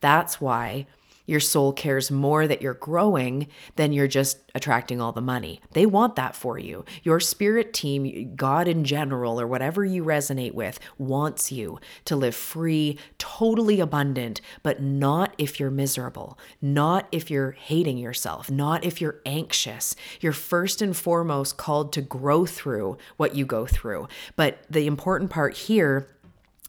That's 0.00 0.40
why 0.40 0.86
your 1.26 1.40
soul 1.40 1.72
cares 1.72 2.10
more 2.10 2.46
that 2.46 2.62
you're 2.62 2.74
growing 2.74 3.48
than 3.76 3.92
you're 3.92 4.08
just 4.08 4.38
attracting 4.54 5.00
all 5.00 5.12
the 5.12 5.20
money. 5.20 5.60
They 5.72 5.86
want 5.86 6.16
that 6.16 6.36
for 6.36 6.58
you. 6.58 6.84
Your 7.02 7.20
spirit 7.20 7.72
team, 7.72 8.34
God 8.36 8.68
in 8.68 8.84
general, 8.84 9.40
or 9.40 9.46
whatever 9.46 9.84
you 9.84 10.04
resonate 10.04 10.52
with, 10.52 10.78
wants 10.98 11.50
you 11.50 11.78
to 12.04 12.16
live 12.16 12.34
free, 12.34 12.98
totally 13.18 13.80
abundant, 13.80 14.40
but 14.62 14.82
not 14.82 15.34
if 15.38 15.58
you're 15.58 15.70
miserable, 15.70 16.38
not 16.60 17.08
if 17.10 17.30
you're 17.30 17.52
hating 17.52 17.98
yourself, 17.98 18.50
not 18.50 18.84
if 18.84 19.00
you're 19.00 19.20
anxious. 19.26 19.96
You're 20.20 20.32
first 20.32 20.82
and 20.82 20.96
foremost 20.96 21.56
called 21.56 21.92
to 21.94 22.02
grow 22.02 22.46
through 22.46 22.98
what 23.16 23.34
you 23.34 23.44
go 23.44 23.66
through. 23.66 24.08
But 24.36 24.58
the 24.70 24.86
important 24.86 25.30
part 25.30 25.56
here 25.56 26.13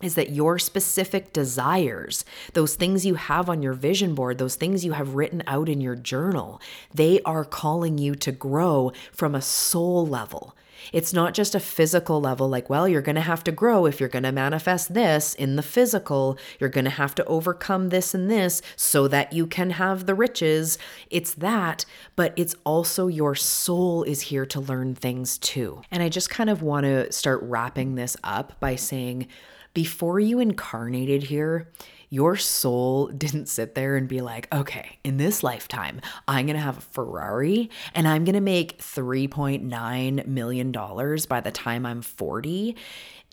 is 0.01 0.15
that 0.15 0.31
your 0.31 0.59
specific 0.59 1.31
desires, 1.31 2.25
those 2.53 2.75
things 2.75 3.05
you 3.05 3.15
have 3.15 3.49
on 3.49 3.63
your 3.63 3.73
vision 3.73 4.13
board, 4.13 4.37
those 4.37 4.55
things 4.55 4.83
you 4.83 4.91
have 4.91 5.15
written 5.15 5.41
out 5.47 5.69
in 5.69 5.79
your 5.79 5.95
journal, 5.95 6.61
they 6.93 7.21
are 7.21 7.45
calling 7.45 7.97
you 7.97 8.13
to 8.15 8.31
grow 8.31 8.91
from 9.13 9.33
a 9.33 9.41
soul 9.41 10.05
level. 10.05 10.53
It's 10.91 11.13
not 11.13 11.33
just 11.33 11.55
a 11.55 11.59
physical 11.59 12.21
level, 12.21 12.47
like, 12.49 12.69
well, 12.69 12.87
you're 12.87 13.01
going 13.01 13.15
to 13.15 13.21
have 13.21 13.43
to 13.45 13.51
grow 13.51 13.85
if 13.85 13.99
you're 13.99 14.09
going 14.09 14.23
to 14.23 14.31
manifest 14.31 14.93
this 14.93 15.33
in 15.33 15.55
the 15.55 15.63
physical. 15.63 16.37
You're 16.59 16.69
going 16.69 16.85
to 16.85 16.91
have 16.91 17.15
to 17.15 17.25
overcome 17.25 17.89
this 17.89 18.13
and 18.13 18.29
this 18.29 18.61
so 18.75 19.07
that 19.07 19.33
you 19.33 19.47
can 19.47 19.71
have 19.71 20.05
the 20.05 20.13
riches. 20.13 20.77
It's 21.09 21.33
that, 21.35 21.85
but 22.15 22.33
it's 22.35 22.55
also 22.65 23.07
your 23.07 23.33
soul 23.33 24.03
is 24.03 24.21
here 24.21 24.45
to 24.47 24.59
learn 24.59 24.93
things 24.93 25.37
too. 25.37 25.81
And 25.89 26.03
I 26.03 26.09
just 26.09 26.29
kind 26.29 26.49
of 26.49 26.61
want 26.61 26.83
to 26.83 27.11
start 27.11 27.41
wrapping 27.41 27.95
this 27.95 28.15
up 28.23 28.59
by 28.59 28.75
saying, 28.75 29.27
before 29.75 30.19
you 30.19 30.39
incarnated 30.39 31.23
here, 31.23 31.69
your 32.09 32.37
soul 32.37 33.07
didn't 33.07 33.47
sit 33.47 33.75
there 33.75 33.97
and 33.97 34.07
be 34.07 34.21
like, 34.21 34.47
okay, 34.53 34.99
in 35.03 35.17
this 35.17 35.43
lifetime, 35.43 35.99
I'm 36.27 36.45
going 36.45 36.55
to 36.55 36.61
have 36.61 36.77
a 36.77 36.81
Ferrari 36.81 37.69
and 37.93 38.07
I'm 38.07 38.23
going 38.23 38.35
to 38.35 38.41
make 38.41 38.79
$3.9 38.79 40.25
million 40.25 40.71
by 40.71 41.41
the 41.41 41.51
time 41.51 41.85
I'm 41.85 42.01
40. 42.01 42.75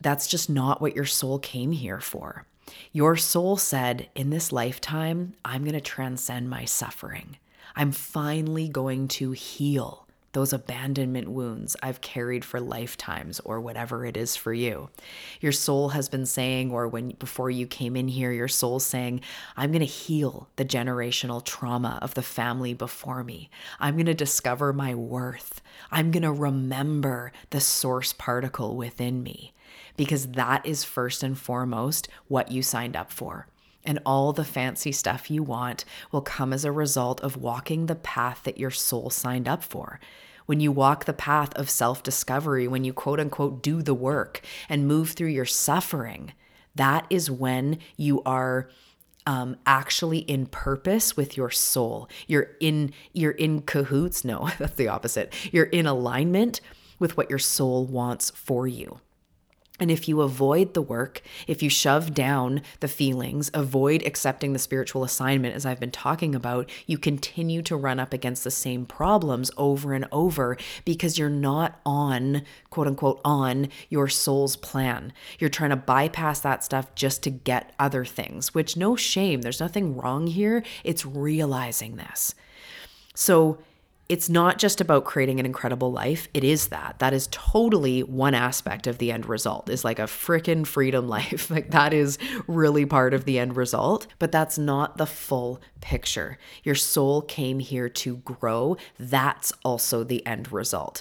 That's 0.03 0.26
just 0.26 0.51
not 0.51 0.80
what 0.80 0.97
your 0.97 1.05
soul 1.05 1.38
came 1.38 1.70
here 1.70 2.01
for. 2.01 2.45
Your 2.90 3.16
soul 3.16 3.57
said, 3.57 4.09
in 4.16 4.30
this 4.30 4.51
lifetime, 4.51 5.34
I'm 5.45 5.62
going 5.62 5.74
to 5.74 5.80
transcend 5.80 6.51
my 6.51 6.64
suffering. 6.64 7.36
I'm 7.76 7.93
finally 7.93 8.68
going 8.68 9.07
to 9.09 9.30
heal 9.30 10.01
those 10.33 10.53
abandonment 10.53 11.28
wounds 11.28 11.76
I've 11.83 12.01
carried 12.01 12.45
for 12.45 12.61
lifetimes 12.61 13.41
or 13.41 13.61
whatever 13.61 14.07
it 14.07 14.16
is 14.16 14.35
for 14.35 14.53
you. 14.53 14.89
Your 15.41 15.53
soul 15.53 15.91
has 15.91 16.09
been 16.09 16.26
saying 16.26 16.70
or 16.70 16.89
when 16.89 17.11
before 17.11 17.51
you 17.51 17.66
came 17.66 17.97
in 17.97 18.09
here 18.09 18.33
your 18.33 18.49
soul 18.49 18.80
saying, 18.80 19.20
I'm 19.57 19.70
going 19.70 19.80
to 19.80 19.87
heal 19.87 20.49
the 20.57 20.64
generational 20.64 21.45
trauma 21.45 21.99
of 22.03 22.14
the 22.14 22.22
family 22.22 22.74
before 22.74 23.22
me. 23.22 23.51
I'm 23.78 23.97
going 23.97 24.07
to 24.07 24.14
discover 24.14 24.72
my 24.72 24.95
worth. 24.95 25.61
I'm 25.91 26.11
going 26.11 26.22
to 26.22 26.33
remember 26.33 27.33
the 27.51 27.61
source 27.61 28.12
particle 28.12 28.76
within 28.76 29.22
me 29.22 29.53
because 29.97 30.28
that 30.28 30.64
is 30.64 30.85
first 30.85 31.22
and 31.22 31.39
foremost 31.39 32.09
what 32.28 32.51
you 32.51 32.62
signed 32.62 32.97
up 32.97 33.11
for 33.12 33.47
and 33.85 33.99
all 34.07 34.33
the 34.33 34.45
fancy 34.45 34.93
stuff 34.93 35.30
you 35.30 35.43
want 35.43 35.85
will 36.11 36.20
come 36.20 36.53
as 36.53 36.64
a 36.64 36.72
result 36.72 37.20
of 37.20 37.37
walking 37.37 37.87
the 37.87 37.95
path 37.95 38.43
that 38.45 38.59
your 38.59 38.70
soul 38.70 39.11
signed 39.11 39.49
up 39.49 39.62
for. 39.62 40.01
When 40.47 40.61
you 40.61 40.72
walk 40.72 41.05
the 41.05 41.12
path 41.12 41.55
of 41.55 41.70
self 41.70 42.03
discovery, 42.03 42.66
when 42.68 42.84
you 42.84 42.93
quote 42.93 43.20
unquote 43.20 43.62
do 43.62 43.82
the 43.82 43.95
work 43.95 44.40
and 44.68 44.86
move 44.86 45.11
through 45.11 45.28
your 45.28 45.45
suffering, 45.45 46.32
that 46.74 47.07
is 47.11 47.30
when 47.30 47.78
you 47.97 48.22
are 48.24 48.68
um, 49.26 49.57
actually 49.66 50.18
in 50.18 50.47
purpose 50.47 51.16
with 51.16 51.36
your 51.36 51.51
soul. 51.51 52.09
You're 52.26 52.51
in 52.61 52.93
you're 53.12 53.32
in 53.32 53.62
cahoots. 53.62 54.24
No, 54.24 54.49
that's 54.59 54.74
the 54.74 54.88
opposite. 54.88 55.32
You're 55.53 55.66
in 55.66 55.86
alignment 55.86 56.61
with 56.99 57.16
what 57.16 57.30
your 57.30 57.38
soul 57.38 57.86
wants 57.86 58.30
for 58.30 58.66
you. 58.66 59.01
And 59.81 59.91
if 59.91 60.07
you 60.07 60.20
avoid 60.20 60.75
the 60.75 60.83
work, 60.83 61.23
if 61.47 61.62
you 61.62 61.70
shove 61.70 62.14
down 62.14 62.62
the 62.81 62.89
feelings, 62.89 63.51
avoid 63.55 64.07
accepting 64.07 64.53
the 64.53 64.59
spiritual 64.59 65.03
assignment, 65.03 65.57
as 65.57 65.64
I've 65.64 65.81
been 65.81 65.91
talking 65.91 66.35
about, 66.35 66.70
you 66.87 66.99
continue 66.99 67.62
to 67.62 67.77
run 67.77 67.99
up 67.99 68.12
against 68.12 68.45
the 68.45 68.51
same 68.51 68.85
problems 68.85 69.51
over 69.57 69.95
and 69.95 70.07
over 70.12 70.59
because 70.85 71.18
you're 71.18 71.31
not 71.31 71.81
on, 71.87 72.43
quote 72.70 72.87
unquote, 72.87 73.20
on 73.25 73.68
your 73.89 74.09
soul's 74.09 74.57
plan. 74.57 75.12
You're 75.39 75.51
trying 75.51 75.70
to 75.70 75.77
bypass 75.77 76.41
that 76.41 76.62
stuff 76.62 76.95
just 76.95 77.23
to 77.25 77.31
get 77.31 77.75
other 77.79 78.05
things, 78.05 78.55
which 78.55 78.77
no 78.77 78.95
shame. 78.95 79.41
There's 79.41 79.61
nothing 79.61 79.97
wrong 79.97 80.27
here. 80.27 80.62
It's 80.85 81.07
realizing 81.07 81.97
this. 81.97 82.35
So, 83.14 83.59
it's 84.13 84.29
not 84.29 84.59
just 84.59 84.83
about 84.83 85.07
creating 85.07 85.41
an 85.41 85.47
incredible 85.47 85.91
life. 85.91 86.29
It 86.35 86.45
is 86.45 86.69
that. 86.69 86.99
That 86.99 87.15
is 87.15 87.31
totally 87.31 88.03
one 88.03 88.35
aspect 88.35 88.87
of 88.87 88.99
the 88.99 89.11
end 89.11 89.25
result, 89.25 89.71
is 89.71 89.87
like 89.87 89.99
a 89.99 90.03
freaking 90.03 90.67
freedom 90.67 91.09
life. 91.19 91.51
like 91.51 91.71
that 91.71 91.95
is 91.95 92.19
really 92.47 92.85
part 92.85 93.15
of 93.15 93.25
the 93.25 93.39
end 93.39 93.57
result, 93.57 94.07
but 94.19 94.31
that's 94.31 94.59
not 94.59 94.99
the 94.99 95.07
full 95.07 95.63
picture. 95.81 96.37
Your 96.63 96.75
soul 96.75 97.23
came 97.23 97.59
here 97.59 97.89
to 97.89 98.19
grow. 98.19 98.77
That's 98.99 99.51
also 99.65 100.05
the 100.05 100.27
end 100.27 100.53
result. 100.53 101.01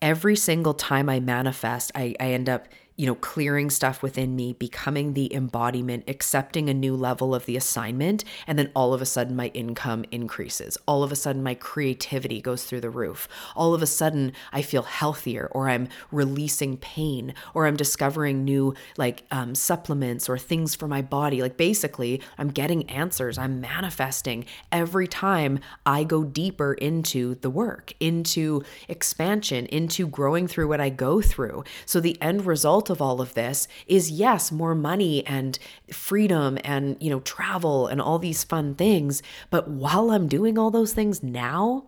Every 0.00 0.36
single 0.36 0.74
time 0.74 1.08
I 1.08 1.18
manifest, 1.18 1.90
I, 1.96 2.14
I 2.20 2.28
end 2.34 2.48
up 2.48 2.68
you 2.96 3.06
know, 3.06 3.14
clearing 3.16 3.70
stuff 3.70 4.02
within 4.02 4.36
me, 4.36 4.52
becoming 4.52 5.14
the 5.14 5.34
embodiment, 5.34 6.04
accepting 6.06 6.68
a 6.68 6.74
new 6.74 6.94
level 6.94 7.34
of 7.34 7.44
the 7.44 7.56
assignment, 7.56 8.22
and 8.46 8.56
then 8.56 8.70
all 8.74 8.94
of 8.94 9.02
a 9.02 9.06
sudden 9.06 9.34
my 9.34 9.48
income 9.48 10.04
increases. 10.12 10.78
All 10.86 11.02
of 11.02 11.10
a 11.10 11.16
sudden 11.16 11.42
my 11.42 11.54
creativity 11.54 12.40
goes 12.40 12.64
through 12.64 12.82
the 12.82 12.90
roof. 12.90 13.28
All 13.56 13.74
of 13.74 13.82
a 13.82 13.86
sudden 13.86 14.32
I 14.52 14.62
feel 14.62 14.82
healthier, 14.82 15.48
or 15.50 15.68
I'm 15.68 15.88
releasing 16.12 16.76
pain, 16.76 17.34
or 17.52 17.66
I'm 17.66 17.76
discovering 17.76 18.44
new 18.44 18.74
like 18.96 19.24
um, 19.32 19.56
supplements 19.56 20.28
or 20.28 20.38
things 20.38 20.76
for 20.76 20.86
my 20.86 21.02
body. 21.02 21.42
Like 21.42 21.56
basically, 21.56 22.22
I'm 22.38 22.48
getting 22.48 22.88
answers, 22.88 23.38
I'm 23.38 23.60
manifesting 23.60 24.44
every 24.70 25.08
time 25.08 25.58
I 25.84 26.04
go 26.04 26.22
deeper 26.22 26.74
into 26.74 27.34
the 27.36 27.50
work, 27.50 27.92
into 27.98 28.62
expansion, 28.86 29.66
into 29.66 30.06
growing 30.06 30.46
through 30.46 30.68
what 30.68 30.80
I 30.80 30.90
go 30.90 31.20
through. 31.20 31.64
So 31.86 31.98
the 31.98 32.20
end 32.22 32.46
result 32.46 32.83
result 32.84 32.96
of 32.96 33.02
all 33.02 33.20
of 33.20 33.34
this 33.34 33.66
is 33.86 34.10
yes, 34.10 34.52
more 34.52 34.74
money 34.74 35.26
and 35.26 35.58
freedom 35.92 36.58
and, 36.64 36.96
you 37.00 37.10
know, 37.10 37.20
travel 37.20 37.86
and 37.86 38.00
all 38.00 38.18
these 38.18 38.44
fun 38.44 38.74
things. 38.74 39.22
But 39.50 39.68
while 39.68 40.10
I'm 40.10 40.28
doing 40.28 40.58
all 40.58 40.70
those 40.70 40.92
things 40.92 41.22
now, 41.22 41.84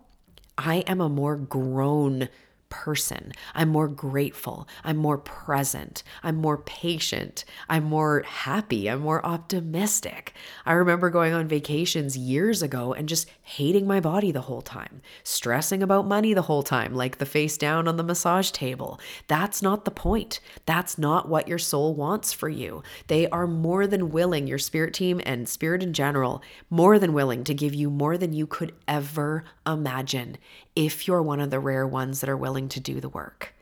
I 0.57 0.77
am 0.87 1.01
a 1.01 1.09
more 1.09 1.35
grown 1.35 2.29
person. 2.69 3.31
I'm 3.53 3.69
more 3.69 3.87
grateful. 3.87 4.67
I'm 4.83 4.97
more 4.97 5.17
present. 5.17 6.03
I'm 6.23 6.35
more 6.35 6.57
patient. 6.57 7.45
I'm 7.69 7.83
more 7.83 8.23
happy. 8.23 8.89
I'm 8.89 8.99
more 8.99 9.25
optimistic. 9.25 10.33
I 10.65 10.73
remember 10.73 11.09
going 11.09 11.33
on 11.33 11.47
vacations 11.47 12.17
years 12.17 12.61
ago 12.61 12.93
and 12.93 13.09
just 13.09 13.29
hating 13.41 13.87
my 13.87 13.99
body 13.99 14.31
the 14.31 14.41
whole 14.41 14.61
time, 14.61 15.01
stressing 15.23 15.81
about 15.81 16.05
money 16.05 16.33
the 16.33 16.41
whole 16.43 16.63
time, 16.63 16.93
like 16.93 17.17
the 17.17 17.25
face 17.25 17.57
down 17.57 17.87
on 17.87 17.97
the 17.97 18.03
massage 18.03 18.51
table. 18.51 18.99
That's 19.27 19.61
not 19.61 19.85
the 19.85 19.91
point. 19.91 20.39
That's 20.65 20.97
not 20.97 21.29
what 21.29 21.47
your 21.47 21.59
soul 21.59 21.95
wants 21.95 22.33
for 22.33 22.49
you. 22.49 22.83
They 23.07 23.27
are 23.29 23.47
more 23.47 23.87
than 23.87 24.11
willing, 24.11 24.47
your 24.47 24.57
spirit 24.57 24.93
team 24.93 25.21
and 25.25 25.47
spirit 25.47 25.81
in 25.83 25.93
general, 25.93 26.41
more 26.69 26.99
than 26.99 27.13
willing 27.13 27.43
to 27.45 27.53
give 27.53 27.73
you 27.73 27.89
more 27.89 28.17
than 28.17 28.33
you 28.33 28.47
could 28.47 28.73
ever 28.87 29.43
imagine 29.65 30.37
if 30.77 31.07
you're 31.07 31.23
one 31.23 31.39
of 31.39 31.49
the 31.49 31.59
rare 31.59 31.87
ones 31.87 32.21
that 32.21 32.29
are 32.29 32.37
willing 32.37 32.69
to 32.69 32.79
do 32.79 33.01
the 33.01 33.09
work. 33.09 33.55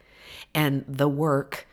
And 0.54 0.84
the 0.86 1.08
work 1.08 1.66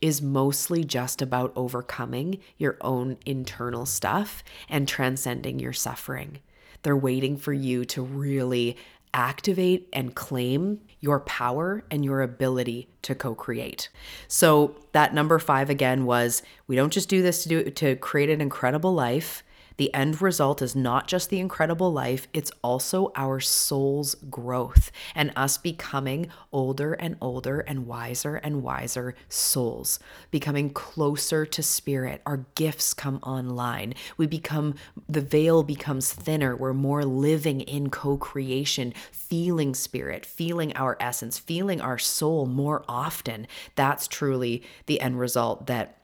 is 0.00 0.22
mostly 0.22 0.84
just 0.84 1.20
about 1.20 1.52
overcoming 1.54 2.38
your 2.56 2.78
own 2.80 3.18
internal 3.26 3.84
stuff 3.84 4.42
and 4.70 4.88
transcending 4.88 5.58
your 5.58 5.74
suffering. 5.74 6.38
They're 6.82 6.96
waiting 6.96 7.36
for 7.36 7.52
you 7.52 7.84
to 7.86 8.02
really 8.02 8.78
activate 9.12 9.88
and 9.92 10.14
claim 10.14 10.80
your 11.00 11.20
power 11.20 11.84
and 11.90 12.02
your 12.02 12.22
ability 12.22 12.88
to 13.02 13.14
co-create. 13.14 13.90
So 14.28 14.76
that 14.92 15.12
number 15.12 15.38
5 15.38 15.68
again 15.68 16.06
was 16.06 16.42
we 16.66 16.76
don't 16.76 16.92
just 16.92 17.10
do 17.10 17.20
this 17.20 17.42
to 17.42 17.48
do 17.50 17.70
to 17.70 17.96
create 17.96 18.30
an 18.30 18.40
incredible 18.40 18.94
life. 18.94 19.42
The 19.76 19.92
end 19.92 20.22
result 20.22 20.62
is 20.62 20.74
not 20.74 21.06
just 21.06 21.28
the 21.30 21.40
incredible 21.40 21.92
life, 21.92 22.28
it's 22.32 22.50
also 22.62 23.12
our 23.14 23.40
soul's 23.40 24.14
growth 24.30 24.90
and 25.14 25.32
us 25.36 25.58
becoming 25.58 26.28
older 26.52 26.94
and 26.94 27.16
older 27.20 27.60
and 27.60 27.86
wiser 27.86 28.36
and 28.36 28.62
wiser 28.62 29.14
souls, 29.28 29.98
becoming 30.30 30.70
closer 30.70 31.44
to 31.44 31.62
spirit. 31.62 32.22
Our 32.24 32.46
gifts 32.54 32.94
come 32.94 33.18
online. 33.22 33.94
We 34.16 34.26
become, 34.26 34.74
the 35.08 35.20
veil 35.20 35.62
becomes 35.62 36.12
thinner. 36.12 36.56
We're 36.56 36.72
more 36.72 37.04
living 37.04 37.60
in 37.60 37.90
co 37.90 38.16
creation, 38.16 38.94
feeling 39.12 39.74
spirit, 39.74 40.24
feeling 40.24 40.74
our 40.74 40.96
essence, 41.00 41.38
feeling 41.38 41.80
our 41.80 41.98
soul 41.98 42.46
more 42.46 42.84
often. 42.88 43.46
That's 43.74 44.08
truly 44.08 44.62
the 44.86 45.00
end 45.00 45.18
result 45.18 45.66
that 45.66 45.98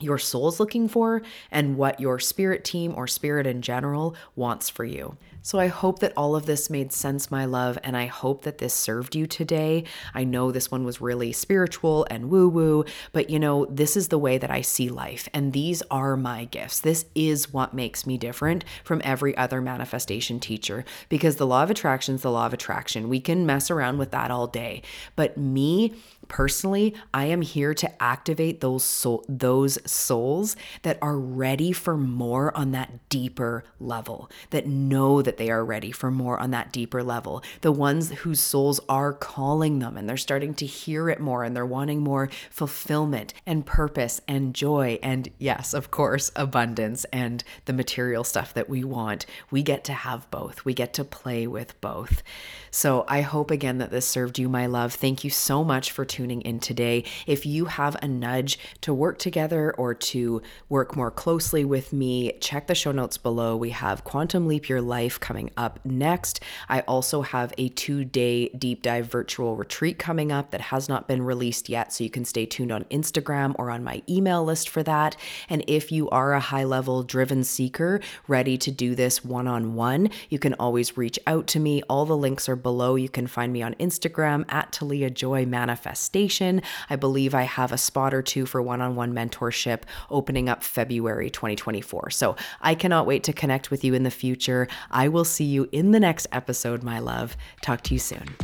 your 0.00 0.18
soul's 0.18 0.58
looking 0.58 0.88
for 0.88 1.22
and 1.50 1.76
what 1.76 2.00
your 2.00 2.18
spirit 2.18 2.64
team 2.64 2.94
or 2.96 3.06
spirit 3.06 3.46
in 3.46 3.62
general 3.62 4.16
wants 4.34 4.68
for 4.68 4.84
you. 4.84 5.16
So 5.42 5.58
I 5.58 5.68
hope 5.68 6.00
that 6.00 6.12
all 6.16 6.36
of 6.36 6.44
this 6.44 6.68
made 6.68 6.92
sense, 6.92 7.30
my 7.30 7.46
love, 7.46 7.78
and 7.82 7.96
I 7.96 8.06
hope 8.06 8.42
that 8.42 8.58
this 8.58 8.74
served 8.74 9.16
you 9.16 9.26
today. 9.26 9.84
I 10.12 10.22
know 10.22 10.52
this 10.52 10.70
one 10.70 10.84
was 10.84 11.00
really 11.00 11.32
spiritual 11.32 12.06
and 12.10 12.28
woo 12.28 12.48
woo, 12.48 12.84
but 13.12 13.30
you 13.30 13.38
know, 13.38 13.64
this 13.66 13.96
is 13.96 14.08
the 14.08 14.18
way 14.18 14.36
that 14.36 14.50
I 14.50 14.60
see 14.60 14.90
life, 14.90 15.28
and 15.32 15.52
these 15.52 15.82
are 15.90 16.16
my 16.16 16.44
gifts. 16.44 16.80
This 16.80 17.06
is 17.14 17.52
what 17.52 17.72
makes 17.72 18.06
me 18.06 18.18
different 18.18 18.66
from 18.84 19.00
every 19.02 19.34
other 19.36 19.62
manifestation 19.62 20.40
teacher 20.40 20.84
because 21.08 21.36
the 21.36 21.46
law 21.46 21.62
of 21.62 21.70
attraction 21.70 22.16
is 22.16 22.22
the 22.22 22.30
law 22.30 22.44
of 22.44 22.52
attraction. 22.52 23.08
We 23.08 23.20
can 23.20 23.46
mess 23.46 23.70
around 23.70 23.96
with 23.96 24.10
that 24.10 24.30
all 24.30 24.46
day, 24.46 24.82
but 25.16 25.38
me, 25.38 25.94
personally, 26.30 26.94
I 27.12 27.26
am 27.26 27.42
here 27.42 27.74
to 27.74 28.02
activate 28.02 28.60
those 28.60 28.84
soul, 28.84 29.24
those 29.28 29.78
souls 29.84 30.56
that 30.82 30.96
are 31.02 31.18
ready 31.18 31.72
for 31.72 31.96
more 31.96 32.56
on 32.56 32.70
that 32.70 33.08
deeper 33.10 33.64
level, 33.78 34.30
that 34.50 34.66
know 34.66 35.20
that 35.20 35.36
they 35.36 35.50
are 35.50 35.64
ready 35.64 35.90
for 35.90 36.10
more 36.10 36.38
on 36.38 36.52
that 36.52 36.72
deeper 36.72 37.02
level. 37.02 37.42
The 37.60 37.72
ones 37.72 38.12
whose 38.12 38.40
souls 38.40 38.80
are 38.88 39.12
calling 39.12 39.80
them 39.80 39.96
and 39.96 40.08
they're 40.08 40.16
starting 40.16 40.54
to 40.54 40.66
hear 40.66 41.10
it 41.10 41.20
more 41.20 41.42
and 41.44 41.54
they're 41.54 41.66
wanting 41.66 42.00
more 42.00 42.30
fulfillment 42.48 43.34
and 43.44 43.66
purpose 43.66 44.20
and 44.28 44.54
joy 44.54 44.98
and 45.02 45.28
yes, 45.38 45.74
of 45.74 45.90
course, 45.90 46.30
abundance 46.36 47.04
and 47.12 47.42
the 47.64 47.72
material 47.72 48.22
stuff 48.22 48.54
that 48.54 48.70
we 48.70 48.84
want. 48.84 49.26
We 49.50 49.62
get 49.62 49.82
to 49.84 49.92
have 49.92 50.30
both. 50.30 50.64
We 50.64 50.74
get 50.74 50.94
to 50.94 51.04
play 51.04 51.48
with 51.48 51.78
both. 51.80 52.22
So 52.70 53.04
I 53.08 53.22
hope 53.22 53.50
again 53.50 53.78
that 53.78 53.90
this 53.90 54.06
served 54.06 54.38
you, 54.38 54.48
my 54.48 54.66
love. 54.66 54.94
Thank 54.94 55.24
you 55.24 55.30
so 55.30 55.64
much 55.64 55.90
for 55.90 56.04
tuning 56.04 56.40
in 56.42 56.60
today. 56.60 57.04
If 57.26 57.44
you 57.44 57.64
have 57.64 57.96
a 58.00 58.08
nudge 58.08 58.58
to 58.82 58.94
work 58.94 59.18
together 59.18 59.72
or 59.76 59.94
to 59.94 60.40
work 60.68 60.94
more 60.96 61.10
closely 61.10 61.64
with 61.64 61.92
me, 61.92 62.32
check 62.40 62.68
the 62.68 62.74
show 62.74 62.92
notes 62.92 63.18
below. 63.18 63.56
We 63.56 63.70
have 63.70 64.04
Quantum 64.04 64.46
Leap 64.46 64.68
Your 64.68 64.80
Life 64.80 65.18
coming 65.18 65.50
up 65.56 65.80
next. 65.84 66.40
I 66.68 66.80
also 66.82 67.22
have 67.22 67.52
a 67.58 67.70
two 67.70 68.04
day 68.04 68.48
deep 68.50 68.82
dive 68.82 69.06
virtual 69.06 69.56
retreat 69.56 69.98
coming 69.98 70.30
up 70.30 70.52
that 70.52 70.60
has 70.60 70.88
not 70.88 71.08
been 71.08 71.22
released 71.22 71.68
yet. 71.68 71.92
So 71.92 72.04
you 72.04 72.10
can 72.10 72.24
stay 72.24 72.46
tuned 72.46 72.70
on 72.70 72.84
Instagram 72.84 73.54
or 73.58 73.70
on 73.70 73.82
my 73.82 74.02
email 74.08 74.44
list 74.44 74.68
for 74.68 74.82
that. 74.84 75.16
And 75.48 75.64
if 75.66 75.90
you 75.90 76.08
are 76.10 76.34
a 76.34 76.40
high 76.40 76.64
level 76.64 77.02
driven 77.02 77.42
seeker 77.42 78.00
ready 78.28 78.56
to 78.58 78.70
do 78.70 78.94
this 78.94 79.24
one 79.24 79.48
on 79.48 79.74
one, 79.74 80.10
you 80.28 80.38
can 80.38 80.54
always 80.54 80.96
reach 80.96 81.18
out 81.26 81.48
to 81.48 81.58
me. 81.58 81.82
All 81.88 82.06
the 82.06 82.16
links 82.16 82.48
are 82.48 82.59
below. 82.62 82.94
You 82.94 83.08
can 83.08 83.26
find 83.26 83.52
me 83.52 83.62
on 83.62 83.74
Instagram 83.74 84.44
at 84.50 84.72
Talia 84.72 85.10
Joy 85.10 85.46
Manifestation. 85.46 86.62
I 86.88 86.96
believe 86.96 87.34
I 87.34 87.42
have 87.42 87.72
a 87.72 87.78
spot 87.78 88.14
or 88.14 88.22
two 88.22 88.46
for 88.46 88.62
one 88.62 88.80
on 88.80 88.94
one 88.94 89.12
mentorship 89.12 89.82
opening 90.10 90.48
up 90.48 90.62
February 90.62 91.30
2024. 91.30 92.10
So 92.10 92.36
I 92.60 92.74
cannot 92.74 93.06
wait 93.06 93.24
to 93.24 93.32
connect 93.32 93.70
with 93.70 93.84
you 93.84 93.94
in 93.94 94.02
the 94.02 94.10
future. 94.10 94.68
I 94.90 95.08
will 95.08 95.24
see 95.24 95.44
you 95.44 95.68
in 95.72 95.90
the 95.90 96.00
next 96.00 96.26
episode, 96.32 96.82
my 96.82 96.98
love. 96.98 97.36
Talk 97.62 97.82
to 97.82 97.94
you 97.94 98.00
soon. 98.00 98.36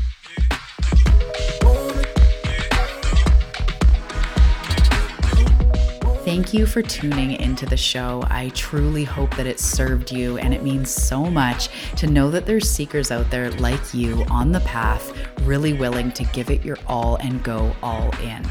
Thank 6.27 6.53
you 6.53 6.67
for 6.67 6.83
tuning 6.83 7.35
into 7.35 7.67
the 7.67 7.77
show. 7.77 8.25
I 8.29 8.49
truly 8.49 9.05
hope 9.05 9.37
that 9.37 9.47
it 9.47 9.61
served 9.61 10.11
you, 10.11 10.39
and 10.39 10.53
it 10.53 10.65
means 10.65 10.91
so 10.91 11.25
much 11.27 11.69
to 11.99 12.09
know 12.09 12.33
that 12.33 12.47
there's 12.47 12.69
seekers 12.69 13.13
out 13.13 13.31
there 13.31 13.53
like 13.53 13.95
you 13.95 14.25
on 14.29 14.51
the 14.51 14.59
path, 14.63 15.17
really 15.43 15.73
willing 15.73 16.11
to 16.11 16.25
give 16.25 16.51
it 16.51 16.65
your 16.65 16.79
all 16.89 17.15
and 17.19 17.45
go 17.45 17.73
all 17.81 18.11
in. 18.19 18.45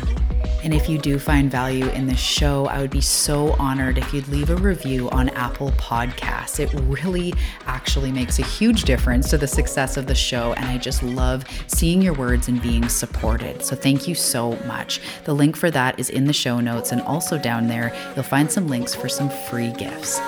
And 0.65 0.73
if 0.73 0.89
you 0.89 0.97
do 0.97 1.19
find 1.19 1.51
value 1.51 1.87
in 1.89 2.07
this 2.07 2.19
show, 2.19 2.65
I 2.65 2.81
would 2.81 2.89
be 2.89 2.99
so 2.99 3.51
honored 3.59 3.99
if 3.99 4.11
you'd 4.11 4.27
leave 4.29 4.49
a 4.49 4.55
review 4.55 5.11
on 5.11 5.29
Apple 5.29 5.69
Podcasts. 5.73 6.59
It 6.59 6.73
really 6.85 7.35
actually 7.67 8.11
makes 8.11 8.39
a 8.39 8.41
huge 8.41 8.81
difference 8.81 9.29
to 9.29 9.37
the 9.37 9.45
success 9.45 9.95
of 9.95 10.07
the 10.07 10.15
show. 10.15 10.53
And 10.53 10.65
I 10.65 10.79
just 10.79 11.03
love 11.03 11.45
seeing 11.67 12.01
your 12.01 12.15
words 12.15 12.47
and 12.47 12.59
being 12.63 12.89
supported. 12.89 13.63
So 13.63 13.75
thank 13.75 14.07
you 14.07 14.15
so 14.15 14.55
much. 14.65 15.01
The 15.25 15.35
link 15.35 15.55
for 15.55 15.69
that 15.69 15.99
is 15.99 16.09
in 16.09 16.25
the 16.25 16.33
show 16.33 16.59
notes. 16.59 16.91
And 16.91 17.01
also 17.03 17.37
down 17.37 17.64
there, 17.67 17.93
you'll 18.15 18.23
find 18.23 18.51
some 18.51 18.67
links 18.67 18.93
for 18.95 19.09
some 19.09 19.29
free 19.29 19.71
gifts. 19.71 20.19